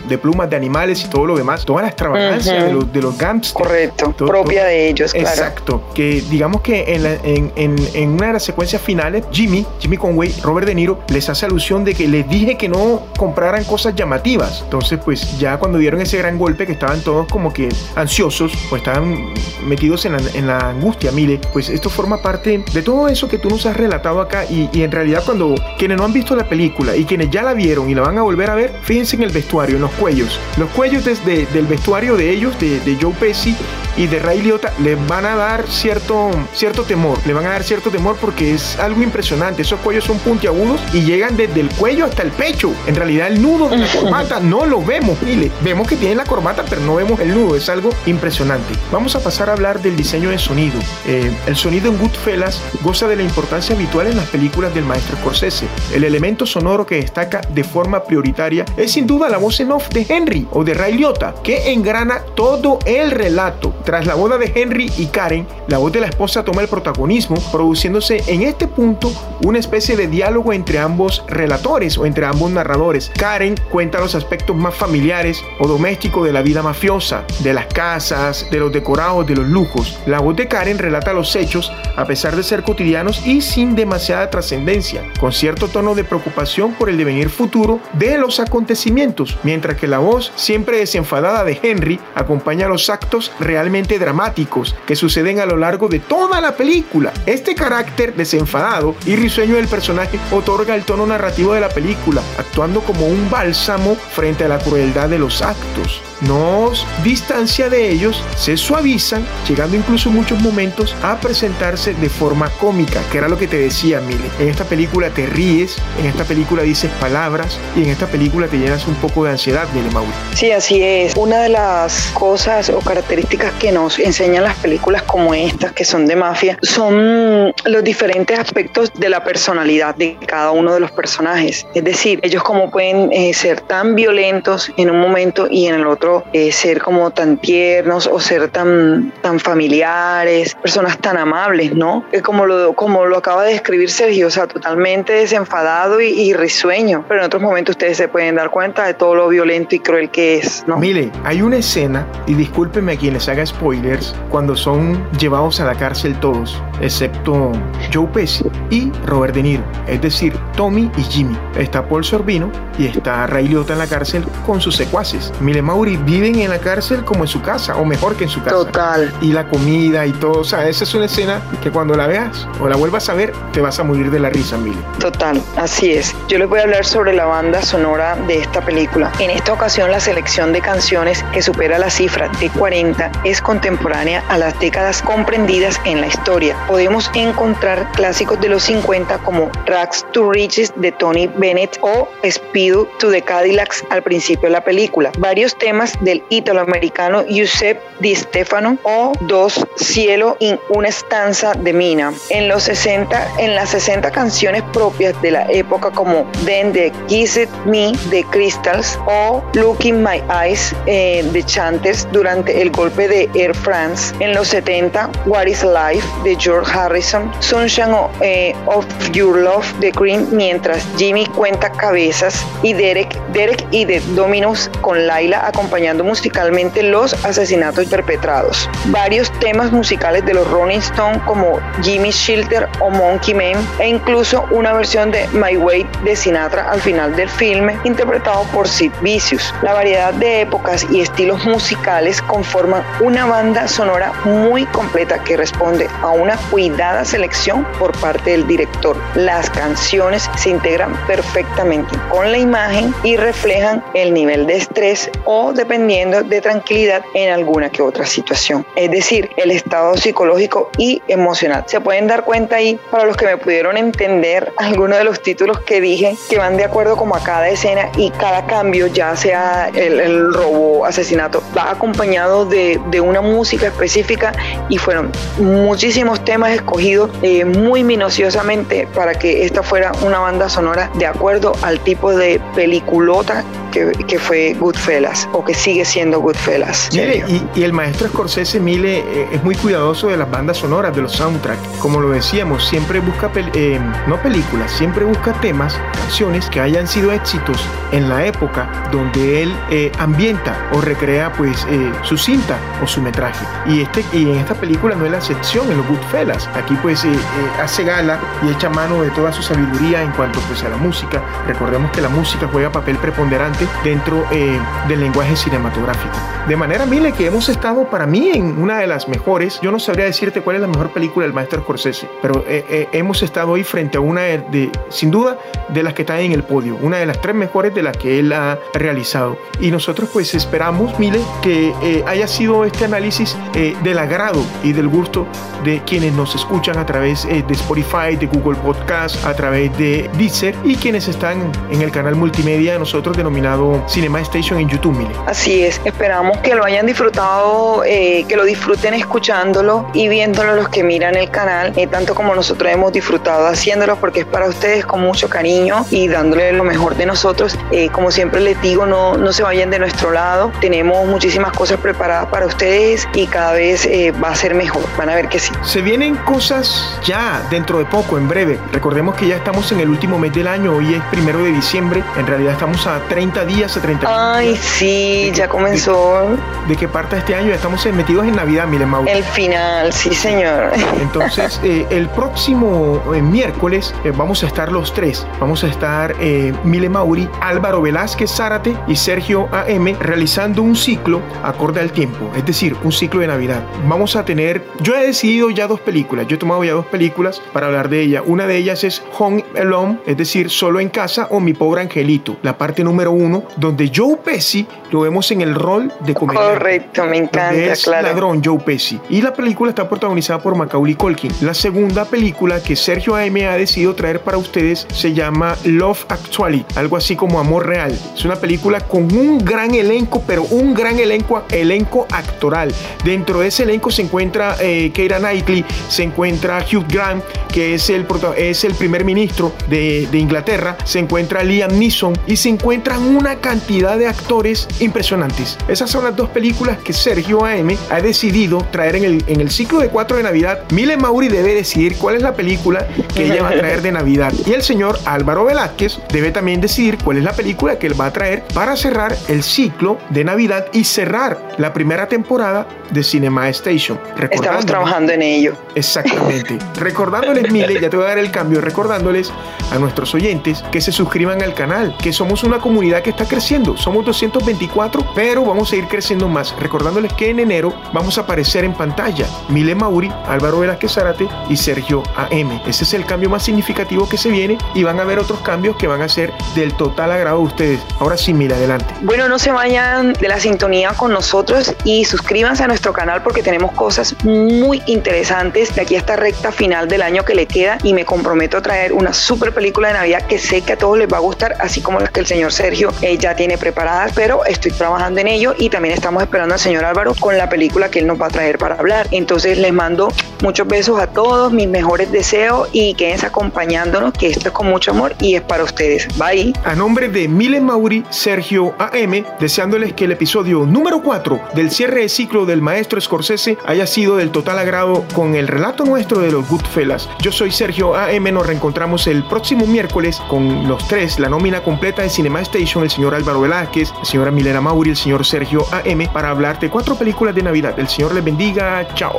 de, 0.08 0.18
plumas 0.18 0.48
de 0.48 0.56
animales 0.56 1.04
y 1.04 1.08
todo 1.08 1.26
lo 1.26 1.36
demás, 1.36 1.66
toda 1.66 1.82
la 1.82 1.88
extravagancia 1.88 2.64
de 2.64 2.72
los, 2.72 2.90
de 2.90 3.02
los. 3.02 3.16
Correcto, 3.52 4.12
propia 4.12 4.64
de 4.64 4.88
ellos, 4.88 5.12
claro. 5.12 5.28
Exacto, 5.28 5.82
que 5.94 6.22
digamos 6.30 6.45
que 6.62 6.94
en, 6.94 7.06
en, 7.06 7.52
en, 7.56 7.76
en, 7.94 8.10
una 8.10 8.28
de 8.28 8.32
las 8.34 8.44
secuencias 8.44 8.82
finales, 8.82 9.24
Jimmy, 9.30 9.66
Jimmy 9.78 9.96
Conway, 9.96 10.34
Robert 10.42 10.66
De 10.66 10.74
Niro, 10.74 11.00
les 11.08 11.28
hace 11.28 11.46
alusión 11.46 11.84
de 11.84 11.94
que 11.94 12.08
les 12.08 12.28
dije 12.28 12.56
que 12.56 12.68
no 12.68 13.02
compraran 13.18 13.64
cosas 13.64 13.94
llamativas. 13.94 14.62
Entonces, 14.64 14.98
pues 15.04 15.38
ya 15.38 15.58
cuando 15.58 15.78
dieron 15.78 16.00
ese 16.00 16.18
gran 16.18 16.38
golpe, 16.38 16.66
que 16.66 16.72
estaban 16.72 17.00
todos 17.00 17.26
como 17.28 17.52
que 17.52 17.68
ansiosos, 17.94 18.52
pues 18.70 18.82
estaban 18.82 19.32
metidos 19.66 20.04
en 20.06 20.12
la, 20.12 20.18
en 20.34 20.46
la 20.46 20.58
angustia, 20.70 21.12
mire, 21.12 21.40
pues 21.52 21.68
esto 21.68 21.90
forma 21.90 22.22
parte 22.22 22.64
de 22.72 22.82
todo 22.82 23.08
eso 23.08 23.28
que 23.28 23.38
tú 23.38 23.48
nos 23.48 23.66
has 23.66 23.76
relatado 23.76 24.20
acá 24.20 24.44
y, 24.44 24.70
y 24.72 24.82
en 24.82 24.92
realidad 24.92 25.22
cuando 25.24 25.54
quienes 25.78 25.98
no 25.98 26.04
han 26.04 26.12
visto 26.12 26.36
la 26.36 26.48
película 26.48 26.96
y 26.96 27.04
quienes 27.04 27.30
ya 27.30 27.42
la 27.42 27.54
vieron 27.54 27.90
y 27.90 27.94
la 27.94 28.02
van 28.02 28.18
a 28.18 28.22
volver 28.22 28.50
a 28.50 28.54
ver, 28.54 28.78
fíjense 28.82 29.16
en 29.16 29.22
el 29.22 29.30
vestuario, 29.30 29.76
en 29.76 29.82
los 29.82 29.92
cuellos. 29.92 30.38
Los 30.56 30.70
cuellos 30.70 31.04
desde 31.04 31.46
del 31.46 31.66
vestuario 31.66 32.16
de 32.16 32.30
ellos, 32.30 32.58
de, 32.60 32.80
de 32.80 32.96
Joe 33.00 33.12
Pesci 33.18 33.56
y 33.96 34.06
de 34.06 34.18
Ray 34.18 34.42
Liotta, 34.42 34.72
les 34.82 34.96
van 35.06 35.24
a 35.24 35.36
dar 35.36 35.66
cierto, 35.68 36.30
cierto 36.52 36.84
temor, 36.84 37.18
le 37.26 37.32
van 37.32 37.46
a 37.46 37.50
dar 37.50 37.64
cierto 37.64 37.90
temor 37.90 38.16
porque 38.20 38.54
es 38.54 38.78
algo 38.78 39.02
impresionante. 39.02 39.62
Esos 39.62 39.80
cuellos 39.80 40.04
son 40.04 40.18
puntiagudos 40.18 40.80
y 40.92 41.02
llegan 41.02 41.36
desde 41.36 41.60
el 41.60 41.68
cuello 41.70 42.04
hasta 42.04 42.22
el 42.22 42.30
pecho. 42.30 42.74
En 42.86 42.94
realidad 42.94 43.28
el 43.28 43.40
nudo 43.40 43.68
de 43.68 43.78
la 43.78 43.86
corbata 43.92 44.40
no 44.40 44.66
lo 44.66 44.82
vemos, 44.82 45.20
mire, 45.22 45.50
vemos 45.62 45.88
que 45.88 45.96
tiene 45.96 46.14
la 46.14 46.24
corbata, 46.24 46.64
pero 46.68 46.82
no 46.82 46.96
vemos 46.96 47.20
el 47.20 47.34
nudo, 47.34 47.56
es 47.56 47.68
algo 47.68 47.90
impresionante. 48.06 48.74
Vamos 48.92 49.16
a 49.16 49.20
pasar 49.20 49.48
a 49.48 49.52
hablar 49.52 49.80
del 49.80 49.96
diseño 49.96 50.30
de 50.30 50.38
sonido. 50.38 50.78
Eh, 51.06 51.32
el 51.46 51.56
sonido 51.56 51.90
en 51.90 51.98
Goodfellas 51.98 52.62
goza 52.82 53.08
de 53.08 53.16
la 53.16 53.22
importancia 53.22 53.74
habitual 53.74 54.06
en 54.06 54.16
las 54.16 54.28
películas 54.28 54.74
del 54.74 54.84
maestro 54.84 55.16
Scorsese. 55.16 55.66
El 55.92 56.04
elemento 56.04 56.46
sonoro 56.46 56.86
que 56.86 56.96
destaca 56.96 57.40
de 57.40 57.64
forma 57.64 58.04
prioritaria 58.04 58.64
es 58.76 58.92
sin 58.92 59.06
duda 59.06 59.28
la 59.28 59.38
voz 59.38 59.60
en 59.60 59.72
off 59.72 59.88
de 59.88 60.06
Henry 60.08 60.46
o 60.52 60.64
de 60.64 60.74
Ray 60.74 60.94
Liotta, 60.94 61.34
que 61.42 61.72
engrana 61.72 62.20
todo 62.34 62.78
el 62.84 63.10
relato. 63.10 63.74
Tras 63.86 64.04
la 64.04 64.16
boda 64.16 64.36
de 64.36 64.50
Henry 64.52 64.90
y 64.98 65.06
Karen, 65.06 65.46
la 65.68 65.78
voz 65.78 65.92
de 65.92 66.00
la 66.00 66.08
esposa 66.08 66.44
toma 66.44 66.60
el 66.60 66.66
protagonismo, 66.66 67.36
produciéndose 67.52 68.20
en 68.26 68.42
este 68.42 68.66
punto 68.66 69.12
una 69.44 69.60
especie 69.60 69.96
de 69.96 70.08
diálogo 70.08 70.52
entre 70.52 70.80
ambos 70.80 71.22
relatores 71.28 71.96
o 71.96 72.04
entre 72.04 72.26
ambos 72.26 72.50
narradores. 72.50 73.12
Karen 73.16 73.54
cuenta 73.70 74.00
los 74.00 74.16
aspectos 74.16 74.56
más 74.56 74.74
familiares 74.74 75.40
o 75.60 75.68
domésticos 75.68 76.26
de 76.26 76.32
la 76.32 76.42
vida 76.42 76.64
mafiosa, 76.64 77.22
de 77.44 77.54
las 77.54 77.66
casas, 77.66 78.48
de 78.50 78.58
los 78.58 78.72
decorados, 78.72 79.24
de 79.24 79.36
los 79.36 79.46
lujos. 79.46 79.96
La 80.04 80.18
voz 80.18 80.34
de 80.34 80.48
Karen 80.48 80.78
relata 80.78 81.12
los 81.12 81.36
hechos 81.36 81.70
a 81.94 82.06
pesar 82.06 82.34
de 82.34 82.42
ser 82.42 82.64
cotidianos 82.64 83.24
y 83.24 83.40
sin 83.40 83.76
demasiada 83.76 84.30
trascendencia, 84.30 85.04
con 85.20 85.32
cierto 85.32 85.68
tono 85.68 85.94
de 85.94 86.02
preocupación 86.02 86.72
por 86.72 86.88
el 86.88 86.98
devenir 86.98 87.30
futuro 87.30 87.78
de 87.92 88.18
los 88.18 88.40
acontecimientos, 88.40 89.38
mientras 89.44 89.76
que 89.76 89.86
la 89.86 90.00
voz 90.00 90.32
siempre 90.34 90.78
desenfadada 90.78 91.44
de 91.44 91.60
Henry 91.62 92.00
acompaña 92.16 92.66
los 92.66 92.90
actos 92.90 93.30
realmente 93.38 93.75
dramáticos 93.84 94.74
que 94.86 94.96
suceden 94.96 95.40
a 95.40 95.46
lo 95.46 95.56
largo 95.56 95.88
de 95.88 96.00
toda 96.00 96.40
la 96.40 96.56
película. 96.56 97.12
Este 97.26 97.54
carácter 97.54 98.14
desenfadado 98.14 98.94
y 99.04 99.16
risueño 99.16 99.56
del 99.56 99.68
personaje 99.68 100.18
otorga 100.32 100.74
el 100.74 100.84
tono 100.84 101.06
narrativo 101.06 101.54
de 101.54 101.60
la 101.60 101.68
película, 101.68 102.22
actuando 102.38 102.80
como 102.80 103.06
un 103.06 103.30
bálsamo 103.30 103.94
frente 103.94 104.44
a 104.44 104.48
la 104.48 104.58
crueldad 104.58 105.08
de 105.08 105.18
los 105.18 105.42
actos 105.42 106.02
nos 106.22 106.86
distancia 107.04 107.68
de 107.68 107.90
ellos, 107.90 108.22
se 108.36 108.56
suavizan, 108.56 109.26
llegando 109.48 109.76
incluso 109.76 110.08
en 110.08 110.16
muchos 110.16 110.40
momentos 110.40 110.94
a 111.02 111.18
presentarse 111.20 111.94
de 111.94 112.08
forma 112.08 112.50
cómica, 112.50 113.00
que 113.10 113.18
era 113.18 113.28
lo 113.28 113.38
que 113.38 113.46
te 113.46 113.58
decía, 113.58 114.00
Mile. 114.00 114.30
En 114.38 114.48
esta 114.48 114.64
película 114.64 115.10
te 115.10 115.26
ríes, 115.26 115.76
en 116.00 116.06
esta 116.06 116.24
película 116.24 116.62
dices 116.62 116.90
palabras 117.00 117.58
y 117.74 117.82
en 117.82 117.90
esta 117.90 118.06
película 118.06 118.48
te 118.48 118.58
llenas 118.58 118.86
un 118.86 118.94
poco 118.96 119.24
de 119.24 119.30
ansiedad, 119.30 119.68
Mile 119.74 119.90
Mauri. 119.90 120.10
Sí, 120.34 120.50
así 120.50 120.82
es. 120.82 121.14
Una 121.16 121.42
de 121.42 121.48
las 121.48 122.10
cosas 122.14 122.70
o 122.70 122.78
características 122.80 123.52
que 123.54 123.72
nos 123.72 123.98
enseñan 123.98 124.44
las 124.44 124.56
películas 124.56 125.02
como 125.02 125.34
estas, 125.34 125.72
que 125.72 125.84
son 125.84 126.06
de 126.06 126.16
mafia, 126.16 126.58
son 126.62 127.52
los 127.64 127.84
diferentes 127.84 128.38
aspectos 128.38 128.92
de 128.94 129.08
la 129.08 129.22
personalidad 129.24 129.94
de 129.94 130.16
cada 130.26 130.50
uno 130.50 130.74
de 130.74 130.80
los 130.80 130.90
personajes. 130.90 131.66
Es 131.74 131.84
decir, 131.84 132.20
ellos 132.22 132.42
como 132.42 132.70
pueden 132.70 133.12
eh, 133.12 133.34
ser 133.34 133.60
tan 133.60 133.94
violentos 133.94 134.72
en 134.76 134.90
un 134.90 135.00
momento 135.00 135.46
y 135.50 135.66
en 135.66 135.74
el 135.76 135.86
otro 135.86 136.05
eh, 136.32 136.52
ser 136.52 136.80
como 136.80 137.10
tan 137.10 137.38
tiernos 137.38 138.06
o 138.06 138.20
ser 138.20 138.48
tan, 138.48 139.12
tan 139.22 139.40
familiares, 139.40 140.54
personas 140.54 140.98
tan 140.98 141.16
amables, 141.16 141.74
¿no? 141.74 142.04
Es 142.12 142.22
como 142.22 142.46
lo, 142.46 142.74
como 142.74 143.06
lo 143.06 143.16
acaba 143.16 143.44
de 143.44 143.52
describir 143.52 143.90
Sergio, 143.90 144.26
o 144.26 144.30
sea, 144.30 144.46
totalmente 144.46 145.12
desenfadado 145.12 146.00
y, 146.00 146.32
risueño, 146.34 147.04
pero 147.08 147.20
en 147.20 147.26
otros 147.26 147.42
momentos 147.42 147.74
ustedes 147.74 147.96
se 147.96 148.08
pueden 148.08 148.36
dar 148.36 148.50
cuenta 148.50 148.86
de 148.86 148.94
todo 148.94 149.14
lo 149.14 149.28
violento 149.28 149.74
y 149.74 149.78
cruel 149.78 150.10
que 150.10 150.38
es, 150.38 150.64
¿no? 150.66 150.76
Mire, 150.76 151.10
hay 151.24 151.42
una 151.42 151.56
escena, 151.56 152.06
y 152.26 152.34
discúlpeme 152.34 152.92
a 152.92 152.96
quienes 152.96 153.28
haga 153.28 153.44
spoilers 153.46 154.14
cuando 154.30 154.56
son 154.56 155.02
llevados 155.18 155.60
a 155.60 155.64
la 155.64 155.74
cárcel 155.74 156.18
todos, 156.20 156.62
excepto 156.80 157.52
Joe 157.92 158.06
Pesci 158.08 158.44
y 158.70 158.92
Robert 159.06 159.34
De 159.34 159.42
Niro, 159.42 159.64
es 159.86 160.00
decir, 160.00 160.34
Tommy 160.56 160.90
y 160.96 161.02
Jimmy. 161.02 161.36
Está 161.56 161.86
Paul 161.88 162.04
Sorbino 162.04 162.50
y 162.78 162.86
está 162.86 163.26
Ray 163.26 163.48
Liotta 163.48 163.72
en 163.72 163.78
la 163.78 163.86
cárcel 163.86 164.24
con 164.44 164.60
sus 164.60 164.76
secuaces. 164.76 165.32
Mile 165.40 165.62
Mauri 165.62 165.95
viven 166.04 166.38
en 166.40 166.50
la 166.50 166.58
cárcel 166.58 167.04
como 167.04 167.24
en 167.24 167.28
su 167.28 167.42
casa, 167.42 167.76
o 167.76 167.84
mejor 167.84 168.16
que 168.16 168.24
en 168.24 168.30
su 168.30 168.42
casa. 168.42 168.56
Total. 168.56 169.12
Y 169.20 169.32
la 169.32 169.48
comida 169.48 170.06
y 170.06 170.12
todo, 170.12 170.40
o 170.40 170.44
sea, 170.44 170.68
esa 170.68 170.84
es 170.84 170.94
una 170.94 171.06
escena 171.06 171.40
que 171.62 171.70
cuando 171.70 171.94
la 171.94 172.06
veas 172.06 172.46
o 172.60 172.68
la 172.68 172.76
vuelvas 172.76 173.08
a 173.08 173.14
ver, 173.14 173.32
te 173.52 173.60
vas 173.60 173.78
a 173.78 173.84
morir 173.84 174.10
de 174.10 174.20
la 174.20 174.30
risa, 174.30 174.56
Mile. 174.56 174.76
Total, 174.98 175.40
así 175.56 175.92
es. 175.92 176.14
Yo 176.28 176.38
les 176.38 176.48
voy 176.48 176.60
a 176.60 176.62
hablar 176.62 176.84
sobre 176.84 177.12
la 177.14 177.24
banda 177.24 177.62
sonora 177.62 178.16
de 178.26 178.38
esta 178.38 178.60
película. 178.60 179.12
En 179.18 179.30
esta 179.30 179.52
ocasión, 179.52 179.90
la 179.90 180.00
selección 180.00 180.52
de 180.52 180.60
canciones 180.60 181.24
que 181.32 181.42
supera 181.42 181.78
la 181.78 181.90
cifra 181.90 182.28
de 182.40 182.50
40 182.50 183.10
es 183.24 183.40
contemporánea 183.40 184.22
a 184.28 184.38
las 184.38 184.58
décadas 184.58 185.02
comprendidas 185.02 185.80
en 185.84 186.00
la 186.00 186.08
historia. 186.08 186.56
Podemos 186.66 187.10
encontrar 187.14 187.90
clásicos 187.92 188.40
de 188.40 188.48
los 188.48 188.64
50 188.64 189.18
como 189.18 189.50
Rags 189.66 190.04
to 190.12 190.30
Riches 190.30 190.72
de 190.76 190.92
Tony 190.92 191.26
Bennett 191.26 191.78
o 191.80 192.08
Speed 192.22 192.74
to 192.98 193.10
the 193.10 193.22
Cadillacs 193.22 193.84
al 193.90 194.02
principio 194.02 194.48
de 194.48 194.52
la 194.52 194.64
película. 194.64 195.12
Varios 195.18 195.56
temas 195.56 195.85
del 196.00 196.22
italoamericano 196.28 197.24
Giuseppe 197.24 197.82
Di 198.00 198.14
Stefano 198.14 198.78
o 198.82 199.12
Dos 199.22 199.66
Cielo 199.76 200.36
en 200.40 200.58
una 200.70 200.88
estanza 200.88 201.54
de 201.54 201.72
Mina. 201.72 202.12
En 202.30 202.48
los 202.48 202.64
60, 202.64 203.28
en 203.38 203.54
las 203.54 203.70
60 203.70 204.10
canciones 204.10 204.62
propias 204.72 205.20
de 205.22 205.30
la 205.30 205.46
época 205.50 205.90
como 205.90 206.26
Then 206.44 206.72
the 206.72 206.92
Kissed 207.08 207.48
Me 207.64 207.92
de 208.10 208.24
Crystals 208.30 208.98
o 209.06 209.42
Look 209.54 209.84
in 209.84 210.02
My 210.02 210.22
Eyes 210.30 210.74
eh, 210.86 211.24
de 211.32 211.42
Chanters 211.44 212.06
durante 212.12 212.60
el 212.60 212.70
golpe 212.70 213.08
de 213.08 213.28
Air 213.34 213.54
France. 213.54 214.14
En 214.20 214.34
los 214.34 214.48
70, 214.48 215.10
What 215.26 215.46
is 215.46 215.62
Life 215.62 216.06
de 216.24 216.36
George 216.36 216.70
Harrison, 216.70 217.30
Sunshine 217.40 217.96
eh, 218.20 218.54
of 218.66 218.84
Your 219.12 219.36
Love 219.36 219.66
de 219.80 219.92
Cream 219.92 220.26
mientras 220.32 220.86
Jimmy 220.96 221.26
cuenta 221.26 221.70
cabezas 221.70 222.44
y 222.62 222.72
Derek, 222.72 223.14
Derek 223.32 223.66
y 223.70 223.86
The 223.86 224.00
Dominos 224.14 224.70
con 224.80 225.06
Laila 225.06 225.46
acompañando 225.76 226.04
musicalmente 226.04 226.82
los 226.82 227.12
asesinatos 227.22 227.84
perpetrados. 227.86 228.70
Varios 228.86 229.30
temas 229.40 229.70
musicales 229.72 230.24
de 230.24 230.32
los 230.32 230.50
Rolling 230.50 230.78
Stones 230.78 231.20
como 231.26 231.60
Jimmy 231.82 232.10
Shilter 232.12 232.66
o 232.80 232.88
Monkey 232.88 233.34
Man 233.34 233.68
e 233.78 233.86
incluso 233.86 234.46
una 234.52 234.72
versión 234.72 235.10
de 235.10 235.28
My 235.34 235.58
Way 235.58 235.86
de 236.02 236.16
Sinatra 236.16 236.70
al 236.70 236.80
final 236.80 237.14
del 237.14 237.28
filme 237.28 237.76
interpretado 237.84 238.44
por 238.54 238.66
Sid 238.66 238.90
Vicious. 239.02 239.52
La 239.60 239.74
variedad 239.74 240.14
de 240.14 240.40
épocas 240.40 240.86
y 240.90 241.02
estilos 241.02 241.44
musicales 241.44 242.22
conforman 242.22 242.82
una 243.00 243.26
banda 243.26 243.68
sonora 243.68 244.14
muy 244.24 244.64
completa 244.66 245.22
que 245.24 245.36
responde 245.36 245.90
a 246.00 246.08
una 246.08 246.38
cuidada 246.50 247.04
selección 247.04 247.66
por 247.78 247.92
parte 247.98 248.30
del 248.30 248.46
director. 248.46 248.96
Las 249.14 249.50
canciones 249.50 250.30
se 250.38 250.48
integran 250.48 250.96
perfectamente 251.06 251.98
con 252.08 252.32
la 252.32 252.38
imagen 252.38 252.94
y 253.02 253.18
reflejan 253.18 253.84
el 253.92 254.14
nivel 254.14 254.46
de 254.46 254.56
estrés 254.56 255.10
o 255.26 255.52
dependiendo 255.66 256.22
de 256.22 256.40
tranquilidad 256.40 257.04
en 257.14 257.32
alguna 257.32 257.70
que 257.70 257.82
otra 257.82 258.06
situación. 258.06 258.64
Es 258.76 258.90
decir, 258.90 259.30
el 259.36 259.50
estado 259.50 259.96
psicológico 259.96 260.70
y 260.78 261.02
emocional. 261.08 261.64
Se 261.66 261.80
pueden 261.80 262.06
dar 262.06 262.24
cuenta 262.24 262.56
ahí, 262.56 262.78
para 262.90 263.04
los 263.04 263.16
que 263.16 263.26
me 263.26 263.36
pudieron 263.36 263.76
entender 263.76 264.52
algunos 264.58 264.98
de 264.98 265.04
los 265.04 265.20
títulos 265.20 265.60
que 265.60 265.80
dije, 265.80 266.16
que 266.30 266.38
van 266.38 266.56
de 266.56 266.64
acuerdo 266.64 266.96
como 266.96 267.16
a 267.16 267.22
cada 267.22 267.48
escena 267.48 267.90
y 267.96 268.10
cada 268.10 268.46
cambio, 268.46 268.86
ya 268.86 269.16
sea 269.16 269.70
el, 269.74 270.32
robo, 270.32 270.86
asesinato, 270.86 271.42
va 271.56 271.70
acompañado 271.70 272.44
de, 272.44 272.80
de, 272.90 273.00
una 273.00 273.20
música 273.20 273.66
específica 273.66 274.32
y 274.68 274.78
fueron 274.78 275.10
muchísimos 275.38 276.24
temas 276.24 276.52
escogidos 276.52 277.10
eh, 277.22 277.44
muy 277.44 277.82
minuciosamente 277.82 278.86
para 278.94 279.14
que 279.14 279.44
esta 279.44 279.62
fuera 279.62 279.92
una 280.02 280.18
banda 280.18 280.48
sonora 280.48 280.90
de 280.94 281.06
acuerdo 281.06 281.52
al 281.62 281.80
tipo 281.80 282.14
de 282.14 282.40
peliculota 282.54 283.44
que, 283.72 283.92
que 284.06 284.18
fue 284.18 284.54
Goodfellas 284.54 285.28
o 285.32 285.44
que 285.44 285.54
sigue 285.56 285.84
siendo 285.84 286.20
Goodfellas. 286.20 286.90
Mire, 286.92 287.24
y, 287.28 287.42
y, 287.54 287.64
el 287.64 287.72
maestro 287.72 288.08
Scorsese 288.08 288.60
Mile 288.60 288.98
eh, 288.98 289.28
es 289.32 289.42
muy 289.42 289.54
cuidadoso 289.54 290.08
de 290.08 290.16
las 290.16 290.30
bandas 290.30 290.58
sonoras, 290.58 290.94
de 290.94 291.02
los 291.02 291.12
soundtracks. 291.12 291.60
Como 291.78 292.00
lo 292.00 292.10
decíamos, 292.10 292.66
siempre 292.66 293.00
busca, 293.00 293.30
eh, 293.34 293.80
no 294.06 294.20
películas, 294.22 294.70
siempre 294.70 295.04
busca 295.04 295.32
temas, 295.40 295.78
canciones 295.92 296.48
que 296.48 296.60
hayan 296.60 296.86
sido 296.86 297.12
éxitos 297.12 297.58
en 297.92 298.08
la 298.08 298.26
época 298.26 298.88
donde 298.92 299.42
él 299.42 299.54
eh, 299.70 299.90
ambienta 299.98 300.68
o 300.72 300.80
recrea 300.80 301.32
pues 301.32 301.66
eh, 301.70 301.92
su 302.02 302.16
cinta 302.16 302.58
o 302.82 302.86
su 302.86 303.00
metraje. 303.00 303.44
Y, 303.66 303.82
este, 303.82 304.04
y 304.12 304.30
en 304.30 304.38
esta 304.38 304.54
película 304.54 304.94
no 304.94 305.04
es 305.04 305.10
la 305.10 305.18
excepción, 305.18 305.70
en 305.70 305.78
los 305.78 305.86
Goodfellas. 305.88 306.48
Aquí 306.54 306.76
pues 306.82 307.04
eh, 307.04 307.12
eh, 307.12 307.62
hace 307.62 307.84
gala 307.84 308.18
y 308.42 308.50
echa 308.50 308.68
mano 308.68 309.02
de 309.02 309.10
toda 309.10 309.32
su 309.32 309.42
sabiduría 309.42 310.02
en 310.02 310.12
cuanto 310.12 310.40
pues 310.40 310.62
a 310.62 310.68
la 310.68 310.76
música. 310.76 311.22
Recordemos 311.46 311.90
que 311.90 312.00
la 312.00 312.08
música 312.08 312.48
juega 312.50 312.70
papel 312.70 312.96
preponderante 312.96 313.66
dentro 313.84 314.26
eh, 314.30 314.58
del 314.88 315.00
lenguaje 315.00 315.36
cinematográfico. 315.46 316.14
De 316.48 316.56
manera, 316.56 316.86
Mile, 316.86 317.12
que 317.12 317.26
hemos 317.26 317.48
estado 317.48 317.88
para 317.88 318.06
mí 318.06 318.30
en 318.34 318.60
una 318.60 318.78
de 318.78 318.86
las 318.86 319.08
mejores, 319.08 319.60
yo 319.62 319.70
no 319.70 319.78
sabría 319.78 320.04
decirte 320.04 320.40
cuál 320.40 320.56
es 320.56 320.62
la 320.62 320.68
mejor 320.68 320.90
película 320.90 321.24
del 321.24 321.32
maestro 321.32 321.62
Scorsese, 321.62 322.08
pero 322.20 322.44
eh, 322.48 322.64
eh, 322.68 322.88
hemos 322.92 323.22
estado 323.22 323.52
hoy 323.52 323.62
frente 323.62 323.98
a 323.98 324.00
una 324.00 324.22
de, 324.22 324.70
sin 324.88 325.10
duda, 325.10 325.38
de 325.68 325.82
las 325.82 325.94
que 325.94 326.02
están 326.02 326.18
en 326.20 326.32
el 326.32 326.42
podio, 326.42 326.76
una 326.82 326.98
de 326.98 327.06
las 327.06 327.20
tres 327.20 327.34
mejores 327.34 327.74
de 327.74 327.82
las 327.82 327.96
que 327.96 328.18
él 328.18 328.32
ha 328.32 328.58
realizado. 328.74 329.38
Y 329.60 329.70
nosotros 329.70 330.10
pues 330.12 330.34
esperamos, 330.34 330.98
Mile, 330.98 331.20
que 331.42 331.72
eh, 331.82 332.04
haya 332.06 332.26
sido 332.26 332.64
este 332.64 332.84
análisis 332.84 333.36
del 333.82 333.98
agrado 333.98 334.42
y 334.62 334.72
del 334.72 334.88
gusto 334.88 335.26
de 335.64 335.80
quienes 335.86 336.12
nos 336.12 336.34
escuchan 336.34 336.78
a 336.78 336.84
través 336.84 337.26
de 337.26 337.44
Spotify, 337.50 338.16
de 338.18 338.26
Google 338.26 338.56
Podcast, 338.58 339.24
a 339.24 339.34
través 339.34 339.76
de 339.78 340.10
Deezer 340.18 340.54
y 340.64 340.76
quienes 340.76 341.08
están 341.08 341.50
en 341.70 341.82
el 341.82 341.90
canal 341.90 342.14
multimedia 342.16 342.78
nosotros 342.78 343.16
denominado 343.16 343.82
Cinema 343.88 344.20
Station 344.20 344.58
en 344.60 344.68
YouTube, 344.68 344.96
Mile. 344.96 345.14
Así 345.26 345.64
es, 345.64 345.80
esperamos 345.84 346.38
que 346.38 346.54
lo 346.54 346.64
hayan 346.64 346.86
disfrutado, 346.86 347.82
eh, 347.84 348.24
que 348.28 348.36
lo 348.36 348.44
disfruten 348.44 348.94
escuchándolo 348.94 349.90
y 349.92 350.06
viéndolo 350.06 350.54
los 350.54 350.68
que 350.68 350.84
miran 350.84 351.16
el 351.16 351.30
canal, 351.30 351.72
eh, 351.76 351.88
tanto 351.88 352.14
como 352.14 352.32
nosotros 352.32 352.70
hemos 352.70 352.92
disfrutado 352.92 353.48
haciéndolo 353.48 353.96
porque 353.96 354.20
es 354.20 354.26
para 354.26 354.46
ustedes 354.46 354.86
con 354.86 355.00
mucho 355.00 355.28
cariño 355.28 355.84
y 355.90 356.06
dándole 356.06 356.52
lo 356.52 356.62
mejor 356.62 356.94
de 356.94 357.06
nosotros. 357.06 357.58
Eh, 357.72 357.88
como 357.90 358.12
siempre 358.12 358.40
les 358.40 358.60
digo, 358.62 358.86
no, 358.86 359.16
no 359.16 359.32
se 359.32 359.42
vayan 359.42 359.68
de 359.70 359.80
nuestro 359.80 360.12
lado, 360.12 360.52
tenemos 360.60 361.04
muchísimas 361.06 361.50
cosas 361.52 361.80
preparadas 361.80 362.26
para 362.26 362.46
ustedes 362.46 363.08
y 363.12 363.26
cada 363.26 363.52
vez 363.52 363.88
va 364.22 364.28
a 364.28 364.36
ser 364.36 364.54
mejor, 364.54 364.84
van 364.96 365.10
a 365.10 365.16
ver 365.16 365.28
que 365.28 365.40
sí. 365.40 365.52
Se 365.64 365.82
vienen 365.82 366.14
cosas 366.18 367.00
ya 367.04 367.42
dentro 367.50 367.78
de 367.78 367.84
poco, 367.86 368.16
en 368.16 368.28
breve. 368.28 368.60
Recordemos 368.72 369.16
que 369.16 369.26
ya 369.26 369.36
estamos 369.36 369.72
en 369.72 369.80
el 369.80 369.88
último 369.88 370.20
mes 370.20 370.32
del 370.32 370.46
año, 370.46 370.76
hoy 370.76 370.94
es 370.94 371.02
primero 371.10 371.42
de 371.42 371.50
diciembre, 371.50 372.04
en 372.16 372.26
realidad 372.28 372.52
estamos 372.52 372.86
a 372.86 373.00
30 373.08 373.44
días, 373.44 373.76
a 373.76 373.82
30 373.82 374.36
Ay, 374.36 374.56
sí, 374.56 375.15
ya 375.34 375.48
comenzó 375.48 376.36
de 376.68 376.76
que 376.76 376.88
parta 376.88 377.18
este 377.18 377.34
año, 377.34 377.48
ya 377.48 377.54
estamos 377.54 377.84
metidos 377.86 378.26
en 378.26 378.36
Navidad, 378.36 378.66
miren, 378.66 378.88
Mauro. 378.88 379.08
el 379.10 379.22
final, 379.24 379.92
sí 379.92 380.12
señor. 380.14 380.72
Entonces, 381.00 381.60
eh, 381.62 381.86
el 381.90 382.08
próximo 382.08 383.02
eh, 383.14 383.22
miércoles 383.22 383.94
eh, 384.04 384.12
vamos 384.16 384.42
a 384.42 384.46
estar 384.46 384.72
los 384.72 384.92
tres. 384.92 385.26
Vamos 385.40 385.64
a 385.64 385.68
estar 385.68 386.14
eh, 386.20 386.52
Mile 386.64 386.88
Mauri, 386.88 387.28
Álvaro 387.40 387.82
Velázquez 387.82 388.30
Zárate 388.30 388.76
y 388.86 388.96
Sergio 388.96 389.48
AM 389.52 389.96
realizando 389.98 390.62
un 390.62 390.76
ciclo 390.76 391.20
acorde 391.42 391.80
al 391.80 391.92
tiempo, 391.92 392.30
es 392.36 392.44
decir, 392.44 392.76
un 392.82 392.92
ciclo 392.92 393.20
de 393.20 393.28
Navidad. 393.28 393.62
Vamos 393.88 394.16
a 394.16 394.24
tener, 394.24 394.62
yo 394.80 394.94
he 394.94 395.06
decidido 395.06 395.50
ya 395.50 395.66
dos 395.66 395.80
películas, 395.80 396.26
yo 396.26 396.36
he 396.36 396.38
tomado 396.38 396.64
ya 396.64 396.72
dos 396.72 396.86
películas 396.86 397.40
para 397.52 397.66
hablar 397.66 397.88
de 397.88 398.02
ella. 398.02 398.22
Una 398.24 398.46
de 398.46 398.56
ellas 398.56 398.84
es 398.84 399.02
Home 399.18 399.44
Alone, 399.58 399.98
es 400.06 400.16
decir, 400.16 400.50
Solo 400.50 400.80
en 400.80 400.88
casa 400.88 401.28
o 401.30 401.40
Mi 401.40 401.54
Pobre 401.54 401.82
Angelito, 401.82 402.36
la 402.42 402.58
parte 402.58 402.82
número 402.82 403.12
uno, 403.12 403.44
donde 403.56 403.90
Joe 403.94 404.16
Pesci 404.16 404.66
lo 404.90 405.05
vemos 405.06 405.30
en 405.30 405.40
el 405.40 405.54
rol 405.54 405.92
de 406.00 406.14
comediante. 406.14 406.54
Correcto, 406.54 407.06
me 407.06 407.18
encanta, 407.18 407.54
es 407.54 407.84
claro. 407.84 408.08
ladrón 408.08 408.42
Joe 408.44 408.58
Pesci. 408.58 409.00
Y 409.08 409.22
la 409.22 409.32
película 409.32 409.70
está 409.70 409.88
protagonizada 409.88 410.40
por 410.40 410.56
Macaulay 410.56 410.94
Culkin. 410.94 411.32
La 411.40 411.54
segunda 411.54 412.04
película 412.04 412.62
que 412.62 412.74
Sergio 412.76 413.14
AM 413.14 413.36
ha 413.48 413.56
decidido 413.56 413.94
traer 413.94 414.20
para 414.20 414.38
ustedes 414.38 414.86
se 414.92 415.12
llama 415.12 415.56
Love 415.64 416.04
Actually, 416.08 416.64
algo 416.74 416.96
así 416.96 417.16
como 417.16 417.38
Amor 417.38 417.66
Real. 417.66 417.96
Es 418.14 418.24
una 418.24 418.36
película 418.36 418.80
con 418.80 419.04
un 419.16 419.38
gran 419.38 419.74
elenco, 419.74 420.22
pero 420.26 420.42
un 420.42 420.74
gran 420.74 420.98
elenco, 420.98 421.44
elenco 421.50 422.06
actoral. 422.10 422.72
Dentro 423.04 423.40
de 423.40 423.48
ese 423.48 423.62
elenco 423.62 423.90
se 423.90 424.02
encuentra 424.02 424.56
eh, 424.60 424.90
Keira 424.92 425.18
Knightley, 425.18 425.64
se 425.88 426.02
encuentra 426.02 426.58
Hugh 426.58 426.86
Grant, 426.88 427.22
que 427.52 427.74
es 427.74 427.88
el, 427.90 428.06
es 428.36 428.64
el 428.64 428.74
primer 428.74 429.04
ministro 429.04 429.52
de, 429.68 430.08
de 430.10 430.18
Inglaterra, 430.18 430.76
se 430.84 430.98
encuentra 430.98 431.42
Liam 431.42 431.78
Neeson 431.78 432.14
y 432.26 432.36
se 432.36 432.48
encuentran 432.48 433.02
una 433.02 433.36
cantidad 433.36 433.96
de 433.98 434.08
actores 434.08 434.68
impresionantes. 434.96 435.58
Esas 435.68 435.90
son 435.90 436.04
las 436.04 436.16
dos 436.16 436.28
películas 436.30 436.78
que 436.78 436.92
Sergio 436.92 437.44
AM 437.44 437.76
ha 437.90 438.00
decidido 438.00 438.66
traer 438.70 438.96
en 438.96 439.04
el, 439.04 439.24
en 439.26 439.40
el 439.40 439.50
ciclo 439.50 439.78
de 439.78 439.88
cuatro 439.88 440.16
de 440.16 440.22
Navidad. 440.22 440.60
Mile 440.72 440.96
Mauri 440.96 441.28
debe 441.28 441.54
decidir 441.54 441.96
cuál 441.96 442.16
es 442.16 442.22
la 442.22 442.34
película 442.34 442.86
que 443.14 443.26
ella 443.26 443.42
va 443.42 443.50
a 443.50 443.58
traer 443.58 443.82
de 443.82 443.92
Navidad. 443.92 444.32
Y 444.46 444.52
el 444.52 444.62
señor 444.62 444.98
Álvaro 445.04 445.44
Velázquez 445.44 446.00
debe 446.12 446.30
también 446.30 446.60
decidir 446.60 446.98
cuál 447.04 447.18
es 447.18 447.24
la 447.24 447.32
película 447.32 447.78
que 447.78 447.86
él 447.86 448.00
va 448.00 448.06
a 448.06 448.12
traer 448.12 448.42
para 448.54 448.74
cerrar 448.76 449.16
el 449.28 449.42
ciclo 449.42 449.98
de 450.10 450.24
Navidad 450.24 450.66
y 450.72 450.84
cerrar 450.84 451.38
la 451.58 451.72
primera 451.72 452.08
temporada 452.08 452.16
temporada 452.16 452.66
de 452.90 453.02
Cinema 453.02 453.48
Station. 453.50 454.00
Estamos 454.30 454.64
trabajando 454.64 455.12
en 455.12 455.20
ello. 455.20 455.54
Exactamente. 455.74 456.58
recordándoles, 456.76 457.52
Mile, 457.52 457.78
ya 457.80 457.90
te 457.90 457.96
voy 457.96 458.06
a 458.06 458.08
dar 458.08 458.18
el 458.18 458.30
cambio, 458.30 458.60
recordándoles 458.60 459.30
a 459.70 459.78
nuestros 459.78 460.14
oyentes 460.14 460.62
que 460.72 460.80
se 460.80 460.92
suscriban 460.92 461.42
al 461.42 461.52
canal, 461.54 461.94
que 462.02 462.12
somos 462.12 462.42
una 462.42 462.58
comunidad 462.58 463.02
que 463.02 463.10
está 463.10 463.26
creciendo. 463.26 463.76
Somos 463.76 464.06
224, 464.06 464.85
pero 465.14 465.44
vamos 465.44 465.72
a 465.72 465.76
ir 465.76 465.86
creciendo 465.88 466.28
más. 466.28 466.54
Recordándoles 466.58 467.12
que 467.12 467.30
en 467.30 467.40
enero 467.40 467.74
vamos 467.92 468.18
a 468.18 468.22
aparecer 468.22 468.64
en 468.64 468.74
pantalla 468.74 469.26
Mile 469.48 469.74
Mauri, 469.74 470.12
Álvaro 470.26 470.60
Velázquez 470.60 470.92
Zárate 470.92 471.28
y 471.48 471.56
Sergio 471.56 472.02
AM. 472.16 472.60
Ese 472.66 472.84
es 472.84 472.94
el 472.94 473.04
cambio 473.04 473.30
más 473.30 473.42
significativo 473.42 474.08
que 474.08 474.16
se 474.16 474.30
viene 474.30 474.58
y 474.74 474.82
van 474.82 474.98
a 474.98 475.02
haber 475.02 475.18
otros 475.18 475.40
cambios 475.40 475.76
que 475.76 475.86
van 475.86 476.02
a 476.02 476.08
ser 476.08 476.32
del 476.54 476.74
total 476.74 477.12
agrado 477.12 477.38
de 477.38 477.44
ustedes. 477.44 477.80
Ahora 478.00 478.16
sí, 478.16 478.32
Mile, 478.32 478.54
adelante. 478.54 478.86
Bueno, 479.02 479.28
no 479.28 479.38
se 479.38 479.52
vayan 479.52 480.12
de 480.12 480.28
la 480.28 480.40
sintonía 480.40 480.90
con 480.90 481.12
nosotros 481.12 481.74
y 481.84 482.04
suscríbanse 482.04 482.64
a 482.64 482.66
nuestro 482.66 482.92
canal 482.92 483.22
porque 483.22 483.42
tenemos 483.42 483.72
cosas 483.72 484.14
muy 484.24 484.82
interesantes 484.86 485.74
de 485.74 485.82
aquí 485.82 485.94
a 485.94 485.98
esta 485.98 486.16
recta 486.16 486.52
final 486.52 486.88
del 486.88 487.02
año 487.02 487.24
que 487.24 487.34
le 487.34 487.46
queda 487.46 487.78
y 487.82 487.94
me 487.94 488.04
comprometo 488.04 488.56
a 488.56 488.62
traer 488.62 488.92
una 488.92 489.12
super 489.12 489.52
película 489.52 489.88
de 489.88 489.94
Navidad 489.94 490.22
que 490.26 490.38
sé 490.38 490.62
que 490.62 490.72
a 490.72 490.78
todos 490.78 490.98
les 490.98 491.12
va 491.12 491.18
a 491.18 491.20
gustar, 491.20 491.56
así 491.60 491.80
como 491.80 492.00
las 492.00 492.10
que 492.10 492.20
el 492.20 492.26
señor 492.26 492.52
Sergio 492.52 492.92
eh, 493.02 493.16
ya 493.18 493.34
tiene 493.34 493.58
preparadas, 493.58 494.12
pero 494.14 494.44
estoy 494.44 494.72
trabajando 494.76 495.20
en 495.20 495.28
ello 495.28 495.54
y 495.58 495.70
también 495.70 495.94
estamos 495.94 496.22
esperando 496.22 496.54
al 496.54 496.60
señor 496.60 496.84
Álvaro 496.84 497.14
con 497.18 497.36
la 497.36 497.48
película 497.48 497.90
que 497.90 498.00
él 498.00 498.06
nos 498.06 498.20
va 498.20 498.26
a 498.26 498.30
traer 498.30 498.58
para 498.58 498.76
hablar. 498.76 499.08
Entonces 499.10 499.58
les 499.58 499.72
mando 499.72 500.08
muchos 500.42 500.66
besos 500.66 501.00
a 501.00 501.06
todos, 501.06 501.52
mis 501.52 501.68
mejores 501.68 502.10
deseos 502.12 502.68
y 502.72 502.94
quédense 502.94 503.26
acompañándonos, 503.26 504.12
que 504.12 504.28
esto 504.28 504.48
es 504.48 504.54
con 504.54 504.68
mucho 504.68 504.90
amor 504.90 505.14
y 505.20 505.34
es 505.34 505.42
para 505.42 505.64
ustedes. 505.64 506.06
Bye. 506.18 506.52
A 506.64 506.74
nombre 506.74 507.08
de 507.08 507.28
Milen 507.28 507.64
Mauri, 507.64 508.04
Sergio 508.10 508.74
AM, 508.78 509.24
deseándoles 509.40 509.92
que 509.94 510.04
el 510.04 510.12
episodio 510.12 510.66
número 510.66 511.02
4 511.02 511.40
del 511.54 511.70
cierre 511.70 512.02
de 512.02 512.08
ciclo 512.08 512.46
del 512.46 512.62
maestro 512.62 513.00
Scorsese 513.00 513.58
haya 513.64 513.86
sido 513.86 514.16
del 514.16 514.30
total 514.30 514.58
agrado 514.58 515.04
con 515.14 515.34
el 515.34 515.48
relato 515.48 515.84
nuestro 515.84 516.20
de 516.20 516.30
los 516.30 516.48
Goodfellas. 516.48 517.08
Yo 517.20 517.32
soy 517.32 517.50
Sergio 517.50 517.94
AM, 517.94 518.32
nos 518.32 518.46
reencontramos 518.46 519.06
el 519.06 519.24
próximo 519.24 519.66
miércoles 519.66 520.20
con 520.28 520.68
los 520.68 520.86
tres, 520.88 521.18
la 521.18 521.28
nómina 521.28 521.62
completa 521.62 522.02
de 522.02 522.10
Cinema 522.10 522.40
Station, 522.42 522.84
el 522.84 522.90
señor 522.90 523.14
Álvaro 523.14 523.40
Velázquez, 523.40 523.92
la 523.98 524.04
señora 524.04 524.30
Milena 524.30 524.60
Mauri, 524.66 524.90
el 524.90 524.96
señor 524.96 525.24
Sergio 525.24 525.64
AM, 525.70 526.12
para 526.12 526.30
hablar 526.30 526.58
de 526.58 526.68
cuatro 526.68 526.96
películas 526.96 527.32
de 527.36 527.40
Navidad. 527.40 527.78
El 527.78 527.86
Señor 527.86 528.12
les 528.12 528.24
bendiga. 528.24 528.84
Chao. 528.96 529.16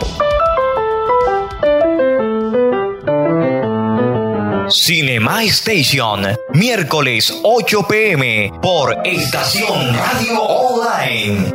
Cinema 4.70 5.44
Station, 5.44 6.26
miércoles 6.54 7.34
8 7.44 7.88
pm 7.88 8.52
por 8.62 8.94
Estación 9.06 9.96
Radio 9.96 10.42
Online. 10.44 11.54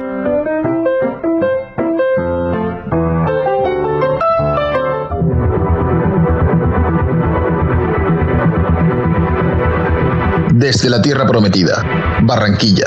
Desde 10.55 10.89
la 10.89 11.03
Tierra 11.03 11.27
Prometida, 11.27 11.85
Barranquilla, 12.23 12.87